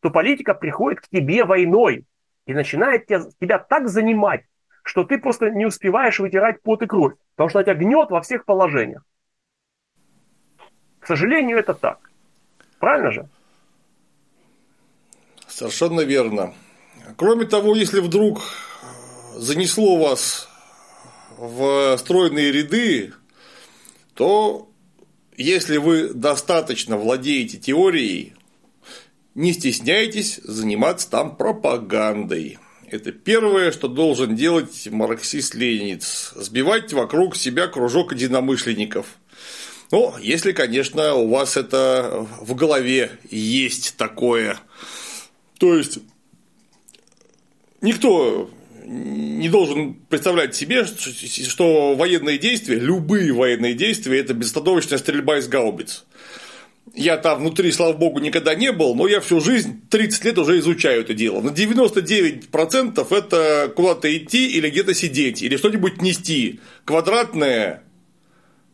то 0.00 0.10
политика 0.10 0.54
приходит 0.54 1.00
к 1.00 1.08
тебе 1.08 1.44
войной 1.44 2.04
и 2.46 2.54
начинает 2.54 3.06
тебя, 3.06 3.22
тебя 3.40 3.58
так 3.58 3.88
занимать, 3.88 4.44
что 4.82 5.04
ты 5.04 5.18
просто 5.18 5.50
не 5.50 5.66
успеваешь 5.66 6.18
вытирать 6.18 6.62
пот 6.62 6.82
и 6.82 6.86
кровь, 6.86 7.14
потому 7.34 7.48
что 7.48 7.62
тебя 7.62 7.74
гнет 7.74 8.10
во 8.10 8.20
всех 8.20 8.44
положениях. 8.44 9.02
К 11.00 11.06
сожалению, 11.06 11.58
это 11.58 11.74
так. 11.74 11.98
Правильно 12.78 13.10
же? 13.10 13.28
Совершенно 15.48 16.00
верно. 16.00 16.54
Кроме 17.16 17.44
того, 17.46 17.74
если 17.74 18.00
вдруг 18.00 18.40
занесло 19.34 19.96
вас 19.96 20.48
в 21.36 21.96
стройные 21.98 22.52
ряды, 22.52 23.12
то 24.14 24.68
если 25.36 25.76
вы 25.78 26.08
достаточно 26.08 26.96
владеете 26.96 27.58
теорией, 27.58 28.34
не 29.34 29.52
стесняйтесь 29.52 30.40
заниматься 30.44 31.10
там 31.10 31.36
пропагандой. 31.36 32.58
Это 32.88 33.10
первое, 33.10 33.72
что 33.72 33.88
должен 33.88 34.36
делать 34.36 34.86
марксист-ленинец– 34.88 36.32
сбивать 36.36 36.92
вокруг 36.92 37.34
себя 37.34 37.66
кружок 37.66 38.12
единомышленников. 38.12 39.06
Ну, 39.90 40.14
если, 40.20 40.52
конечно, 40.52 41.14
у 41.14 41.28
вас 41.28 41.56
это 41.56 42.26
в 42.40 42.54
голове 42.54 43.10
есть 43.30 43.96
такое. 43.96 44.58
То 45.58 45.74
есть, 45.74 45.98
никто 47.80 48.50
не 48.84 49.48
должен 49.48 49.94
представлять 49.94 50.54
себе, 50.54 50.84
что 50.84 51.94
военные 51.94 52.38
действия, 52.38 52.76
любые 52.76 53.32
военные 53.32 53.74
действия, 53.74 54.20
это 54.20 54.34
безостановочная 54.34 54.98
стрельба 54.98 55.38
из 55.38 55.48
гаубиц. 55.48 56.04
Я 56.94 57.16
там 57.16 57.40
внутри, 57.40 57.72
слава 57.72 57.94
богу, 57.94 58.20
никогда 58.20 58.54
не 58.54 58.70
был, 58.70 58.94
но 58.94 59.08
я 59.08 59.20
всю 59.20 59.40
жизнь, 59.40 59.82
30 59.90 60.24
лет 60.26 60.38
уже 60.38 60.58
изучаю 60.58 61.00
это 61.00 61.14
дело. 61.14 61.40
На 61.40 61.48
99% 61.48 63.06
это 63.10 63.72
куда-то 63.74 64.16
идти 64.16 64.50
или 64.50 64.70
где-то 64.70 64.94
сидеть, 64.94 65.42
или 65.42 65.56
что-нибудь 65.56 66.02
нести. 66.02 66.60
Квадратное 66.84 67.82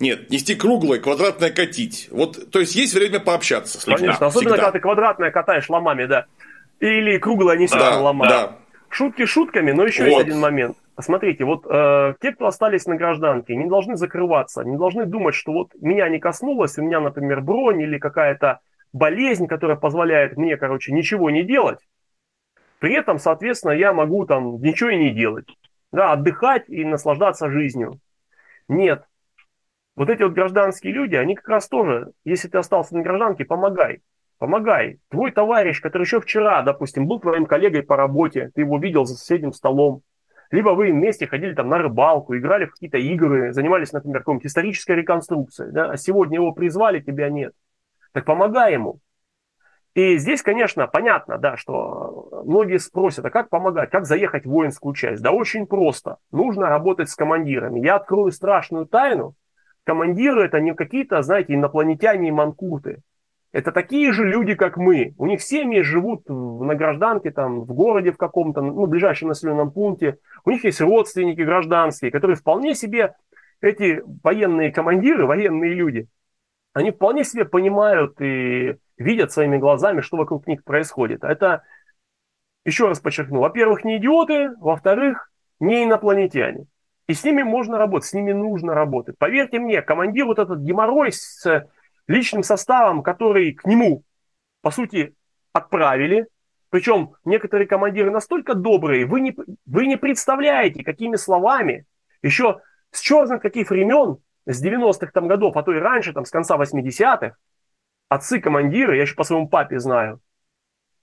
нет, 0.01 0.31
нести 0.31 0.55
круглое, 0.55 0.99
квадратное 0.99 1.51
катить. 1.51 2.09
Вот, 2.11 2.51
то 2.51 2.59
есть 2.59 2.75
есть 2.75 2.95
время 2.95 3.21
пообщаться 3.21 3.79
с 3.79 3.87
людьми. 3.87 4.07
Конечно, 4.07 4.27
особенно 4.27 4.51
всегда. 4.51 4.57
когда 4.57 4.73
ты 4.73 4.81
квадратное 4.81 5.31
катаешь 5.31 5.69
ломами, 5.69 6.07
да. 6.07 6.25
Или 6.81 7.19
круглое 7.19 7.59
несешь 7.59 7.79
да, 7.79 7.99
ломами. 8.01 8.31
Да. 8.31 8.57
Шутки 8.91 9.25
шутками, 9.25 9.71
но 9.71 9.85
еще 9.85 10.03
вот. 10.03 10.09
есть 10.09 10.21
один 10.21 10.41
момент. 10.41 10.77
Смотрите, 10.99 11.45
вот 11.45 11.65
э, 11.65 12.15
те, 12.21 12.33
кто 12.33 12.47
остались 12.47 12.87
на 12.87 12.97
гражданке, 12.97 13.55
не 13.55 13.67
должны 13.67 13.97
закрываться, 13.97 14.65
не 14.65 14.77
должны 14.77 15.07
думать, 15.07 15.35
что 15.35 15.53
вот 15.53 15.71
меня 15.81 16.09
не 16.09 16.19
коснулось, 16.19 16.77
у 16.77 16.83
меня, 16.83 17.01
например, 17.01 17.41
бронь 17.41 17.81
или 17.81 17.99
какая-то 17.99 18.61
болезнь, 18.93 19.47
которая 19.47 19.77
позволяет 19.77 20.37
мне, 20.37 20.57
короче, 20.57 20.93
ничего 20.93 21.31
не 21.31 21.45
делать. 21.45 21.79
При 22.81 22.95
этом, 22.95 23.19
соответственно, 23.19 23.73
я 23.73 23.93
могу 23.93 24.27
там 24.27 24.61
ничего 24.61 24.91
и 24.91 24.97
не 24.97 25.11
делать. 25.11 25.47
Да, 25.93 26.13
отдыхать 26.13 26.69
и 26.69 26.85
наслаждаться 26.85 27.51
жизнью. 27.51 28.01
Нет. 28.69 29.05
Вот 29.97 30.09
эти 30.09 30.23
вот 30.23 30.33
гражданские 30.33 30.93
люди, 30.93 31.15
они 31.15 31.35
как 31.35 31.49
раз 31.49 31.69
тоже, 31.69 32.13
если 32.25 32.49
ты 32.49 32.59
остался 32.59 32.97
на 32.97 33.03
гражданке, 33.03 33.45
помогай. 33.45 34.01
Помогай. 34.41 34.99
Твой 35.11 35.33
товарищ, 35.33 35.83
который 35.83 36.05
еще 36.05 36.19
вчера, 36.19 36.63
допустим, 36.63 37.07
был 37.07 37.21
твоим 37.21 37.45
коллегой 37.45 37.83
по 37.83 37.95
работе, 37.95 38.51
ты 38.55 38.63
его 38.63 38.79
видел 38.79 39.05
за 39.05 39.15
соседним 39.15 39.53
столом, 39.53 40.01
либо 40.51 40.71
вы 40.71 40.93
вместе 40.93 41.27
ходили 41.27 41.53
там 41.53 41.69
на 41.69 41.77
рыбалку, 41.77 42.35
играли 42.35 42.65
в 42.65 42.71
какие-то 42.71 42.97
игры, 42.97 43.53
занимались, 43.53 43.93
например, 43.93 44.21
какой-нибудь 44.21 44.47
исторической 44.47 44.93
реконструкцией, 44.93 45.73
да, 45.73 45.91
а 45.91 45.97
сегодня 45.99 46.37
его 46.37 46.53
призвали, 46.53 47.01
тебя 47.01 47.29
нет. 47.29 47.53
Так 48.13 48.25
помогай 48.25 48.73
ему. 48.73 49.01
И 49.93 50.17
здесь, 50.17 50.41
конечно, 50.41 50.87
понятно, 50.87 51.37
да, 51.37 51.59
что 51.59 52.43
многие 52.47 52.79
спросят, 52.79 53.27
а 53.27 53.31
как 53.31 53.51
помогать, 53.51 53.91
как 53.91 54.07
заехать 54.07 54.47
в 54.47 54.51
воинскую 54.51 54.95
часть? 54.95 55.23
Да 55.23 55.33
очень 55.33 55.67
просто. 55.67 56.17
Нужно 56.33 56.71
работать 56.71 57.11
с 57.11 57.15
командирами. 57.15 57.81
Я 57.81 57.97
открою 57.97 58.33
страшную 58.33 58.87
тайну. 58.87 59.35
Командиры 59.85 60.47
это 60.47 60.61
не 60.61 60.75
какие-то, 60.75 61.21
знаете, 61.21 61.53
инопланетяне 61.53 62.29
и 62.29 62.33
манкурты. 62.33 63.03
Это 63.53 63.73
такие 63.73 64.13
же 64.13 64.25
люди, 64.25 64.55
как 64.55 64.77
мы. 64.77 65.15
У 65.19 65.27
них 65.27 65.43
семьи 65.43 65.81
живут 65.83 66.29
на 66.29 66.75
гражданке, 66.75 67.31
там, 67.31 67.63
в 67.63 67.73
городе 67.73 68.13
в 68.13 68.17
каком-то, 68.17 68.61
ну, 68.63 68.87
ближайшем 68.87 69.29
населенном 69.29 69.73
пункте. 69.73 70.19
У 70.45 70.51
них 70.51 70.65
есть 70.65 70.81
родственники 70.81 71.41
гражданские, 71.41 72.13
которые 72.13 72.37
вполне 72.37 72.75
себе, 72.75 73.15
эти 73.61 74.03
военные 74.23 74.73
командиры, 74.73 75.27
военные 75.27 75.75
люди, 75.75 76.09
они 76.73 76.93
вполне 76.93 77.25
себе 77.25 77.45
понимают 77.45 78.21
и 78.21 78.77
видят 78.97 79.33
своими 79.33 79.59
глазами, 79.59 80.01
что 80.01 80.17
вокруг 80.17 80.47
них 80.47 80.63
происходит. 80.65 81.25
Это, 81.25 81.63
еще 82.65 82.87
раз 82.87 83.01
подчеркну, 83.01 83.41
во-первых, 83.41 83.85
не 83.85 83.97
идиоты, 83.97 84.51
во-вторых, 84.59 85.31
не 85.59 85.85
инопланетяне. 85.85 86.67
И 87.09 87.15
с 87.15 87.25
ними 87.25 87.43
можно 87.43 87.77
работать, 87.77 88.09
с 88.09 88.13
ними 88.13 88.33
нужно 88.33 88.75
работать. 88.75 89.19
Поверьте 89.19 89.59
мне, 89.59 89.83
командир 89.83 90.27
вот 90.27 90.39
этот 90.39 90.61
геморрой 90.61 91.11
с 91.13 91.67
личным 92.11 92.43
составом, 92.43 93.03
который 93.03 93.55
к 93.55 93.65
нему, 93.65 94.03
по 94.63 94.71
сути, 94.71 95.15
отправили. 95.53 96.27
Причем 96.69 97.15
некоторые 97.25 97.67
командиры 97.67 98.11
настолько 98.11 98.55
добрые, 98.55 99.07
вы 99.07 99.21
не, 99.21 99.37
вы 99.67 99.87
не 99.87 99.97
представляете, 99.97 100.85
какими 100.85 101.17
словами, 101.17 101.87
еще 102.23 102.61
с 102.91 103.01
черных 103.01 103.41
каких 103.41 103.71
времен, 103.71 104.19
с 104.47 104.65
90-х 104.65 105.11
там 105.13 105.29
годов, 105.29 105.57
а 105.57 105.63
то 105.63 105.73
и 105.73 105.79
раньше, 105.79 106.13
там, 106.13 106.25
с 106.25 106.31
конца 106.31 106.57
80-х, 106.57 107.37
отцы-командиры, 108.09 108.97
я 108.97 109.03
еще 109.03 109.15
по 109.15 109.25
своему 109.25 109.49
папе 109.49 109.79
знаю, 109.79 110.21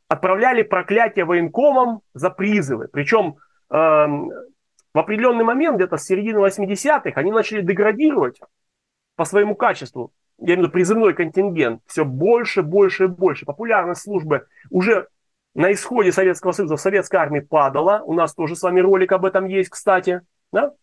отправляли 0.10 0.64
проклятие 0.64 1.26
военкомам 1.26 2.02
за 2.14 2.30
призывы. 2.30 2.88
Причем 2.88 3.38
э, 3.70 3.76
в 3.76 5.00
определенный 5.00 5.44
момент, 5.44 5.78
где-то 5.78 5.98
с 5.98 6.04
середины 6.04 6.40
80-х, 6.40 7.12
они 7.20 7.32
начали 7.32 7.62
деградировать 7.62 8.40
по 9.16 9.26
своему 9.26 9.56
качеству 9.56 10.14
я 10.40 10.46
имею 10.46 10.60
в 10.60 10.62
виду 10.64 10.72
призывной 10.72 11.14
контингент, 11.14 11.82
все 11.88 12.06
больше, 12.06 12.62
больше 12.62 13.06
и 13.06 13.08
больше. 13.08 13.46
Популярность 13.46 14.04
службы 14.04 14.46
уже 14.70 15.08
на 15.56 15.72
исходе 15.72 16.12
Советского 16.12 16.52
Союза 16.52 16.78
в 16.78 16.82
советской 16.82 17.16
армии 17.16 17.40
падала. 17.40 18.04
У 18.06 18.14
нас 18.14 18.36
тоже 18.36 18.56
с 18.56 18.62
вами 18.62 18.80
ролик 18.80 19.12
об 19.12 19.26
этом 19.26 19.46
есть, 19.46 19.70
кстати. 19.70 20.22
Да? 20.52 20.74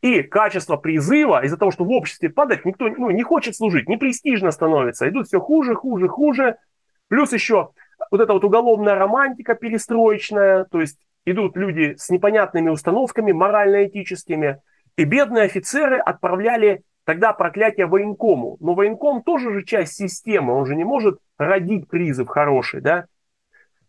И 0.00 0.22
качество 0.22 0.76
призыва, 0.76 1.44
из-за 1.44 1.56
того, 1.56 1.70
что 1.70 1.84
в 1.84 1.90
обществе 1.90 2.30
падает, 2.30 2.64
никто 2.64 2.88
ну, 2.88 3.10
не 3.10 3.22
хочет 3.22 3.56
служить, 3.56 3.88
не 3.88 3.96
престижно 3.96 4.50
становится, 4.50 5.08
идут 5.08 5.26
все 5.26 5.40
хуже, 5.40 5.74
хуже, 5.74 6.08
хуже. 6.08 6.56
Плюс 7.08 7.32
еще 7.32 7.70
вот 8.10 8.20
эта 8.20 8.32
вот 8.32 8.44
уголовная 8.44 8.94
романтика 8.94 9.54
перестроечная, 9.54 10.64
то 10.64 10.80
есть 10.80 10.98
идут 11.26 11.56
люди 11.56 11.94
с 11.96 12.10
непонятными 12.10 12.70
установками 12.70 13.32
морально-этическими, 13.32 14.60
и 14.96 15.04
бедные 15.04 15.44
офицеры 15.44 15.98
отправляли 15.98 16.82
тогда 17.04 17.32
проклятие 17.32 17.86
военкому. 17.86 18.56
Но 18.60 18.74
военком 18.74 19.22
тоже 19.22 19.52
же 19.52 19.64
часть 19.64 19.94
системы, 19.94 20.54
он 20.54 20.66
же 20.66 20.74
не 20.74 20.84
может 20.84 21.18
родить 21.38 21.88
призыв 21.88 22.28
хороший, 22.28 22.80
да? 22.80 23.06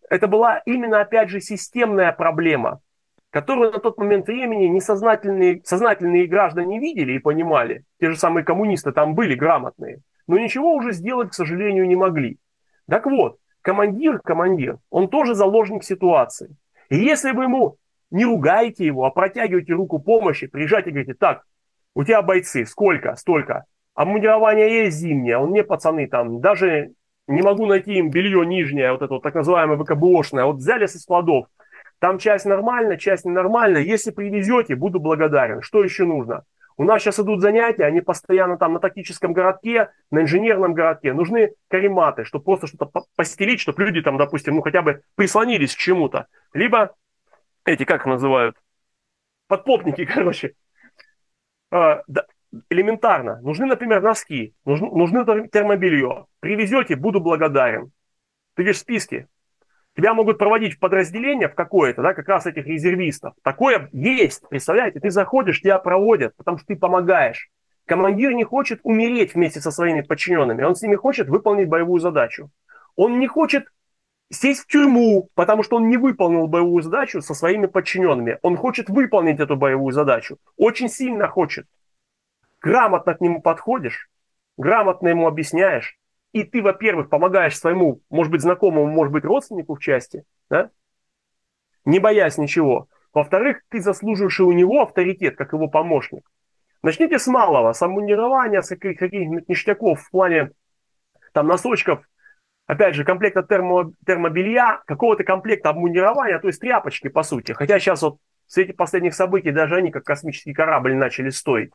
Это 0.10 0.28
была 0.28 0.60
именно, 0.66 1.02
опять 1.02 1.30
же, 1.30 1.40
системная 1.40 2.12
проблема, 2.12 2.80
которую 3.32 3.72
на 3.72 3.80
тот 3.80 3.98
момент 3.98 4.28
времени 4.28 4.68
несознательные 4.68 5.62
сознательные 5.64 6.28
граждане 6.28 6.80
видели 6.80 7.14
и 7.14 7.20
понимали. 7.20 7.84
Те 8.00 8.12
же 8.12 8.18
самые 8.18 8.44
коммунисты 8.44 8.92
там 8.92 9.16
были 9.16 9.36
грамотные. 9.36 10.00
Но 10.28 10.38
ничего 10.38 10.74
уже 10.74 10.92
сделать, 10.92 11.30
к 11.32 11.34
сожалению, 11.34 11.88
не 11.88 11.96
могли. 11.96 12.38
Так 12.88 13.06
вот, 13.06 13.38
командир, 13.62 14.20
командир, 14.20 14.78
он 14.90 15.10
тоже 15.10 15.34
заложник 15.34 15.84
ситуации. 15.84 16.56
И 16.90 16.98
если 16.98 17.32
вы 17.32 17.44
ему 17.44 17.78
не 18.12 18.26
ругаете 18.26 18.86
его, 18.86 19.06
а 19.06 19.12
протягиваете 19.12 19.74
руку 19.74 20.00
помощи, 20.00 20.48
приезжайте 20.48 20.90
и 20.90 20.94
говорите, 20.94 21.16
так, 21.16 21.44
у 21.96 22.04
тебя 22.04 22.22
бойцы, 22.22 22.66
сколько, 22.66 23.16
столько, 23.16 23.66
обмундирование 23.96 24.84
есть 24.84 24.98
зимнее, 24.98 25.38
он 25.38 25.50
мне, 25.50 25.64
пацаны, 25.64 26.08
там, 26.08 26.42
даже 26.42 26.92
не 27.28 27.42
могу 27.42 27.66
найти 27.66 27.94
им 27.94 28.12
белье 28.12 28.46
нижнее, 28.46 28.92
вот 28.92 29.02
это 29.02 29.14
вот 29.16 29.24
так 29.24 29.34
называемое 29.34 29.78
ВКБОшное, 29.78 30.46
вот 30.46 30.58
взяли 30.58 30.86
со 30.86 31.00
складов, 31.00 31.48
там 32.00 32.20
часть 32.20 32.46
нормальная, 32.46 32.98
часть 32.98 33.26
ненормальная, 33.26 33.82
если 33.82 34.12
привезете, 34.12 34.76
буду 34.76 35.00
благодарен. 35.00 35.62
Что 35.62 35.84
еще 35.84 36.06
нужно? 36.06 36.44
У 36.78 36.84
нас 36.84 37.02
сейчас 37.02 37.20
идут 37.20 37.42
занятия, 37.42 37.86
они 37.86 38.02
постоянно 38.02 38.58
там 38.58 38.74
на 38.74 38.80
тактическом 38.80 39.32
городке, 39.32 39.92
на 40.12 40.24
инженерном 40.24 40.74
городке. 40.74 41.14
Нужны 41.14 41.54
карематы, 41.70 42.26
чтобы 42.26 42.44
просто 42.44 42.68
что-то 42.68 43.06
постелить, 43.16 43.62
чтобы 43.62 43.82
люди 43.84 44.02
там, 44.02 44.18
допустим, 44.18 44.56
ну 44.56 44.62
хотя 44.62 44.82
бы 44.82 45.02
прислонились 45.16 45.74
к 45.74 45.80
чему-то. 45.80 46.28
Либо 46.54 46.94
эти, 47.64 47.86
как 47.86 48.06
называют, 48.06 48.58
подпопники, 49.48 50.04
короче. 50.14 50.54
А, 51.72 52.04
элементарно. 52.70 53.42
Нужны, 53.42 53.66
например, 53.66 54.02
носки, 54.02 54.54
нужны 54.66 55.26
термобелье. 55.50 56.26
Привезете, 56.40 56.96
буду 56.96 57.20
благодарен. 57.20 57.92
Ты 58.56 58.64
видишь 58.64 58.80
списки. 58.80 59.28
Тебя 59.96 60.14
могут 60.14 60.38
проводить 60.38 60.74
в 60.74 60.80
подразделение 60.80 61.48
в 61.48 61.56
какое-то, 61.56 62.02
да, 62.02 62.14
как 62.14 62.28
раз 62.28 62.46
этих 62.46 62.66
резервистов. 62.66 63.34
Такое 63.44 63.90
есть, 63.94 64.44
представляете? 64.50 65.00
Ты 65.00 65.10
заходишь, 65.10 65.62
тебя 65.62 65.80
проводят, 65.80 66.36
потому 66.36 66.58
что 66.58 66.68
ты 66.68 66.76
помогаешь. 66.76 67.50
Командир 67.86 68.34
не 68.34 68.44
хочет 68.44 68.80
умереть 68.84 69.36
вместе 69.36 69.62
со 69.62 69.72
своими 69.72 70.02
подчиненными, 70.02 70.64
он 70.64 70.76
с 70.76 70.82
ними 70.82 70.96
хочет 70.96 71.30
выполнить 71.30 71.70
боевую 71.70 72.02
задачу. 72.02 72.50
Он 72.96 73.20
не 73.20 73.28
хочет 73.28 73.68
сесть 74.32 74.62
в 74.62 74.68
тюрьму, 74.68 75.30
потому 75.36 75.64
что 75.64 75.78
он 75.78 75.90
не 75.90 75.98
выполнил 75.98 76.48
боевую 76.48 76.82
задачу 76.82 77.22
со 77.22 77.34
своими 77.34 77.68
подчиненными. 77.68 78.40
Он 78.42 78.58
хочет 78.58 78.90
выполнить 78.90 79.40
эту 79.40 79.56
боевую 79.56 79.92
задачу. 79.92 80.38
Очень 80.58 80.90
сильно 80.90 81.28
хочет. 81.28 81.68
Грамотно 82.62 83.14
к 83.14 83.22
нему 83.22 83.42
подходишь, 83.42 84.10
грамотно 84.58 85.10
ему 85.10 85.28
объясняешь, 85.28 85.98
и 86.32 86.44
ты, 86.44 86.62
во-первых, 86.62 87.10
помогаешь 87.10 87.58
своему, 87.58 88.02
может 88.10 88.32
быть, 88.32 88.42
знакомому, 88.42 88.88
может 88.88 89.14
быть, 89.14 89.24
родственнику 89.24 89.76
в 89.76 89.80
части, 89.80 90.24
да? 90.50 90.72
не 91.86 92.00
боясь 92.00 92.38
ничего. 92.38 92.88
Во-вторых, 93.14 93.62
ты 93.70 93.80
заслуживаешь 93.80 94.40
у 94.42 94.52
него 94.52 94.82
авторитет, 94.82 95.38
как 95.38 95.54
его 95.54 95.70
помощник. 95.70 96.30
Начните 96.84 97.20
с 97.20 97.28
малого, 97.28 97.72
с 97.72 97.82
обмундирования, 97.82 98.62
с 98.62 98.76
каких-нибудь 98.76 99.48
ништяков 99.48 100.02
в 100.02 100.12
плане 100.12 100.52
там 101.32 101.48
носочков, 101.48 102.04
опять 102.66 102.96
же, 102.96 103.04
комплекта 103.04 103.44
термо, 103.44 103.92
термобелья, 104.06 104.82
какого-то 104.86 105.24
комплекта 105.24 105.70
обмундирования, 105.70 106.40
то 106.40 106.48
есть 106.48 106.60
тряпочки, 106.60 107.08
по 107.08 107.24
сути. 107.24 107.52
Хотя 107.52 107.80
сейчас 107.80 108.02
вот 108.02 108.18
в 108.48 108.54
свете 108.54 108.74
последних 108.74 109.16
событий 109.16 109.52
даже 109.52 109.76
они, 109.76 109.92
как 109.92 110.04
космический 110.04 110.54
корабль, 110.54 110.96
начали 110.96 111.30
стоить. 111.30 111.72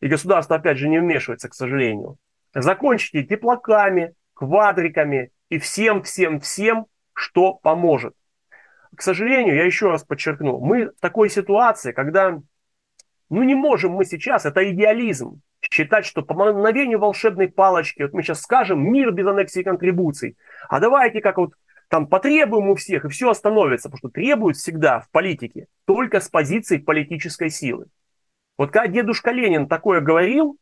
И 0.00 0.08
государство, 0.08 0.56
опять 0.56 0.78
же, 0.78 0.88
не 0.88 0.98
вмешивается, 0.98 1.48
к 1.48 1.54
сожалению. 1.54 2.16
Закончите 2.54 3.22
теплаками, 3.22 4.14
квадриками 4.34 5.30
и 5.48 5.58
всем-всем-всем, 5.58 6.86
что 7.12 7.54
поможет. 7.54 8.14
К 8.96 9.02
сожалению, 9.02 9.54
я 9.54 9.64
еще 9.64 9.90
раз 9.90 10.02
подчеркну, 10.02 10.58
мы 10.58 10.86
в 10.86 11.00
такой 11.00 11.30
ситуации, 11.30 11.92
когда 11.92 12.40
ну 13.28 13.42
не 13.44 13.54
можем 13.54 13.92
мы 13.92 14.04
сейчас, 14.04 14.44
это 14.44 14.68
идеализм, 14.70 15.40
считать, 15.70 16.04
что 16.04 16.22
по 16.22 16.34
мгновению 16.34 16.98
волшебной 16.98 17.48
палочки, 17.48 18.02
вот 18.02 18.12
мы 18.12 18.22
сейчас 18.22 18.42
скажем 18.42 18.92
мир 18.92 19.12
без 19.12 19.26
аннексии 19.26 19.60
и 19.60 19.64
контрибуций, 19.64 20.36
а 20.68 20.80
давайте 20.80 21.20
как 21.20 21.38
вот 21.38 21.54
там 21.88 22.06
потребуем 22.06 22.70
у 22.70 22.74
всех, 22.74 23.04
и 23.04 23.08
все 23.08 23.30
остановится, 23.30 23.88
потому 23.88 23.98
что 23.98 24.08
требуют 24.10 24.56
всегда 24.56 25.00
в 25.00 25.10
политике 25.10 25.66
только 25.86 26.20
с 26.20 26.28
позиции 26.28 26.78
политической 26.78 27.50
силы. 27.50 27.86
Вот 28.58 28.70
когда 28.70 28.88
дедушка 28.88 29.30
Ленин 29.30 29.68
такое 29.68 30.00
говорил, 30.00 30.56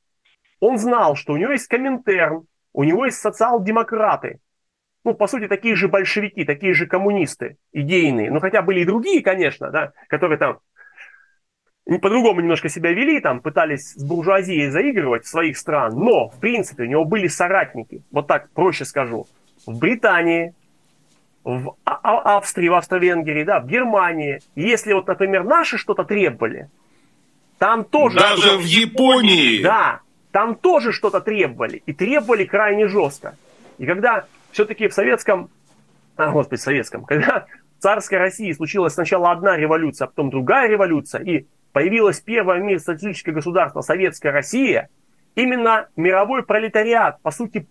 он 0.60 0.78
знал, 0.78 1.16
что 1.16 1.32
у 1.32 1.36
него 1.36 1.52
есть 1.52 1.66
Коминтерн, 1.68 2.46
у 2.72 2.84
него 2.84 3.06
есть 3.06 3.18
социал-демократы. 3.18 4.40
Ну, 5.04 5.14
по 5.14 5.26
сути, 5.26 5.48
такие 5.48 5.74
же 5.74 5.88
большевики, 5.88 6.44
такие 6.44 6.74
же 6.74 6.86
коммунисты 6.86 7.56
идейные. 7.72 8.30
Ну, 8.30 8.40
хотя 8.40 8.62
были 8.62 8.80
и 8.80 8.84
другие, 8.84 9.22
конечно, 9.22 9.70
да, 9.70 9.92
которые 10.08 10.38
там 10.38 10.58
по-другому 11.96 12.42
немножко 12.42 12.68
себя 12.68 12.92
вели, 12.92 13.18
там 13.18 13.40
пытались 13.40 13.94
с 13.94 14.04
буржуазией 14.04 14.68
заигрывать 14.68 15.26
своих 15.26 15.56
стран, 15.56 15.94
но, 15.94 16.28
в 16.28 16.38
принципе, 16.38 16.82
у 16.82 16.86
него 16.86 17.06
были 17.06 17.28
соратники, 17.28 18.02
вот 18.10 18.26
так 18.26 18.50
проще 18.50 18.84
скажу, 18.84 19.26
в 19.66 19.78
Британии, 19.78 20.54
в 21.44 21.74
а-, 21.86 21.98
а- 22.02 22.36
Австрии, 22.36 22.68
в 22.68 22.74
Австро-Венгрии, 22.74 23.42
да, 23.42 23.60
в 23.60 23.66
Германии. 23.66 24.40
Если 24.54 24.92
вот, 24.92 25.06
например, 25.06 25.44
наши 25.44 25.78
что-то 25.78 26.04
требовали, 26.04 26.68
там 27.58 27.84
тоже... 27.84 28.18
Даже 28.18 28.58
в 28.58 28.64
Японии! 28.64 29.62
Да, 29.62 30.00
там 30.30 30.56
тоже 30.56 30.92
что-то 30.92 31.22
требовали, 31.22 31.82
и 31.86 31.94
требовали 31.94 32.44
крайне 32.44 32.86
жестко. 32.86 33.36
И 33.78 33.86
когда 33.86 34.26
все-таки 34.50 34.88
в 34.88 34.92
советском, 34.92 35.48
а, 36.16 36.30
господи, 36.30 36.60
советском, 36.60 37.04
когда 37.06 37.46
в 37.78 37.82
царской 37.82 38.18
России 38.18 38.52
случилась 38.52 38.92
сначала 38.92 39.30
одна 39.30 39.56
революция, 39.56 40.04
а 40.04 40.08
потом 40.08 40.28
другая 40.30 40.68
революция, 40.68 41.22
и 41.22 41.46
появилось 41.72 42.20
первое 42.20 42.60
в 42.60 42.62
мире 42.62 42.78
социалистическое 42.78 43.34
государство 43.34 43.80
Советская 43.80 44.32
Россия, 44.32 44.88
именно 45.34 45.88
мировой 45.96 46.42
пролетариат, 46.42 47.20
по 47.22 47.30
сути, 47.30 47.66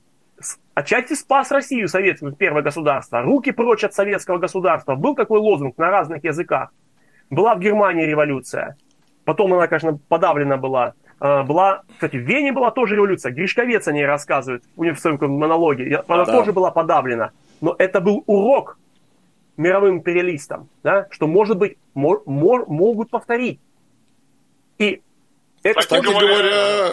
отчасти 0.73 1.13
спас 1.13 1.51
Россию, 1.51 1.87
советскую, 1.87 2.33
первое 2.33 2.61
государство. 2.61 3.21
Руки 3.21 3.51
прочь 3.51 3.83
от 3.83 3.93
советского 3.93 4.37
государства. 4.37 4.95
Был 4.95 5.15
такой 5.15 5.39
лозунг 5.39 5.77
на 5.77 5.89
разных 5.89 6.23
языках. 6.23 6.71
Была 7.29 7.55
в 7.55 7.59
Германии 7.59 8.05
революция. 8.05 8.77
Потом 9.25 9.53
она, 9.53 9.67
конечно, 9.67 9.99
подавлена 10.07 10.57
была 10.57 10.93
а, 11.19 11.43
была, 11.43 11.83
кстати, 11.93 12.15
в 12.15 12.21
Вене 12.21 12.51
была 12.51 12.71
тоже 12.71 12.95
революция. 12.95 13.31
Гришковец 13.31 13.87
о 13.87 13.91
ней 13.91 14.05
рассказывает 14.05 14.63
в 14.75 14.95
своем 14.95 15.31
монологе. 15.31 16.03
Она 16.07 16.25
да. 16.25 16.31
тоже 16.31 16.53
была 16.53 16.71
подавлена. 16.71 17.31
Но 17.61 17.75
это 17.77 18.01
был 18.01 18.23
урок 18.27 18.77
мировым 19.57 19.97
империалистам, 19.97 20.69
да, 20.83 21.07
что, 21.09 21.25
может 21.25 21.57
быть, 21.57 21.77
мор, 21.95 22.21
мор, 22.27 22.69
могут 22.69 23.09
повторить. 23.09 23.59
И 24.79 25.01
это 25.63 25.79
Кстати 25.79 26.03
говоря, 26.05 26.91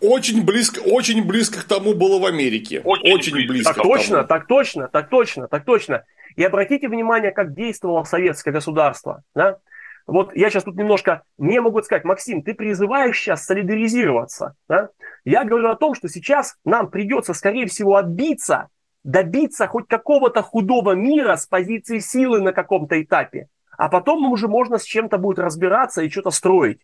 очень 0.00 0.44
близко, 0.44 0.80
очень 0.80 1.24
близко 1.24 1.60
к 1.60 1.64
тому 1.64 1.94
было 1.94 2.18
в 2.18 2.26
Америке. 2.26 2.80
Очень, 2.84 3.14
очень 3.14 3.46
близко. 3.46 3.74
Так 3.74 3.82
точно, 3.82 4.24
так 4.24 4.46
точно, 4.46 4.88
так 4.88 5.08
точно, 5.08 5.48
так 5.48 5.64
точно. 5.64 6.04
И 6.36 6.44
обратите 6.44 6.88
внимание, 6.88 7.30
как 7.30 7.54
действовало 7.54 8.04
советское 8.04 8.50
государство. 8.50 9.22
Да? 9.34 9.58
Вот 10.06 10.34
я 10.34 10.50
сейчас 10.50 10.64
тут 10.64 10.76
немножко, 10.76 11.22
мне 11.38 11.60
могут 11.60 11.86
сказать, 11.86 12.04
Максим, 12.04 12.42
ты 12.42 12.54
призываешь 12.54 13.18
сейчас 13.18 13.46
солидаризироваться. 13.46 14.54
Да? 14.68 14.90
Я 15.24 15.44
говорю 15.44 15.70
о 15.70 15.76
том, 15.76 15.94
что 15.94 16.08
сейчас 16.08 16.56
нам 16.64 16.90
придется, 16.90 17.32
скорее 17.32 17.66
всего, 17.66 17.96
отбиться, 17.96 18.68
добиться 19.04 19.66
хоть 19.66 19.86
какого-то 19.88 20.42
худого 20.42 20.92
мира 20.92 21.36
с 21.36 21.46
позиции 21.46 21.98
силы 21.98 22.40
на 22.40 22.52
каком-то 22.52 23.00
этапе. 23.00 23.48
А 23.76 23.88
потом 23.88 24.30
уже 24.30 24.48
можно 24.48 24.78
с 24.78 24.84
чем-то 24.84 25.18
будет 25.18 25.38
разбираться 25.38 26.02
и 26.02 26.10
что-то 26.10 26.30
строить. 26.30 26.80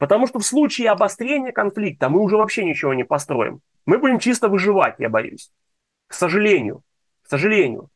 Потому 0.00 0.26
что 0.26 0.38
в 0.38 0.46
случае 0.46 0.90
обострения 0.90 1.52
конфликта 1.52 2.08
мы 2.08 2.22
уже 2.22 2.38
вообще 2.38 2.64
ничего 2.64 2.94
не 2.94 3.04
построим. 3.04 3.60
Мы 3.84 3.98
будем 3.98 4.18
чисто 4.18 4.48
выживать, 4.48 4.94
я 4.98 5.10
боюсь. 5.10 5.52
К 6.06 6.14
сожалению. 6.14 6.80
К 7.22 7.28
сожалению. 7.28 7.90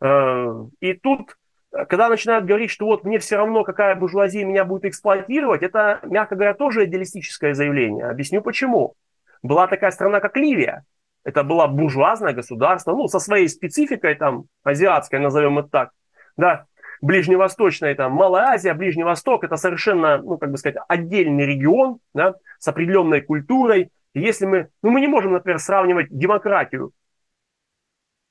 Э, 0.00 0.54
и 0.78 0.92
тут 0.94 1.36
когда 1.70 2.08
начинают 2.08 2.46
говорить, 2.46 2.70
что 2.70 2.86
вот 2.86 3.02
мне 3.02 3.18
все 3.18 3.36
равно, 3.36 3.64
какая 3.64 3.96
буржуазия 3.96 4.44
меня 4.44 4.64
будет 4.64 4.84
эксплуатировать, 4.84 5.62
это, 5.62 5.98
мягко 6.04 6.36
говоря, 6.36 6.54
тоже 6.54 6.84
идеалистическое 6.84 7.54
заявление. 7.54 8.06
Объясню 8.06 8.40
почему. 8.40 8.94
Была 9.42 9.66
такая 9.66 9.90
страна, 9.90 10.20
как 10.20 10.36
Ливия. 10.36 10.84
Это 11.24 11.42
было 11.42 11.66
буржуазное 11.66 12.32
государство, 12.32 12.92
ну, 12.92 13.08
со 13.08 13.18
своей 13.18 13.48
спецификой, 13.48 14.14
там, 14.14 14.44
азиатской, 14.62 15.18
назовем 15.18 15.58
это 15.58 15.68
так. 15.68 15.90
Да. 16.36 16.66
Ближневосточная, 17.00 17.92
это 17.92 18.08
Малая 18.08 18.48
Азия, 18.48 18.74
Ближний 18.74 19.04
Восток, 19.04 19.44
это 19.44 19.56
совершенно, 19.56 20.18
ну, 20.18 20.38
как 20.38 20.50
бы 20.50 20.58
сказать, 20.58 20.78
отдельный 20.88 21.46
регион, 21.46 21.98
да, 22.14 22.34
с 22.58 22.68
определенной 22.68 23.20
культурой. 23.20 23.90
И 24.14 24.20
если 24.20 24.46
мы, 24.46 24.68
ну, 24.82 24.90
мы 24.90 25.00
не 25.00 25.08
можем, 25.08 25.32
например, 25.32 25.58
сравнивать 25.58 26.08
демократию 26.10 26.92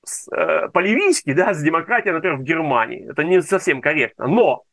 с, 0.04 0.28
э, 0.32 0.70
по-ливийски, 0.70 1.34
да, 1.34 1.54
с 1.54 1.62
демократией, 1.62 2.14
например, 2.14 2.38
в 2.38 2.44
Германии. 2.44 3.10
Это 3.10 3.24
не 3.24 3.42
совсем 3.42 3.82
корректно. 3.82 4.28
Но 4.28 4.64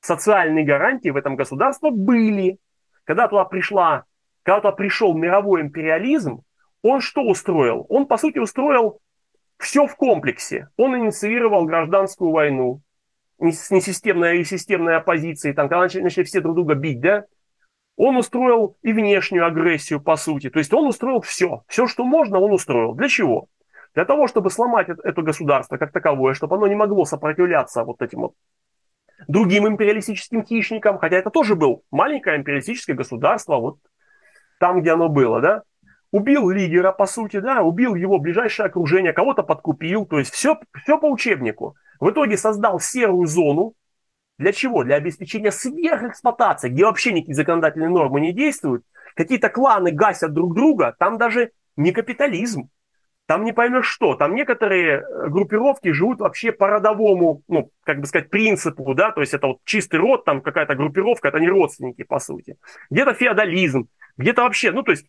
социальные 0.00 0.64
гарантии 0.64 1.08
в 1.10 1.16
этом 1.16 1.36
государстве 1.36 1.90
были. 1.90 2.58
Когда 3.04 3.28
туда 3.28 3.44
пришла, 3.44 4.04
когда 4.42 4.60
туда 4.60 4.72
пришел 4.72 5.16
мировой 5.16 5.62
империализм, 5.62 6.42
он 6.82 7.00
что 7.00 7.22
устроил? 7.22 7.86
Он, 7.88 8.06
по 8.06 8.16
сути, 8.16 8.38
устроил 8.38 9.00
все 9.58 9.86
в 9.86 9.96
комплексе. 9.96 10.68
Он 10.76 10.96
инициировал 10.96 11.64
гражданскую 11.64 12.30
войну 12.30 12.82
с 13.40 13.70
несистемной 13.70 14.40
и 14.40 14.44
системной 14.44 14.96
оппозицией, 14.96 15.54
там, 15.54 15.68
когда 15.68 15.82
начали, 15.82 16.02
начали 16.02 16.24
все 16.24 16.40
друг 16.40 16.54
друга 16.54 16.74
бить, 16.74 17.00
да, 17.00 17.24
он 17.96 18.16
устроил 18.16 18.76
и 18.82 18.92
внешнюю 18.92 19.46
агрессию, 19.46 20.00
по 20.00 20.16
сути. 20.16 20.50
То 20.50 20.58
есть 20.58 20.72
он 20.72 20.86
устроил 20.86 21.20
все. 21.20 21.62
Все, 21.66 21.86
что 21.86 22.04
можно, 22.04 22.38
он 22.38 22.52
устроил. 22.52 22.94
Для 22.94 23.08
чего? 23.08 23.48
Для 23.94 24.04
того, 24.04 24.28
чтобы 24.28 24.50
сломать 24.50 24.88
это 24.88 25.22
государство 25.22 25.76
как 25.76 25.92
таковое, 25.92 26.34
чтобы 26.34 26.56
оно 26.56 26.68
не 26.68 26.76
могло 26.76 27.04
сопротивляться 27.04 27.84
вот 27.84 28.00
этим 28.02 28.20
вот 28.20 28.34
другим 29.26 29.66
империалистическим 29.66 30.44
хищникам, 30.44 30.98
хотя 30.98 31.16
это 31.16 31.30
тоже 31.30 31.56
был 31.56 31.82
маленькое 31.90 32.36
империалистическое 32.36 32.94
государство, 32.94 33.56
вот 33.56 33.78
там, 34.60 34.80
где 34.80 34.92
оно 34.92 35.08
было, 35.08 35.40
да, 35.40 35.62
убил 36.12 36.50
лидера, 36.50 36.92
по 36.92 37.06
сути, 37.06 37.40
да, 37.40 37.62
убил 37.62 37.96
его 37.96 38.18
ближайшее 38.18 38.66
окружение, 38.66 39.12
кого-то 39.12 39.42
подкупил, 39.42 40.06
то 40.06 40.18
есть 40.18 40.32
все, 40.32 40.60
все 40.84 40.98
по 40.98 41.06
учебнику. 41.06 41.74
В 42.00 42.10
итоге 42.10 42.36
создал 42.36 42.80
серую 42.80 43.26
зону. 43.26 43.74
Для 44.38 44.52
чего? 44.52 44.84
Для 44.84 44.96
обеспечения 44.96 45.50
сверхэксплуатации, 45.50 46.68
где 46.68 46.84
вообще 46.84 47.12
никакие 47.12 47.34
законодательные 47.34 47.90
нормы 47.90 48.20
не 48.20 48.32
действуют. 48.32 48.84
Какие-то 49.14 49.48
кланы 49.48 49.90
гасят 49.90 50.32
друг 50.32 50.54
друга, 50.54 50.94
там 50.98 51.18
даже 51.18 51.50
не 51.76 51.92
капитализм. 51.92 52.70
Там 53.26 53.44
не 53.44 53.52
поймешь 53.52 53.86
что. 53.86 54.14
Там 54.14 54.34
некоторые 54.34 55.00
э, 55.00 55.28
группировки 55.28 55.92
живут 55.92 56.20
вообще 56.20 56.50
по 56.50 56.68
родовому, 56.68 57.42
ну, 57.46 57.70
как 57.84 58.00
бы 58.00 58.06
сказать, 58.06 58.30
принципу, 58.30 58.94
да, 58.94 59.10
то 59.10 59.20
есть 59.20 59.34
это 59.34 59.48
вот 59.48 59.58
чистый 59.64 59.96
род, 59.96 60.24
там 60.24 60.40
какая-то 60.40 60.74
группировка, 60.74 61.28
это 61.28 61.38
не 61.38 61.48
родственники, 61.48 62.04
по 62.04 62.20
сути. 62.20 62.56
Где-то 62.88 63.12
феодализм, 63.12 63.88
где-то 64.16 64.44
вообще, 64.44 64.72
ну, 64.72 64.82
то 64.82 64.92
есть 64.92 65.04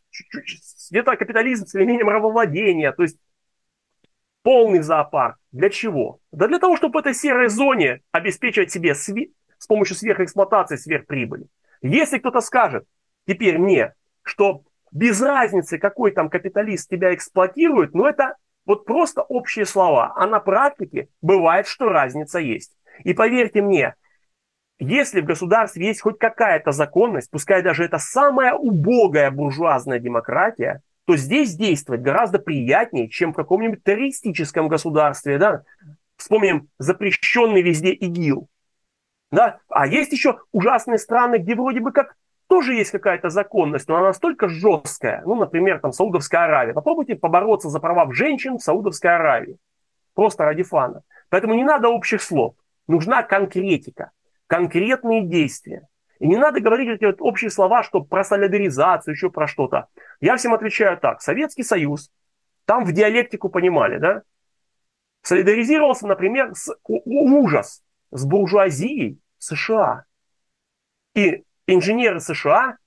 где-то 0.91 1.15
капитализм 1.15 1.65
с 1.65 1.75
элементом 1.75 2.09
рабовладения, 2.09 2.91
то 2.91 3.03
есть 3.03 3.17
полный 4.43 4.81
зоопарк. 4.81 5.37
Для 5.51 5.69
чего? 5.69 6.19
Да 6.31 6.47
для 6.47 6.59
того, 6.59 6.77
чтобы 6.77 6.93
в 6.93 6.97
этой 6.97 7.13
серой 7.13 7.49
зоне 7.49 8.01
обеспечивать 8.11 8.71
себе 8.71 8.91
сви- 8.91 9.31
с 9.57 9.67
помощью 9.67 9.95
сверхэксплуатации 9.95 10.75
сверхприбыли. 10.75 11.47
Если 11.81 12.19
кто-то 12.19 12.41
скажет 12.41 12.85
теперь 13.27 13.57
мне, 13.57 13.93
что 14.23 14.63
без 14.91 15.21
разницы, 15.21 15.77
какой 15.77 16.11
там 16.11 16.29
капиталист 16.29 16.89
тебя 16.89 17.13
эксплуатирует, 17.13 17.93
но 17.93 18.07
это 18.07 18.35
вот 18.65 18.85
просто 18.85 19.21
общие 19.21 19.65
слова. 19.65 20.13
А 20.15 20.27
на 20.27 20.39
практике 20.39 21.09
бывает, 21.21 21.67
что 21.67 21.89
разница 21.89 22.39
есть. 22.39 22.77
И 23.03 23.13
поверьте 23.13 23.61
мне, 23.61 23.95
если 24.79 25.21
в 25.21 25.25
государстве 25.25 25.87
есть 25.87 26.01
хоть 26.01 26.17
какая-то 26.17 26.71
законность, 26.71 27.29
пускай 27.29 27.61
даже 27.61 27.83
это 27.83 27.97
самая 27.97 28.53
убогая 28.53 29.29
буржуазная 29.29 29.99
демократия, 29.99 30.81
то 31.09 31.17
здесь 31.17 31.55
действовать 31.55 32.01
гораздо 32.01 32.37
приятнее, 32.37 33.09
чем 33.09 33.33
в 33.33 33.35
каком-нибудь 33.35 33.83
террористическом 33.83 34.67
государстве. 34.67 35.39
Да? 35.39 35.63
Вспомним 36.17 36.69
запрещенный 36.77 37.63
везде 37.63 37.93
ИГИЛ. 37.93 38.47
Да? 39.31 39.57
А 39.69 39.87
есть 39.87 40.11
еще 40.11 40.37
ужасные 40.51 40.99
страны, 40.99 41.37
где 41.37 41.55
вроде 41.55 41.79
бы 41.79 41.91
как 41.91 42.15
тоже 42.45 42.75
есть 42.75 42.91
какая-то 42.91 43.31
законность, 43.31 43.87
но 43.87 43.95
она 43.95 44.09
настолько 44.09 44.49
жесткая. 44.49 45.23
Ну, 45.25 45.33
например, 45.33 45.79
там 45.79 45.93
Саудовская 45.93 46.43
Аравия. 46.43 46.73
Попробуйте 46.75 47.15
побороться 47.15 47.69
за 47.69 47.79
права 47.79 48.13
женщин 48.13 48.59
в 48.59 48.63
Саудовской 48.63 49.15
Аравии. 49.15 49.57
Просто 50.13 50.43
ради 50.43 50.61
фана. 50.61 51.01
Поэтому 51.29 51.55
не 51.55 51.63
надо 51.63 51.89
общих 51.89 52.21
слов. 52.21 52.53
Нужна 52.87 53.23
конкретика, 53.23 54.11
конкретные 54.45 55.23
действия. 55.23 55.87
И 56.19 56.27
не 56.27 56.37
надо 56.37 56.59
говорить 56.59 56.89
эти 56.89 57.05
вот 57.05 57.17
общие 57.19 57.49
слова, 57.49 57.83
что 57.83 58.01
про 58.01 58.23
солидаризацию, 58.23 59.13
еще 59.13 59.29
про 59.29 59.47
что-то. 59.47 59.87
Я 60.19 60.35
всем 60.35 60.53
отвечаю 60.53 60.97
так. 60.97 61.21
Советский 61.21 61.63
Союз, 61.63 62.11
там 62.65 62.83
в 62.85 62.91
диалектику 62.91 63.49
понимали, 63.49 63.97
да? 63.97 64.21
Солидаризировался, 65.21 66.07
например, 66.07 66.53
с 66.53 66.73
ужас, 66.85 67.83
с 68.11 68.25
буржуазией 68.25 69.19
США. 69.37 70.05
И 71.15 71.43
инженеры 71.67 72.19
США 72.19 72.77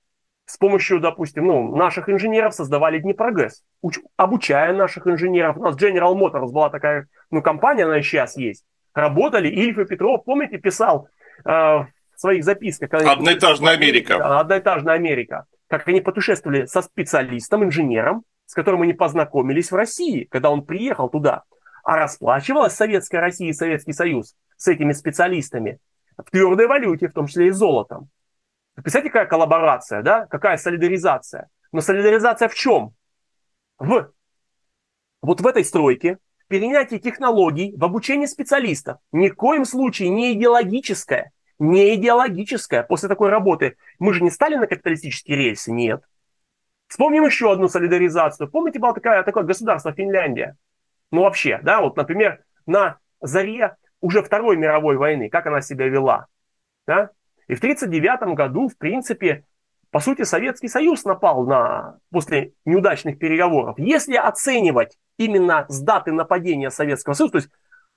с 0.45 0.57
помощью, 0.57 0.99
допустим, 0.99 1.45
ну, 1.45 1.75
наших 1.75 2.09
инженеров 2.09 2.53
создавали 2.53 2.99
Днепрогэс, 2.99 3.63
уч- 3.83 4.03
обучая 4.17 4.73
наших 4.73 5.07
инженеров. 5.07 5.57
У 5.57 5.63
нас 5.63 5.75
General 5.75 6.13
Motors 6.15 6.51
была 6.51 6.69
такая 6.69 7.07
ну, 7.31 7.41
компания, 7.41 7.85
она 7.85 8.01
сейчас 8.01 8.37
есть. 8.37 8.65
Работали, 8.93 9.47
Ильф 9.47 9.79
и 9.79 9.85
Петров, 9.85 10.23
помните, 10.25 10.57
писал 10.57 11.07
э, 11.45 11.85
своих 12.23 12.43
записках. 12.43 12.93
Одноэтажная 12.93 13.73
Америка. 13.73 14.39
Одноэтажная 14.39 14.95
Америка. 14.95 15.45
Как 15.67 15.87
они 15.87 16.01
путешествовали 16.01 16.65
со 16.65 16.81
специалистом, 16.81 17.63
инженером, 17.63 18.23
с 18.45 18.53
которым 18.53 18.81
они 18.81 18.93
познакомились 18.93 19.71
в 19.71 19.75
России, 19.75 20.25
когда 20.31 20.49
он 20.49 20.65
приехал 20.65 21.09
туда. 21.09 21.43
А 21.83 21.97
расплачивалась 21.97 22.73
Советская 22.73 23.19
Россия 23.19 23.49
и 23.49 23.53
Советский 23.53 23.93
Союз 23.93 24.35
с 24.55 24.67
этими 24.67 24.93
специалистами 24.93 25.79
в 26.17 26.29
твердой 26.31 26.67
валюте, 26.67 27.09
в 27.09 27.13
том 27.13 27.27
числе 27.27 27.47
и 27.47 27.51
золотом. 27.51 28.09
Представьте, 28.75 29.09
какая 29.09 29.25
коллаборация, 29.25 30.01
да? 30.01 30.25
Какая 30.27 30.57
солидаризация. 30.57 31.49
Но 31.71 31.81
солидаризация 31.81 32.47
в 32.47 32.55
чем? 32.55 32.93
В 33.79 34.11
вот 35.21 35.41
в 35.41 35.47
этой 35.47 35.63
стройке, 35.63 36.17
в 36.45 36.47
перенятии 36.47 36.97
технологий, 36.97 37.73
в 37.75 37.83
обучении 37.83 38.25
специалистов. 38.25 38.97
Ни 39.11 39.29
в 39.29 39.35
коем 39.35 39.65
случае 39.65 40.09
не 40.09 40.33
идеологическое. 40.33 41.31
Не 41.63 41.95
идеологическое. 41.95 42.83
После 42.83 43.07
такой 43.07 43.29
работы 43.29 43.77
мы 43.97 44.13
же 44.13 44.21
не 44.21 44.29
стали 44.29 44.55
на 44.55 44.67
капиталистические 44.67 45.37
рельсы? 45.37 45.71
Нет. 45.71 46.03
Вспомним 46.87 47.23
еще 47.23 47.53
одну 47.53 47.69
солидаризацию. 47.69 48.51
Помните, 48.51 48.79
было 48.79 48.93
такое, 48.93 49.23
такое 49.23 49.43
государство 49.43 49.93
Финляндия? 49.93 50.57
Ну 51.09 51.21
вообще, 51.21 51.61
да, 51.63 51.79
вот, 51.79 51.95
например, 51.95 52.43
на 52.65 52.97
заре 53.21 53.77
уже 54.01 54.21
Второй 54.21 54.57
мировой 54.57 54.97
войны, 54.97 55.29
как 55.29 55.47
она 55.47 55.61
себя 55.61 55.87
вела? 55.87 56.27
Да? 56.85 57.11
И 57.47 57.55
в 57.55 57.59
1939 57.59 58.35
году, 58.35 58.67
в 58.67 58.77
принципе, 58.77 59.45
по 59.89 60.01
сути, 60.01 60.23
Советский 60.23 60.67
Союз 60.67 61.05
напал 61.05 61.45
на, 61.45 61.97
после 62.11 62.55
неудачных 62.65 63.19
переговоров. 63.19 63.79
Если 63.79 64.17
оценивать 64.17 64.97
именно 65.17 65.65
с 65.69 65.79
даты 65.79 66.11
нападения 66.11 66.71
Советского 66.71 67.13
Союза, 67.13 67.31
то 67.31 67.37
есть 67.37 67.49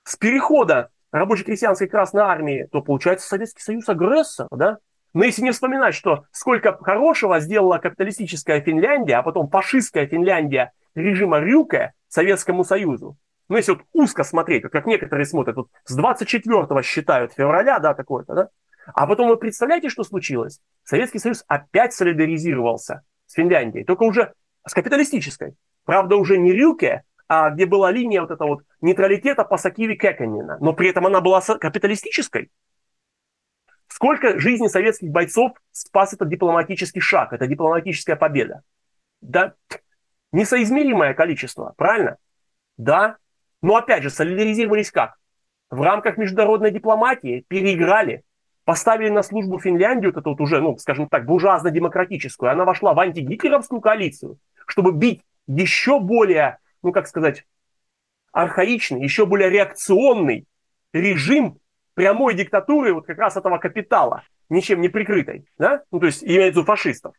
с 0.05 0.15
перехода 0.15 0.89
рабоче-крестьянской 1.11 1.87
Красной 1.87 2.21
Армии, 2.23 2.67
то 2.71 2.81
получается 2.81 3.27
Советский 3.27 3.61
Союз 3.61 3.87
агрессор, 3.89 4.47
да? 4.51 4.77
Но 5.13 5.23
если 5.23 5.41
не 5.41 5.51
вспоминать, 5.51 5.95
что 5.95 6.25
сколько 6.31 6.77
хорошего 6.77 7.39
сделала 7.39 7.77
капиталистическая 7.77 8.61
Финляндия, 8.61 9.17
а 9.17 9.23
потом 9.23 9.49
фашистская 9.49 10.05
Финляндия 10.05 10.73
режима 10.95 11.39
Рюке 11.39 11.93
Советскому 12.07 12.63
Союзу, 12.63 13.17
ну, 13.49 13.55
если 13.55 13.71
вот 13.73 13.81
узко 13.93 14.23
смотреть, 14.23 14.63
вот 14.63 14.73
как 14.73 14.85
некоторые 14.85 15.25
смотрят, 15.25 15.55
вот 15.55 15.69
с 15.85 15.97
24-го 15.97 16.81
считают 16.81 17.33
февраля, 17.33 17.79
да, 17.79 17.93
такое-то, 17.93 18.33
да, 18.35 18.49
а 18.93 19.07
потом 19.07 19.29
вы 19.29 19.37
представляете, 19.37 19.89
что 19.89 20.03
случилось? 20.03 20.59
Советский 20.83 21.19
Союз 21.19 21.43
опять 21.47 21.93
солидаризировался 21.93 23.03
с 23.25 23.33
Финляндией, 23.33 23.85
только 23.85 24.03
уже 24.03 24.33
с 24.65 24.73
капиталистической. 24.73 25.55
Правда, 25.85 26.17
уже 26.17 26.37
не 26.37 26.51
Рюке, 26.51 27.03
где 27.29 27.65
была 27.65 27.91
линия 27.91 28.21
вот 28.21 28.31
этого 28.31 28.47
вот 28.47 28.63
нейтралитета 28.81 29.43
по 29.43 29.57
Сакиви 29.57 29.95
Кеканина. 29.95 30.57
Но 30.61 30.73
при 30.73 30.89
этом 30.89 31.05
она 31.05 31.21
была 31.21 31.41
капиталистической. 31.41 32.49
Сколько 33.87 34.39
жизней 34.39 34.69
советских 34.69 35.09
бойцов 35.09 35.53
спас 35.71 36.13
этот 36.13 36.29
дипломатический 36.29 36.99
шаг, 36.99 37.33
это 37.33 37.47
дипломатическая 37.47 38.15
победа? 38.15 38.61
Да, 39.21 39.53
несоизмеримое 40.31 41.13
количество, 41.13 41.73
правильно? 41.77 42.17
Да. 42.77 43.17
Но 43.61 43.75
опять 43.75 44.03
же, 44.03 44.09
солидаризировались 44.09 44.91
как? 44.91 45.15
В 45.69 45.81
рамках 45.81 46.17
международной 46.17 46.71
дипломатии 46.71 47.43
переиграли, 47.47 48.23
поставили 48.63 49.09
на 49.09 49.23
службу 49.23 49.59
Финляндию, 49.59 50.11
вот 50.13 50.21
эту 50.21 50.29
вот 50.29 50.41
уже, 50.41 50.61
ну, 50.61 50.77
скажем 50.77 51.09
так, 51.09 51.25
буржуазно-демократическую, 51.25 52.51
она 52.51 52.65
вошла 52.65 52.93
в 52.93 52.99
антигитлеровскую 52.99 53.81
коалицию, 53.81 54.37
чтобы 54.67 54.93
бить 54.93 55.23
еще 55.47 55.99
более, 55.99 56.59
ну, 56.87 56.91
как 56.93 57.07
сказать, 57.07 57.45
архаичный, 58.31 59.01
еще 59.03 59.25
более 59.25 59.49
реакционный 59.49 60.45
режим 60.93 61.59
прямой 61.93 62.33
диктатуры 62.33 62.93
вот 62.93 63.05
как 63.05 63.17
раз 63.17 63.37
этого 63.37 63.57
капитала, 63.57 64.23
ничем 64.49 64.81
не 64.81 64.89
прикрытой, 64.89 65.45
да? 65.57 65.83
Ну, 65.91 65.99
то 65.99 66.07
есть 66.07 66.23
имеется 66.23 66.45
в 66.45 66.51
виду 66.51 66.63
фашистов. 66.63 67.15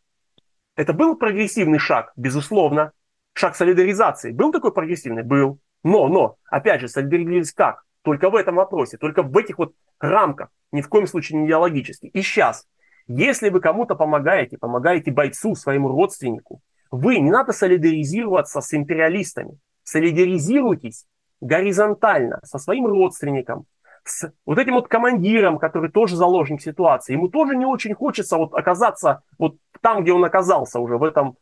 Это 0.76 0.92
был 0.92 1.16
прогрессивный 1.16 1.78
шаг, 1.78 2.12
безусловно. 2.16 2.92
Шаг 3.34 3.56
солидаризации. 3.56 4.32
Был 4.32 4.52
такой 4.52 4.72
прогрессивный? 4.72 5.22
Был. 5.22 5.58
Но, 5.84 6.08
но, 6.08 6.36
опять 6.50 6.80
же, 6.80 6.88
солидаризировались 6.88 7.52
как? 7.52 7.84
только 8.08 8.30
в 8.30 8.36
этом 8.36 8.54
вопросе, 8.54 8.96
только 8.96 9.22
в 9.22 9.36
этих 9.36 9.58
вот 9.58 9.74
рамках, 10.00 10.48
ни 10.72 10.80
в 10.80 10.88
коем 10.88 11.06
случае 11.06 11.40
не 11.40 11.46
идеологически. 11.46 12.06
И 12.06 12.22
сейчас, 12.22 12.66
если 13.06 13.50
вы 13.50 13.60
кому-то 13.60 13.94
помогаете, 13.96 14.56
помогаете 14.56 15.10
бойцу, 15.10 15.54
своему 15.54 15.88
родственнику, 15.88 16.62
вы 16.90 17.18
не 17.18 17.30
надо 17.30 17.52
солидаризироваться 17.52 18.60
с 18.60 18.74
империалистами. 18.74 19.58
Солидаризируйтесь 19.82 21.06
горизонтально 21.40 22.40
со 22.44 22.58
своим 22.58 22.86
родственником, 22.86 23.66
с 24.04 24.32
вот 24.46 24.58
этим 24.58 24.74
вот 24.74 24.88
командиром, 24.88 25.58
который 25.58 25.90
тоже 25.90 26.16
заложник 26.16 26.62
ситуации. 26.62 27.12
Ему 27.12 27.28
тоже 27.28 27.56
не 27.56 27.66
очень 27.66 27.94
хочется 27.94 28.36
вот 28.36 28.54
оказаться 28.54 29.22
вот 29.38 29.56
там, 29.80 30.02
где 30.02 30.12
он 30.12 30.24
оказался 30.24 30.80
уже, 30.80 30.96
в 30.96 31.04
этом 31.04 31.36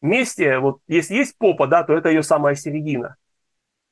месте. 0.00 0.58
Вот 0.58 0.78
если 0.88 1.14
есть 1.14 1.36
попа, 1.38 1.66
да, 1.66 1.82
то 1.84 1.94
это 1.94 2.08
ее 2.08 2.22
самая 2.22 2.54
середина. 2.54 3.16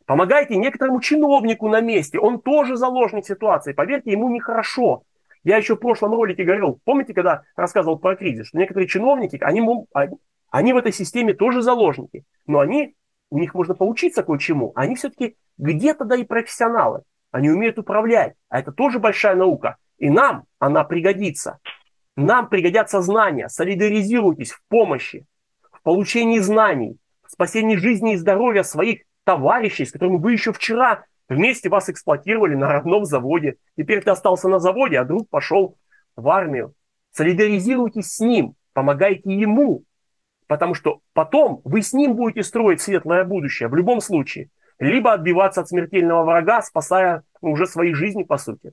Помогайте 0.06 0.56
некоторому 0.56 1.00
чиновнику 1.00 1.68
на 1.68 1.80
месте, 1.80 2.18
он 2.18 2.40
тоже 2.40 2.76
заложник 2.76 3.24
ситуации. 3.24 3.72
Поверьте, 3.72 4.11
ему 4.11 4.28
нехорошо. 4.28 5.04
Я 5.44 5.56
еще 5.56 5.76
в 5.76 5.78
прошлом 5.78 6.14
ролике 6.14 6.44
говорил, 6.44 6.80
помните, 6.84 7.14
когда 7.14 7.42
рассказывал 7.56 7.98
про 7.98 8.16
кризис, 8.16 8.48
что 8.48 8.58
некоторые 8.58 8.88
чиновники, 8.88 9.38
они, 9.40 9.62
они 10.51 10.72
в 10.72 10.76
этой 10.76 10.92
системе 10.92 11.34
тоже 11.34 11.62
заложники, 11.62 12.24
но 12.46 12.61
они, 12.61 12.94
у 13.30 13.38
них 13.38 13.55
можно 13.55 13.74
поучиться 13.74 14.22
кое-чему, 14.22 14.72
они 14.74 14.96
все-таки 14.96 15.36
где-то 15.59 16.05
да 16.05 16.16
и 16.16 16.24
профессионалы. 16.24 17.03
Они 17.30 17.48
умеют 17.48 17.78
управлять, 17.78 18.34
а 18.48 18.59
это 18.59 18.72
тоже 18.72 18.98
большая 18.98 19.36
наука. 19.36 19.76
И 19.98 20.11
нам 20.11 20.44
она 20.59 20.82
пригодится. 20.82 21.59
Нам 22.16 22.48
пригодятся 22.48 23.01
знания. 23.03 23.48
Солидаризируйтесь 23.48 24.51
в 24.51 24.62
помощи, 24.68 25.26
в 25.70 25.80
получении 25.82 26.40
знаний, 26.40 26.96
в 27.24 27.30
спасении 27.30 27.76
жизни 27.76 28.14
и 28.14 28.16
здоровья 28.16 28.62
своих 28.62 29.03
товарищей, 29.24 29.84
с 29.84 29.92
которыми 29.92 30.16
вы 30.16 30.32
еще 30.32 30.53
вчера 30.53 31.05
вместе 31.28 31.68
вас 31.68 31.88
эксплуатировали 31.88 32.57
на 32.57 32.66
родном 32.66 33.05
заводе. 33.05 33.57
Теперь 33.76 34.03
ты 34.03 34.11
остался 34.11 34.48
на 34.48 34.59
заводе, 34.59 34.98
а 34.98 35.05
друг 35.05 35.28
пошел 35.28 35.78
в 36.16 36.28
армию. 36.28 36.74
Солидаризируйтесь 37.12 38.12
с 38.12 38.20
ним, 38.20 38.55
помогайте 38.72 39.32
ему, 39.32 39.84
потому 40.51 40.74
что 40.74 41.01
потом 41.12 41.61
вы 41.62 41.80
с 41.80 41.92
ним 41.92 42.16
будете 42.16 42.42
строить 42.42 42.80
светлое 42.80 43.22
будущее 43.22 43.68
в 43.68 43.74
любом 43.76 44.01
случае 44.01 44.51
либо 44.80 45.12
отбиваться 45.12 45.61
от 45.61 45.68
смертельного 45.68 46.24
врага, 46.24 46.61
спасая 46.61 47.22
уже 47.40 47.68
свои 47.68 47.94
жизни, 47.94 48.24
по 48.24 48.36
сути. 48.36 48.72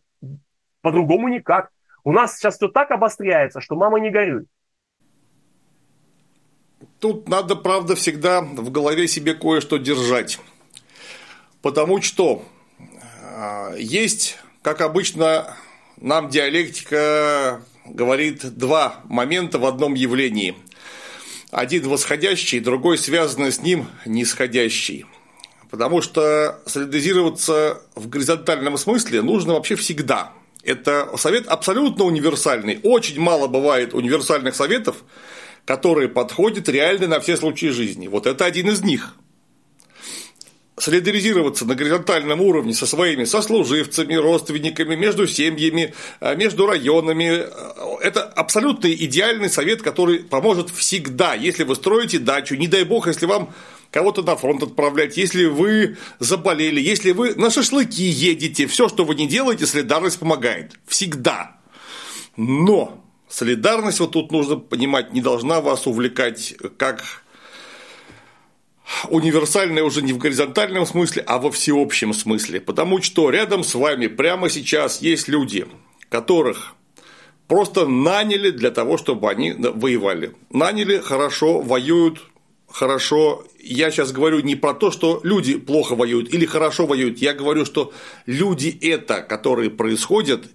По-другому 0.82 1.28
никак. 1.28 1.69
У 2.03 2.11
нас 2.11 2.36
сейчас 2.36 2.55
все 2.55 2.67
так 2.67 2.89
обостряется, 2.89 3.61
что 3.61 3.75
мама 3.75 3.99
не 3.99 4.09
горюй. 4.09 4.47
Тут 6.97 7.30
надо, 7.30 7.55
правда, 7.55 7.93
всегда 7.93 8.41
в 8.41 8.71
голове 8.71 9.07
себе 9.07 9.36
кое-что 9.36 9.78
держать. 9.78 10.39
Потому 11.61 12.01
что 12.01 12.41
а, 13.36 13.75
есть, 13.75 14.39
как 14.63 14.82
обычно, 14.82 15.55
нам 15.97 16.30
диалектика 16.30 17.61
говорит 17.86 18.57
два 18.57 18.95
момента 19.03 19.59
в 19.59 19.65
одном 19.67 19.93
явлении. 19.93 20.55
Один 21.51 21.87
восходящий, 21.87 22.59
другой 22.59 22.97
связанный 22.97 23.51
с 23.51 23.61
ним 23.61 23.87
нисходящий. 24.05 25.05
Потому 25.69 26.01
что 26.01 26.59
солидаризироваться 26.65 27.81
в 27.95 28.09
горизонтальном 28.09 28.77
смысле 28.77 29.21
нужно 29.21 29.53
вообще 29.53 29.75
всегда. 29.75 30.33
Это 30.63 31.09
совет 31.17 31.47
абсолютно 31.47 32.03
универсальный. 32.03 32.79
Очень 32.83 33.19
мало 33.21 33.47
бывает 33.47 33.93
универсальных 33.93 34.55
советов, 34.55 34.97
которые 35.65 36.09
подходят 36.09 36.67
реально 36.67 37.07
на 37.07 37.19
все 37.21 37.37
случаи 37.37 37.67
жизни. 37.67 38.07
Вот 38.07 38.27
это 38.27 38.45
один 38.45 38.69
из 38.69 38.81
них. 38.81 39.15
Солидаризироваться 40.77 41.65
на 41.65 41.75
горизонтальном 41.75 42.41
уровне 42.41 42.73
со 42.73 42.85
своими 42.85 43.23
сослуживцами, 43.23 44.13
родственниками, 44.13 44.95
между 44.95 45.25
семьями, 45.27 45.93
между 46.35 46.67
районами– 46.67 47.45
это 48.01 48.23
абсолютно 48.23 48.87
идеальный 48.87 49.49
совет, 49.49 49.81
который 49.81 50.19
поможет 50.19 50.69
всегда, 50.69 51.33
если 51.33 51.63
вы 51.63 51.75
строите 51.75 52.19
дачу. 52.19 52.55
Не 52.55 52.67
дай 52.67 52.83
бог, 52.83 53.07
если 53.07 53.25
вам 53.25 53.53
кого-то 53.91 54.21
на 54.21 54.35
фронт 54.35 54.63
отправлять, 54.63 55.17
если 55.17 55.45
вы 55.45 55.97
заболели, 56.19 56.79
если 56.79 57.11
вы 57.11 57.35
на 57.35 57.49
шашлыки 57.49 58.03
едете, 58.03 58.67
все, 58.67 58.89
что 58.89 59.05
вы 59.05 59.15
не 59.15 59.27
делаете, 59.27 59.65
солидарность 59.65 60.19
помогает. 60.19 60.73
Всегда. 60.85 61.57
Но 62.35 63.03
солидарность, 63.27 63.99
вот 63.99 64.11
тут 64.11 64.31
нужно 64.31 64.57
понимать, 64.57 65.13
не 65.13 65.21
должна 65.21 65.61
вас 65.61 65.87
увлекать 65.87 66.55
как 66.77 67.23
универсальная 69.09 69.83
уже 69.83 70.01
не 70.01 70.13
в 70.13 70.17
горизонтальном 70.17 70.85
смысле, 70.85 71.23
а 71.27 71.39
во 71.39 71.51
всеобщем 71.51 72.13
смысле. 72.13 72.61
Потому 72.61 73.01
что 73.01 73.29
рядом 73.29 73.63
с 73.63 73.75
вами 73.75 74.07
прямо 74.07 74.49
сейчас 74.49 75.01
есть 75.01 75.27
люди, 75.27 75.67
которых 76.09 76.73
просто 77.47 77.87
наняли 77.87 78.51
для 78.51 78.71
того, 78.71 78.97
чтобы 78.97 79.29
они 79.29 79.53
воевали. 79.53 80.33
Наняли, 80.51 80.97
хорошо, 80.97 81.61
воюют, 81.61 82.19
хорошо. 82.67 83.45
Я 83.59 83.91
сейчас 83.91 84.11
говорю 84.11 84.39
не 84.41 84.55
про 84.55 84.73
то, 84.73 84.91
что 84.91 85.19
люди 85.23 85.57
плохо 85.57 85.95
воюют 85.95 86.33
или 86.33 86.45
хорошо 86.45 86.85
воюют. 86.85 87.19
Я 87.19 87.33
говорю, 87.33 87.65
что 87.65 87.93
люди 88.25 88.77
это, 88.81 89.21
которые 89.21 89.69
происходят, 89.69 90.45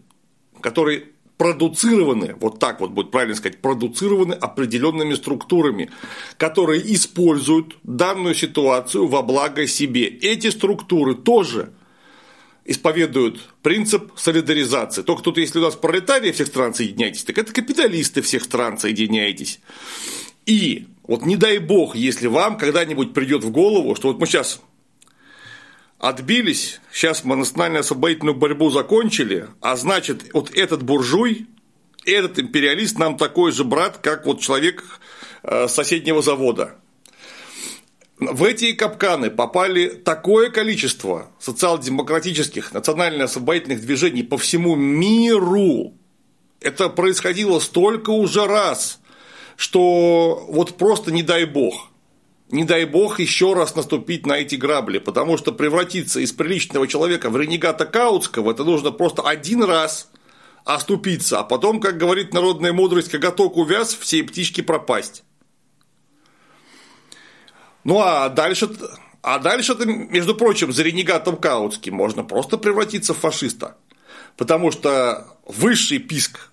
которые 0.61 1.05
продуцированы, 1.39 2.37
вот 2.39 2.61
так 2.61 2.81
вот 2.81 2.93
будет 2.93 3.11
правильно 3.11 3.35
сказать, 3.35 3.61
продуцированы 3.61 4.35
определенными 4.35 5.15
структурами, 5.15 5.91
которые 6.37 6.81
используют 6.95 7.79
данную 7.83 8.37
ситуацию 8.37 9.09
во 9.09 9.23
благо 9.23 9.67
себе. 9.67 10.07
Эти 10.07 10.51
структуры 10.51 11.17
тоже 11.17 11.73
исповедуют 12.65 13.41
принцип 13.63 14.13
солидаризации. 14.17 15.03
Только 15.03 15.23
тут, 15.23 15.39
если 15.39 15.59
у 15.59 15.63
нас 15.63 15.75
пролетарии 15.75 16.33
всех 16.33 16.47
стран 16.47 16.75
соединяйтесь, 16.75 17.25
так 17.25 17.39
это 17.39 17.53
капиталисты 17.53 18.23
всех 18.23 18.45
стран 18.45 18.79
соединяйтесь. 18.79 19.61
И 20.47 20.87
вот 21.05 21.25
не 21.25 21.37
дай 21.37 21.59
бог, 21.59 21.97
если 21.97 22.27
вам 22.27 22.57
когда-нибудь 22.57 23.13
придет 23.13 23.45
в 23.45 23.51
голову, 23.51 23.95
что 23.95 24.09
вот 24.09 24.19
мы 24.19 24.27
сейчас 24.27 24.61
отбились, 25.99 26.81
сейчас 26.93 27.25
мы 27.25 27.37
национально-освободительную 27.37 28.35
борьбу 28.35 28.71
закончили, 28.71 29.49
а 29.61 29.77
значит, 29.77 30.33
вот 30.33 30.51
этот 30.55 30.83
буржуй, 30.83 31.47
этот 32.05 32.39
империалист 32.39 32.99
нам 32.99 33.17
такой 33.17 33.53
же 33.53 33.65
брат, 33.65 33.99
как 33.99 34.27
вот 34.27 34.41
человек 34.41 34.85
э, 35.45 35.69
соседнего 35.69 36.21
завода. 36.21 36.77
В 38.31 38.45
эти 38.45 38.73
капканы 38.73 39.31
попали 39.31 39.89
такое 39.89 40.51
количество 40.51 41.31
социал-демократических 41.39 42.73
национально-освободительных 42.73 43.81
движений 43.81 44.23
по 44.23 44.39
всему 44.39 44.77
миру. 44.77 45.95
Это 46.61 46.89
происходило 46.89 47.59
столько 47.59 48.11
уже 48.11 48.47
раз– 48.47 48.99
что 49.57 50.45
вот 50.49 50.77
просто 50.77 51.13
не 51.13 51.23
дай 51.23 51.45
бог, 51.45 51.89
не 52.51 52.65
дай 52.65 52.85
бог 52.85 53.21
еще 53.21 53.55
раз 53.55 53.75
наступить 53.75 54.27
на 54.27 54.39
эти 54.39 54.57
грабли, 54.57 54.99
потому 54.99 55.39
что 55.39 55.53
превратиться 55.53 56.21
из 56.21 56.33
приличного 56.33 56.89
человека 56.89 57.31
в 57.31 57.37
ренегата 57.37 57.87
Каутского, 57.87 58.51
это 58.51 58.65
нужно 58.65 58.91
просто 58.91 59.23
один 59.23 59.63
раз 59.63 60.11
оступиться, 60.65 61.39
а 61.39 61.45
потом, 61.45 61.81
как 61.81 61.97
говорит 61.97 62.35
народная 62.35 62.73
мудрость, 62.73 63.11
коготок 63.11 63.57
увяз, 63.57 63.95
все 63.95 64.23
птички 64.23 64.61
пропасть. 64.61 65.25
Ну 67.85 68.01
а 68.01 68.29
дальше, 68.29 68.71
а 69.23 69.39
дальше-то, 69.39 69.87
между 69.87 70.35
прочим, 70.35 70.73
за 70.73 70.83
ренегатом 70.83 71.37
Каутским 71.37 71.95
можно 71.95 72.25
просто 72.25 72.59
превратиться 72.59 73.15
в 73.15 73.19
фашиста. 73.19 73.77
Потому 74.37 74.71
что 74.71 75.37
высший 75.47 75.99
писк 75.99 76.51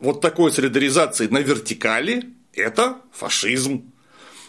вот 0.00 0.20
такой 0.20 0.52
солидаризации 0.52 1.26
на 1.26 1.38
вертикали 1.38 2.32
это 2.54 2.96
фашизм. 3.12 3.92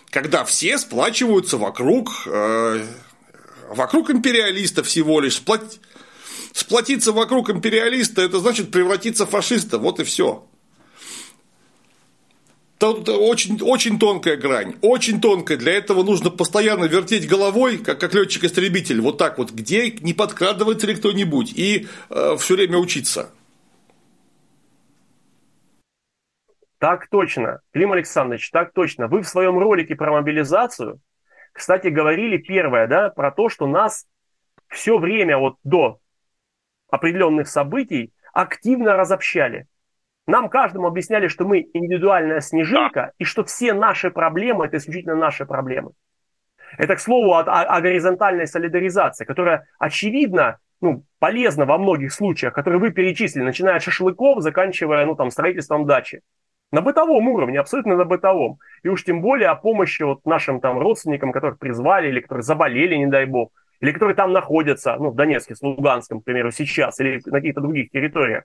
Когда 0.09 0.45
все 0.45 0.77
сплачиваются 0.77 1.57
вокруг, 1.57 2.09
э, 2.25 2.85
вокруг 3.69 4.09
империалиста 4.09 4.83
всего 4.83 5.19
лишь. 5.19 5.35
Сплот... 5.35 5.79
Сплотиться 6.53 7.11
вокруг 7.11 7.49
империалиста– 7.49 8.21
это 8.23 8.39
значит 8.39 8.71
превратиться 8.71 9.25
в 9.25 9.29
фашиста. 9.29 9.77
Вот 9.77 9.99
и 9.99 10.03
все. 10.03 10.47
Очень, 12.91 13.61
очень 13.61 13.99
тонкая 13.99 14.37
грань, 14.37 14.75
очень 14.81 15.21
тонкая. 15.21 15.57
Для 15.57 15.73
этого 15.73 16.03
нужно 16.03 16.29
постоянно 16.29 16.85
вертеть 16.85 17.27
головой, 17.27 17.77
как, 17.77 17.99
как 17.99 18.13
летчик-истребитель, 18.13 19.01
вот 19.01 19.17
так 19.17 19.37
вот, 19.37 19.51
где 19.51 19.91
не 19.91 20.13
подкрадывается 20.13 20.87
ли 20.87 20.95
кто-нибудь, 20.95 21.53
и 21.55 21.87
э, 22.09 22.35
все 22.37 22.55
время 22.55 22.77
учиться. 22.77 23.31
Так 26.79 27.07
точно, 27.09 27.61
Клим 27.73 27.91
Александрович, 27.91 28.51
так 28.51 28.71
точно. 28.73 29.07
Вы 29.07 29.21
в 29.21 29.27
своем 29.27 29.57
ролике 29.57 29.95
про 29.95 30.11
мобилизацию, 30.11 30.99
кстати, 31.51 31.87
говорили 31.87 32.37
первое, 32.37 32.87
да, 32.87 33.09
про 33.09 33.31
то, 33.31 33.49
что 33.49 33.65
нас 33.65 34.05
все 34.67 34.99
время 34.99 35.39
вот 35.39 35.55
до 35.63 35.99
определенных 36.89 37.47
событий 37.47 38.13
активно 38.31 38.95
разобщали. 38.95 39.65
Нам 40.27 40.49
каждому 40.49 40.87
объясняли, 40.87 41.29
что 41.29 41.45
мы 41.45 41.69
индивидуальная 41.73 42.41
снежинка, 42.41 43.13
и 43.17 43.23
что 43.23 43.45
все 43.45 43.73
наши 43.73 44.11
проблемы– 44.11 44.65
это 44.67 44.77
исключительно 44.77 45.15
наши 45.15 45.45
проблемы. 45.45 45.91
Это, 46.77 46.97
к 46.97 46.99
слову, 46.99 47.31
о, 47.33 47.39
о, 47.43 47.63
о 47.63 47.81
горизонтальной 47.81 48.45
солидаризации, 48.45 49.23
которая, 49.23 49.65
очевидно, 49.79 50.57
ну, 50.81 51.05
полезно 51.19 51.65
во 51.65 51.77
многих 51.77 52.11
случаях, 52.11 52.53
которые 52.53 52.79
вы 52.79 52.91
перечислили, 52.91 53.43
начиная 53.43 53.77
от 53.77 53.83
шашлыков, 53.83 54.41
заканчивая, 54.41 55.05
ну, 55.05 55.15
там, 55.15 55.31
строительством 55.31 55.85
дачи. 55.85 56.21
На 56.71 56.81
бытовом 56.81 57.29
уровне, 57.29 57.61
абсолютно 57.61 57.95
на 57.95 58.03
бытовом. 58.03 58.57
И 58.83 58.89
уж 58.89 59.05
тем 59.05 59.21
более 59.21 59.47
о 59.47 59.55
помощи 59.55 60.03
вот 60.03 60.25
нашим 60.25 60.59
там 60.59 60.77
родственникам, 60.77 61.31
которых 61.31 61.57
призвали, 61.57 62.09
или 62.09 62.19
которые 62.19 62.43
заболели, 62.43 62.95
не 62.95 63.07
дай 63.07 63.25
бог, 63.25 63.51
или 63.79 63.93
которые 63.93 64.15
там 64.15 64.33
находятся, 64.33 64.97
ну, 64.99 65.11
в 65.11 65.15
Донецке, 65.15 65.55
в 65.55 65.63
Луганском, 65.63 66.19
к 66.19 66.25
примеру, 66.25 66.51
сейчас, 66.51 66.99
или 66.99 67.21
на 67.25 67.31
каких-то 67.31 67.61
других 67.61 67.91
территориях. 67.91 68.43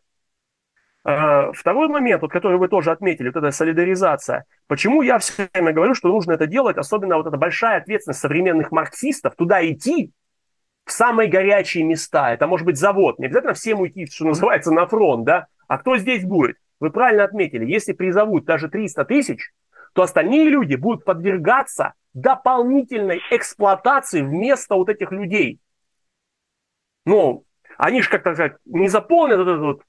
А, 1.05 1.53
второй 1.53 1.89
момент, 1.89 2.23
вот, 2.23 2.31
который 2.31 2.59
вы 2.59 2.69
тоже 2.69 2.91
отметили, 2.91 3.29
вот 3.29 3.37
эта 3.37 3.51
солидаризация. 3.51 4.45
Почему 4.69 5.03
я 5.03 5.19
все 5.19 5.49
время 5.53 5.73
говорю, 5.73 5.95
что 5.95 6.09
нужно 6.09 6.33
это 6.33 6.47
делать, 6.47 6.77
особенно 6.77 7.17
вот 7.17 7.27
эта 7.27 7.37
большая 7.37 7.79
ответственность 7.79 8.21
современных 8.21 8.71
марксистов, 8.71 9.35
туда 9.35 9.67
идти, 9.69 10.13
в 10.85 10.93
самые 10.93 11.29
горячие 11.29 11.85
места. 11.85 12.33
Это 12.33 12.47
может 12.47 12.67
быть 12.67 12.77
завод. 12.77 13.19
Не 13.19 13.27
обязательно 13.27 13.55
всем 13.55 13.81
уйти, 13.81 14.07
что 14.07 14.25
называется, 14.25 14.73
на 14.73 14.87
фронт, 14.87 15.25
да? 15.25 15.47
А 15.69 15.79
кто 15.79 15.97
здесь 15.97 16.25
будет? 16.25 16.57
Вы 16.81 16.91
правильно 16.91 17.25
отметили, 17.25 17.65
если 17.65 17.93
призовут 17.93 18.45
даже 18.45 18.69
300 18.69 19.05
тысяч, 19.05 19.53
то 19.93 20.03
остальные 20.03 20.49
люди 20.49 20.75
будут 20.75 21.05
подвергаться 21.05 21.95
дополнительной 22.15 23.21
эксплуатации 23.31 24.23
вместо 24.23 24.75
вот 24.75 24.89
этих 24.89 25.13
людей. 25.13 25.61
Ну, 27.05 27.45
они 27.79 28.03
же, 28.03 28.11
как 28.11 28.23
то 28.23 28.35
сказать, 28.35 28.57
не 28.65 28.89
заполнят 28.89 29.41
эту 29.41 29.61
вот, 29.61 29.83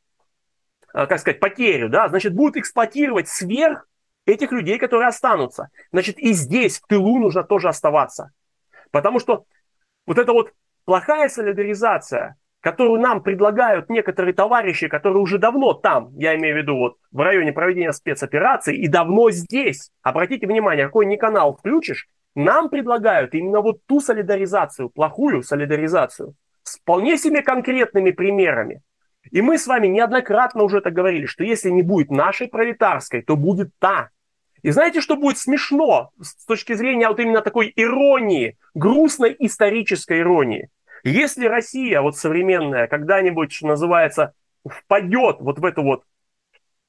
как 0.93 1.19
сказать, 1.19 1.39
потерю, 1.39 1.89
да, 1.89 2.07
значит, 2.07 2.33
будут 2.33 2.57
эксплуатировать 2.57 3.27
сверх 3.27 3.87
этих 4.25 4.51
людей, 4.51 4.77
которые 4.77 5.07
останутся. 5.07 5.69
Значит, 5.91 6.17
и 6.19 6.33
здесь, 6.33 6.79
в 6.79 6.87
тылу, 6.87 7.19
нужно 7.19 7.43
тоже 7.43 7.67
оставаться. 7.67 8.31
Потому 8.91 9.19
что 9.19 9.45
вот 10.05 10.17
это 10.17 10.31
вот 10.31 10.53
плохая 10.85 11.29
солидаризация, 11.29 12.35
которую 12.61 13.01
нам 13.01 13.21
предлагают 13.21 13.89
некоторые 13.89 14.33
товарищи, 14.33 14.87
которые 14.87 15.21
уже 15.21 15.37
давно 15.37 15.73
там, 15.73 16.15
я 16.15 16.35
имею 16.35 16.55
в 16.55 16.57
виду 16.59 16.77
вот 16.77 16.97
в 17.11 17.19
районе 17.19 17.51
проведения 17.51 17.91
спецопераций 17.91 18.77
и 18.77 18.87
давно 18.87 19.31
здесь. 19.31 19.91
Обратите 20.01 20.47
внимание, 20.47 20.85
какой 20.85 21.05
ни 21.05 21.17
канал 21.17 21.57
включишь, 21.57 22.07
нам 22.35 22.69
предлагают 22.69 23.33
именно 23.33 23.61
вот 23.61 23.85
ту 23.85 23.99
солидаризацию, 23.99 24.89
плохую 24.89 25.43
солидаризацию, 25.43 26.35
с 26.63 26.77
вполне 26.77 27.17
себе 27.17 27.41
конкретными 27.41 28.11
примерами. 28.11 28.81
И 29.31 29.41
мы 29.41 29.57
с 29.57 29.67
вами 29.67 29.87
неоднократно 29.87 30.63
уже 30.63 30.79
это 30.79 30.91
говорили, 30.91 31.25
что 31.25 31.43
если 31.43 31.69
не 31.69 31.81
будет 31.81 32.11
нашей 32.11 32.47
пролетарской, 32.47 33.21
то 33.21 33.35
будет 33.35 33.71
та. 33.79 34.09
И 34.61 34.71
знаете, 34.71 35.01
что 35.01 35.15
будет 35.15 35.37
смешно 35.37 36.11
с 36.21 36.45
точки 36.45 36.73
зрения 36.73 37.07
вот 37.07 37.19
именно 37.19 37.41
такой 37.41 37.71
иронии, 37.75 38.57
грустной 38.73 39.35
исторической 39.39 40.19
иронии? 40.19 40.69
Если 41.03 41.45
Россия, 41.47 42.01
вот 42.01 42.17
современная, 42.17 42.87
когда-нибудь, 42.87 43.51
что 43.51 43.67
называется, 43.67 44.33
впадет 44.65 45.37
вот 45.39 45.59
в 45.59 45.65
эту 45.65 45.83
вот 45.83 46.03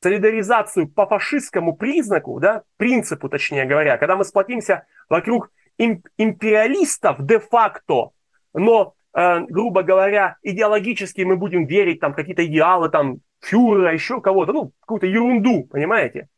солидаризацию 0.01 0.87
по 0.87 1.07
фашистскому 1.07 1.75
признаку, 1.75 2.39
да, 2.39 2.63
принципу, 2.77 3.29
точнее 3.29 3.65
говоря, 3.65 3.97
когда 3.97 4.17
мы 4.17 4.25
сплотимся 4.25 4.87
вокруг 5.09 5.51
империалистов 5.79 7.25
де-факто, 7.25 8.11
но, 8.53 8.95
грубо 9.15 9.83
говоря, 9.83 10.37
идеологически 10.43 11.23
мы 11.23 11.37
будем 11.37 11.67
верить 11.67 12.01
там 12.01 12.15
какие-то 12.15 12.45
идеалы, 12.45 12.89
там, 12.91 13.19
фюрера, 13.41 13.93
еще 13.93 14.21
кого-то, 14.21 14.53
ну, 14.53 14.73
какую-то 14.81 15.07
ерунду, 15.07 15.65
понимаете? 15.65 16.29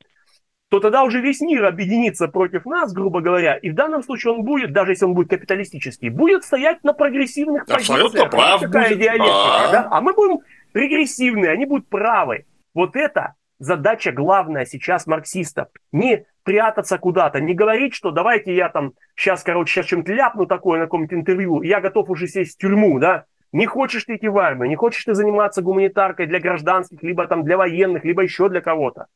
то 0.69 0.81
тогда 0.81 1.05
уже 1.05 1.21
весь 1.21 1.41
мир 1.41 1.65
объединится 1.65 2.27
против 2.27 2.67
нас, 2.67 2.93
грубо 2.93 3.21
говоря, 3.21 3.55
и 3.57 3.71
в 3.71 3.75
данном 3.75 4.03
случае 4.03 4.35
он 4.35 4.43
будет, 4.43 4.73
даже 4.73 4.93
если 4.93 5.05
он 5.05 5.15
будет 5.15 5.31
капиталистический, 5.31 6.09
будет 6.09 6.45
стоять 6.45 6.83
на 6.83 6.93
прогрессивных 6.93 7.63
Абсолютно 7.63 8.25
позициях. 8.25 8.31
прав 8.31 8.61
Такая 8.61 8.89
будет. 8.89 8.99
диалектика, 8.99 9.69
да. 9.73 9.89
А 9.91 10.01
мы 10.01 10.13
будем 10.13 10.41
регрессивные, 10.75 11.53
они 11.53 11.67
будут 11.67 11.89
правы. 11.89 12.47
Вот 12.75 12.97
это 12.97 13.35
задача 13.59 14.11
главная 14.11 14.65
сейчас 14.67 15.07
марксистов. 15.07 15.69
Не 15.93 16.27
прятаться 16.47 16.97
куда-то, 16.97 17.41
не 17.41 17.55
говорить, 17.55 17.93
что 17.93 18.13
давайте 18.13 18.55
я 18.55 18.69
там 18.69 18.93
сейчас, 19.17 19.43
короче, 19.43 19.75
сейчас 19.75 19.87
чем-то 19.87 20.13
ляпну 20.13 20.47
такое 20.47 20.79
на 20.79 20.85
каком-то 20.85 21.17
интервью, 21.17 21.61
я 21.63 21.81
готов 21.81 22.09
уже 22.09 22.29
сесть 22.29 22.55
в 22.55 22.59
тюрьму, 22.59 23.01
да, 23.01 23.25
не 23.51 23.67
хочешь 23.67 24.05
ты 24.05 24.15
идти 24.15 24.29
в 24.29 24.39
армию, 24.39 24.69
не 24.69 24.77
хочешь 24.77 25.05
ты 25.05 25.15
заниматься 25.15 25.61
гуманитаркой 25.61 26.27
для 26.27 26.39
гражданских, 26.39 27.03
либо 27.03 27.27
там 27.27 27.43
для 27.43 27.57
военных, 27.57 28.05
либо 28.05 28.23
еще 28.23 28.49
для 28.49 28.61
кого-то. 28.61 29.07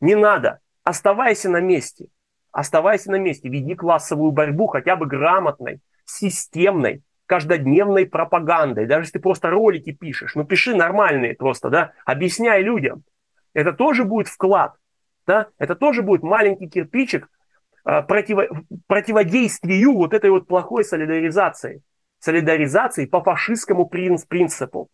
Не 0.00 0.16
надо. 0.16 0.58
Оставайся 0.82 1.48
на 1.48 1.60
месте. 1.60 2.08
Оставайся 2.50 3.12
на 3.12 3.16
месте. 3.20 3.48
Веди 3.48 3.76
классовую 3.76 4.32
борьбу 4.32 4.66
хотя 4.66 4.96
бы 4.96 5.06
грамотной, 5.06 5.78
системной, 6.04 7.02
каждодневной 7.26 8.06
пропагандой. 8.06 8.86
Даже 8.86 9.02
если 9.02 9.18
ты 9.18 9.20
просто 9.20 9.50
ролики 9.50 9.92
пишешь, 9.92 10.34
ну 10.34 10.42
пиши 10.42 10.74
нормальные 10.74 11.34
просто, 11.34 11.70
да, 11.70 11.92
объясняй 12.04 12.62
людям. 12.62 13.04
Это 13.54 13.72
тоже 13.72 14.02
будет 14.02 14.26
вклад, 14.26 14.74
да, 15.26 15.48
это 15.58 15.74
тоже 15.74 16.02
будет 16.02 16.22
маленький 16.22 16.68
кирпичик 16.68 17.28
э, 17.84 18.02
противо, 18.02 18.46
противодействию 18.86 19.94
вот 19.94 20.14
этой 20.14 20.30
вот 20.30 20.46
плохой 20.46 20.84
солидаризации. 20.84 21.82
Солидаризации 22.18 23.06
по 23.06 23.22
фашистскому 23.22 23.86
принципу. 23.86 24.88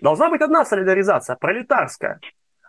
Должна 0.00 0.28
быть 0.30 0.42
одна 0.42 0.64
солидаризация, 0.64 1.36
пролетарская. 1.36 2.20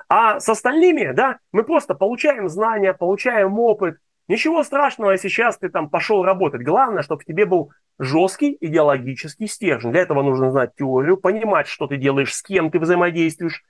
А 0.10 0.40
с 0.40 0.48
остальными, 0.48 1.12
да, 1.12 1.40
мы 1.52 1.64
просто 1.64 1.94
получаем 1.94 2.48
знания, 2.48 2.94
получаем 2.94 3.60
опыт. 3.60 3.98
Ничего 4.30 4.64
страшного, 4.64 5.18
сейчас 5.18 5.58
ты 5.58 5.70
там 5.70 5.90
пошел 5.90 6.24
работать. 6.24 6.64
Главное, 6.64 7.04
чтобы 7.04 7.22
в 7.22 7.26
тебе 7.26 7.46
был 7.46 7.72
жесткий 8.00 8.58
идеологический 8.60 9.48
стержень. 9.48 9.92
Для 9.92 10.02
этого 10.02 10.22
нужно 10.22 10.52
знать 10.52 10.76
теорию, 10.76 11.18
понимать, 11.18 11.68
что 11.68 11.88
ты 11.88 11.98
делаешь, 11.98 12.34
с 12.34 12.42
кем 12.42 12.72
ты 12.72 12.80
взаимодействуешь, 12.80 13.64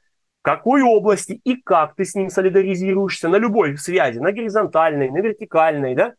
какой 0.48 0.82
области 0.82 1.42
и 1.44 1.62
как 1.62 1.96
ты 1.96 2.06
с 2.06 2.16
ним 2.16 2.30
солидаризируешься 2.30 3.28
на 3.28 3.36
любой 3.36 3.78
связи, 3.78 4.20
на 4.20 4.32
горизонтальной, 4.32 5.10
на 5.10 5.18
вертикальной, 5.18 5.94
да? 5.94 6.14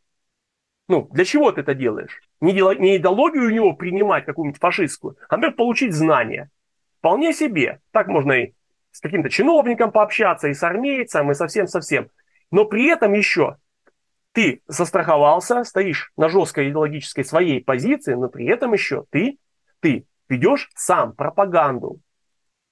Ну, 0.87 1.09
для 1.13 1.25
чего 1.25 1.51
ты 1.51 1.63
это 1.63 1.73
делаешь? 1.73 2.21
Не, 2.43 2.53
не 2.53 2.99
идеологию 2.99 3.47
у 3.47 3.51
него 3.51 3.73
принимать 3.73 4.27
какую-нибудь 4.27 4.61
фашистскую, 4.61 5.17
а, 5.31 5.37
например, 5.37 5.57
получить 5.57 5.95
знания. 5.95 6.51
Вполне 6.99 7.33
себе. 7.33 7.81
Так 7.91 8.09
можно 8.09 8.33
и 8.33 8.53
с 8.91 9.01
каким-то 9.01 9.31
чиновником 9.31 9.93
пообщаться, 9.93 10.49
и 10.49 10.53
с 10.53 10.63
армейцем, 10.63 11.31
и 11.31 11.35
совсем-совсем. 11.35 12.11
Но 12.51 12.67
при 12.67 12.87
этом 12.89 13.15
еще 13.15 13.57
ты 14.33 14.61
застраховался, 14.67 15.65
стоишь 15.65 16.13
на 16.19 16.29
жесткой 16.29 16.69
идеологической 16.69 17.25
своей 17.25 17.65
позиции, 17.65 18.13
но 18.13 18.29
при 18.29 18.45
этом 18.45 18.75
еще 18.75 19.07
ты, 19.09 19.39
ты 19.81 20.05
ведешь 20.29 20.69
сам 20.75 21.15
пропаганду. 21.15 22.03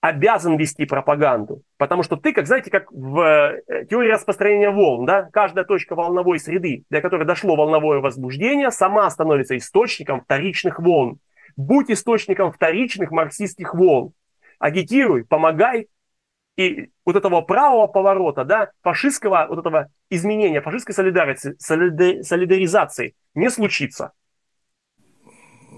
Обязан 0.01 0.57
вести 0.57 0.85
пропаганду. 0.85 1.63
Потому 1.79 2.03
что 2.03 2.17
ты, 2.17 2.33
как 2.33 2.47
знаете, 2.47 2.71
как 2.71 2.91
в 2.93 3.21
э, 3.21 3.87
теории 3.87 4.11
распространения 4.11 4.71
волн, 4.71 5.07
да, 5.07 5.29
каждая 5.33 5.65
точка 5.65 5.95
волновой 5.95 6.39
среды, 6.39 6.85
для 6.91 7.01
которой 7.01 7.25
дошло 7.25 7.57
волновое 7.57 8.01
возбуждение, 8.01 8.71
сама 8.71 9.09
становится 9.11 9.57
источником 9.57 10.21
вторичных 10.21 10.79
волн. 10.79 11.19
Будь 11.57 11.91
источником 11.91 12.53
вторичных 12.53 13.11
марксистских 13.11 13.75
волн. 13.75 14.13
Агитируй, 14.59 15.25
помогай, 15.25 15.89
и 16.57 16.91
вот 17.05 17.17
этого 17.17 17.43
правого 17.43 17.87
поворота, 17.87 18.45
да, 18.45 18.71
фашистского 18.83 19.47
вот 19.49 19.59
этого 19.59 19.89
изменения, 20.09 20.63
фашистской 20.63 20.95
солидаризации, 20.95 22.23
солидаризации 22.23 23.15
не 23.35 23.51
случится. 23.51 24.13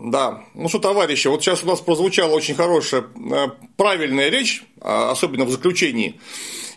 Да, 0.01 0.45
ну 0.55 0.69
что, 0.69 0.79
товарищи, 0.79 1.27
вот 1.27 1.43
сейчас 1.43 1.65
у 1.65 1.67
нас 1.67 1.81
прозвучала 1.81 2.31
очень 2.31 2.55
хорошая, 2.55 3.03
э, 3.03 3.49
правильная 3.77 4.29
речь, 4.29 4.63
а, 4.81 5.11
особенно 5.11 5.45
в 5.45 5.51
заключении. 5.51 6.21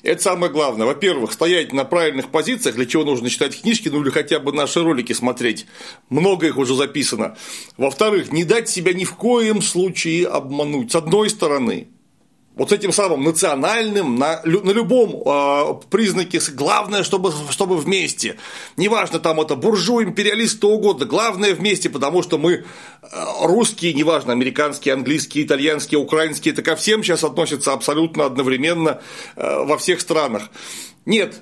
Это 0.02 0.24
самое 0.24 0.52
главное. 0.52 0.88
Во-первых, 0.88 1.32
стоять 1.32 1.72
на 1.72 1.86
правильных 1.86 2.30
позициях, 2.32 2.76
для 2.76 2.88
чего 2.88 3.04
нужно 3.04 3.30
читать 3.30 3.62
книжки, 3.62 3.90
ну 3.90 4.02
или 4.02 4.10
хотя 4.10 4.40
бы 4.40 4.52
наши 4.52 4.82
ролики 4.82 5.14
смотреть. 5.14 5.68
Много 6.10 6.48
их 6.48 6.58
уже 6.58 6.74
записано. 6.74 7.38
Во-вторых, 7.78 8.32
не 8.32 8.44
дать 8.44 8.70
себя 8.70 8.94
ни 8.94 9.04
в 9.04 9.14
коем 9.14 9.62
случае 9.62 10.28
обмануть. 10.28 10.92
С 10.92 10.96
одной 10.96 11.30
стороны, 11.30 11.90
вот 12.56 12.70
с 12.70 12.74
этим 12.74 12.92
самым 12.92 13.24
национальным, 13.24 14.18
на, 14.18 14.42
на 14.44 14.72
любом 14.72 15.24
э, 15.26 15.82
признаке, 15.90 16.40
главное, 16.54 17.04
чтобы, 17.04 17.32
чтобы 17.50 17.78
вместе. 17.78 18.36
Неважно, 18.76 19.20
там 19.20 19.40
это 19.40 19.56
буржуй, 19.56 20.04
империалист, 20.04 20.58
что 20.58 20.70
угодно, 20.70 21.06
главное 21.06 21.56
вместе, 21.56 21.90
потому 21.90 22.22
что 22.22 22.38
мы 22.38 22.54
э, 22.54 22.64
русские, 23.44 23.94
неважно, 23.94 24.34
американские, 24.34 24.94
английские, 24.94 25.46
итальянские, 25.46 26.00
украинские, 26.00 26.54
это 26.54 26.62
ко 26.62 26.76
всем 26.76 27.04
сейчас 27.04 27.24
относятся 27.24 27.72
абсолютно 27.72 28.26
одновременно 28.26 29.02
э, 29.38 29.64
во 29.64 29.78
всех 29.78 30.02
странах. 30.02 30.50
Нет, 31.06 31.42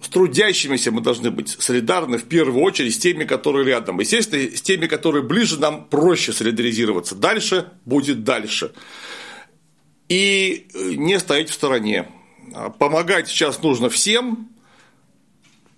с 0.00 0.08
трудящимися 0.08 0.90
мы 0.90 1.00
должны 1.02 1.30
быть 1.30 1.56
солидарны 1.58 2.16
в 2.16 2.24
первую 2.24 2.62
очередь 2.62 2.94
с 2.94 2.98
теми, 2.98 3.24
которые 3.24 3.66
рядом. 3.66 3.98
Естественно, 4.00 4.56
с 4.56 4.62
теми, 4.62 4.86
которые 4.86 5.22
ближе, 5.22 5.58
нам 5.58 5.84
проще 5.84 6.32
солидаризироваться. 6.32 7.14
Дальше 7.14 7.66
будет 7.84 8.24
дальше 8.24 8.72
и 10.08 10.68
э, 10.72 10.94
не 10.94 11.18
стоять 11.18 11.50
в 11.50 11.54
стороне. 11.54 12.08
А 12.54 12.70
помогать 12.70 13.28
сейчас 13.28 13.62
нужно 13.62 13.88
всем, 13.90 14.48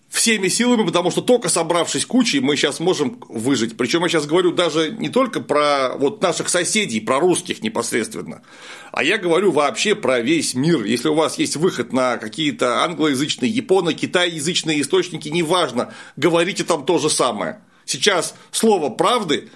всеми 0.09 0.49
силами, 0.49 0.87
потому 0.87 1.11
что 1.11 1.21
только 1.21 1.49
собравшись 1.49 2.07
кучей, 2.07 2.41
мы 2.41 2.57
сейчас 2.57 2.81
можем 2.81 3.23
выжить. 3.29 3.77
Причем 3.77 4.03
я 4.03 4.09
сейчас 4.09 4.27
говорю 4.27 4.53
даже 4.53 4.91
не 4.91 5.11
только 5.11 5.41
про 5.41 5.95
вот 5.97 6.23
наших 6.23 6.49
соседей, 6.49 7.01
про 7.01 7.21
русских 7.21 7.63
непосредственно, 7.63 8.43
а 8.91 9.05
я 9.05 9.19
говорю 9.19 9.53
вообще 9.53 9.95
про 9.95 10.21
весь 10.21 10.55
мир. 10.55 10.85
Если 10.85 11.09
у 11.09 11.15
вас 11.15 11.39
есть 11.39 11.57
выход 11.57 11.93
на 11.93 12.17
какие-то 12.17 12.85
англоязычные, 12.85 13.51
японо, 13.51 13.93
китайязычные 13.93 14.81
источники, 14.81 15.29
неважно, 15.29 15.93
говорите 16.17 16.65
там 16.65 16.85
то 16.85 16.99
же 16.99 17.11
самое. 17.11 17.61
Сейчас 17.89 18.35
слово 18.51 18.90
правды, 18.90 19.48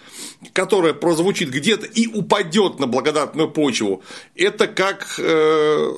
которое 0.54 0.94
прозвучит 0.94 1.50
где-то 1.50 1.84
и 1.84 2.06
упадет 2.06 2.80
на 2.80 2.86
благодатную 2.86 3.50
почву, 3.50 4.02
это 4.34 4.66
как, 4.68 5.16
э, 5.18 5.92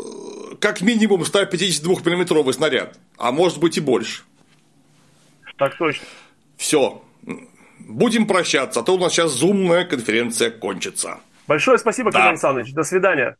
как 0.60 0.80
минимум 0.80 1.22
152-миллиметровый 1.22 2.52
снаряд, 2.52 2.98
а 3.18 3.30
может 3.30 3.58
быть 3.60 3.76
и 3.76 3.80
больше. 3.80 4.24
Так 5.56 5.78
точно. 5.78 6.04
Все. 6.56 7.04
Будем 7.78 8.26
прощаться, 8.26 8.80
а 8.80 8.82
то 8.82 8.96
у 8.96 8.98
нас 8.98 9.12
сейчас 9.12 9.30
зумная 9.30 9.84
конференция 9.84 10.50
кончится. 10.50 11.20
Большое 11.46 11.78
спасибо, 11.78 12.10
да. 12.10 12.18
Кирилл 12.18 12.30
Александрович. 12.30 12.72
До 12.72 12.82
свидания. 12.82 13.36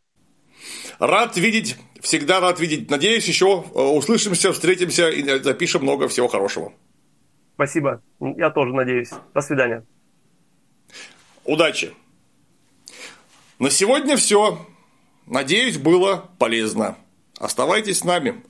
Рад 1.01 1.37
видеть, 1.37 1.77
всегда 2.01 2.39
рад 2.39 2.61
видеть. 2.61 2.89
Надеюсь, 2.89 3.27
еще 3.27 3.65
э, 3.75 3.81
услышимся, 3.81 4.53
встретимся 4.53 5.09
и 5.09 5.43
запишем 5.43 5.83
много 5.83 6.07
всего 6.07 6.29
хорошего. 6.29 6.73
Спасибо. 7.55 8.03
Я 8.21 8.51
тоже 8.51 8.75
надеюсь. 8.75 9.11
До 9.33 9.41
свидания. 9.41 9.85
Удачи. 11.45 11.95
На 13.59 13.71
сегодня 13.71 14.17
все. 14.17 14.67
Надеюсь, 15.27 15.79
было 15.79 16.31
полезно. 16.39 16.97
Оставайтесь 17.39 18.01
с 18.01 18.05
нами. 18.05 18.43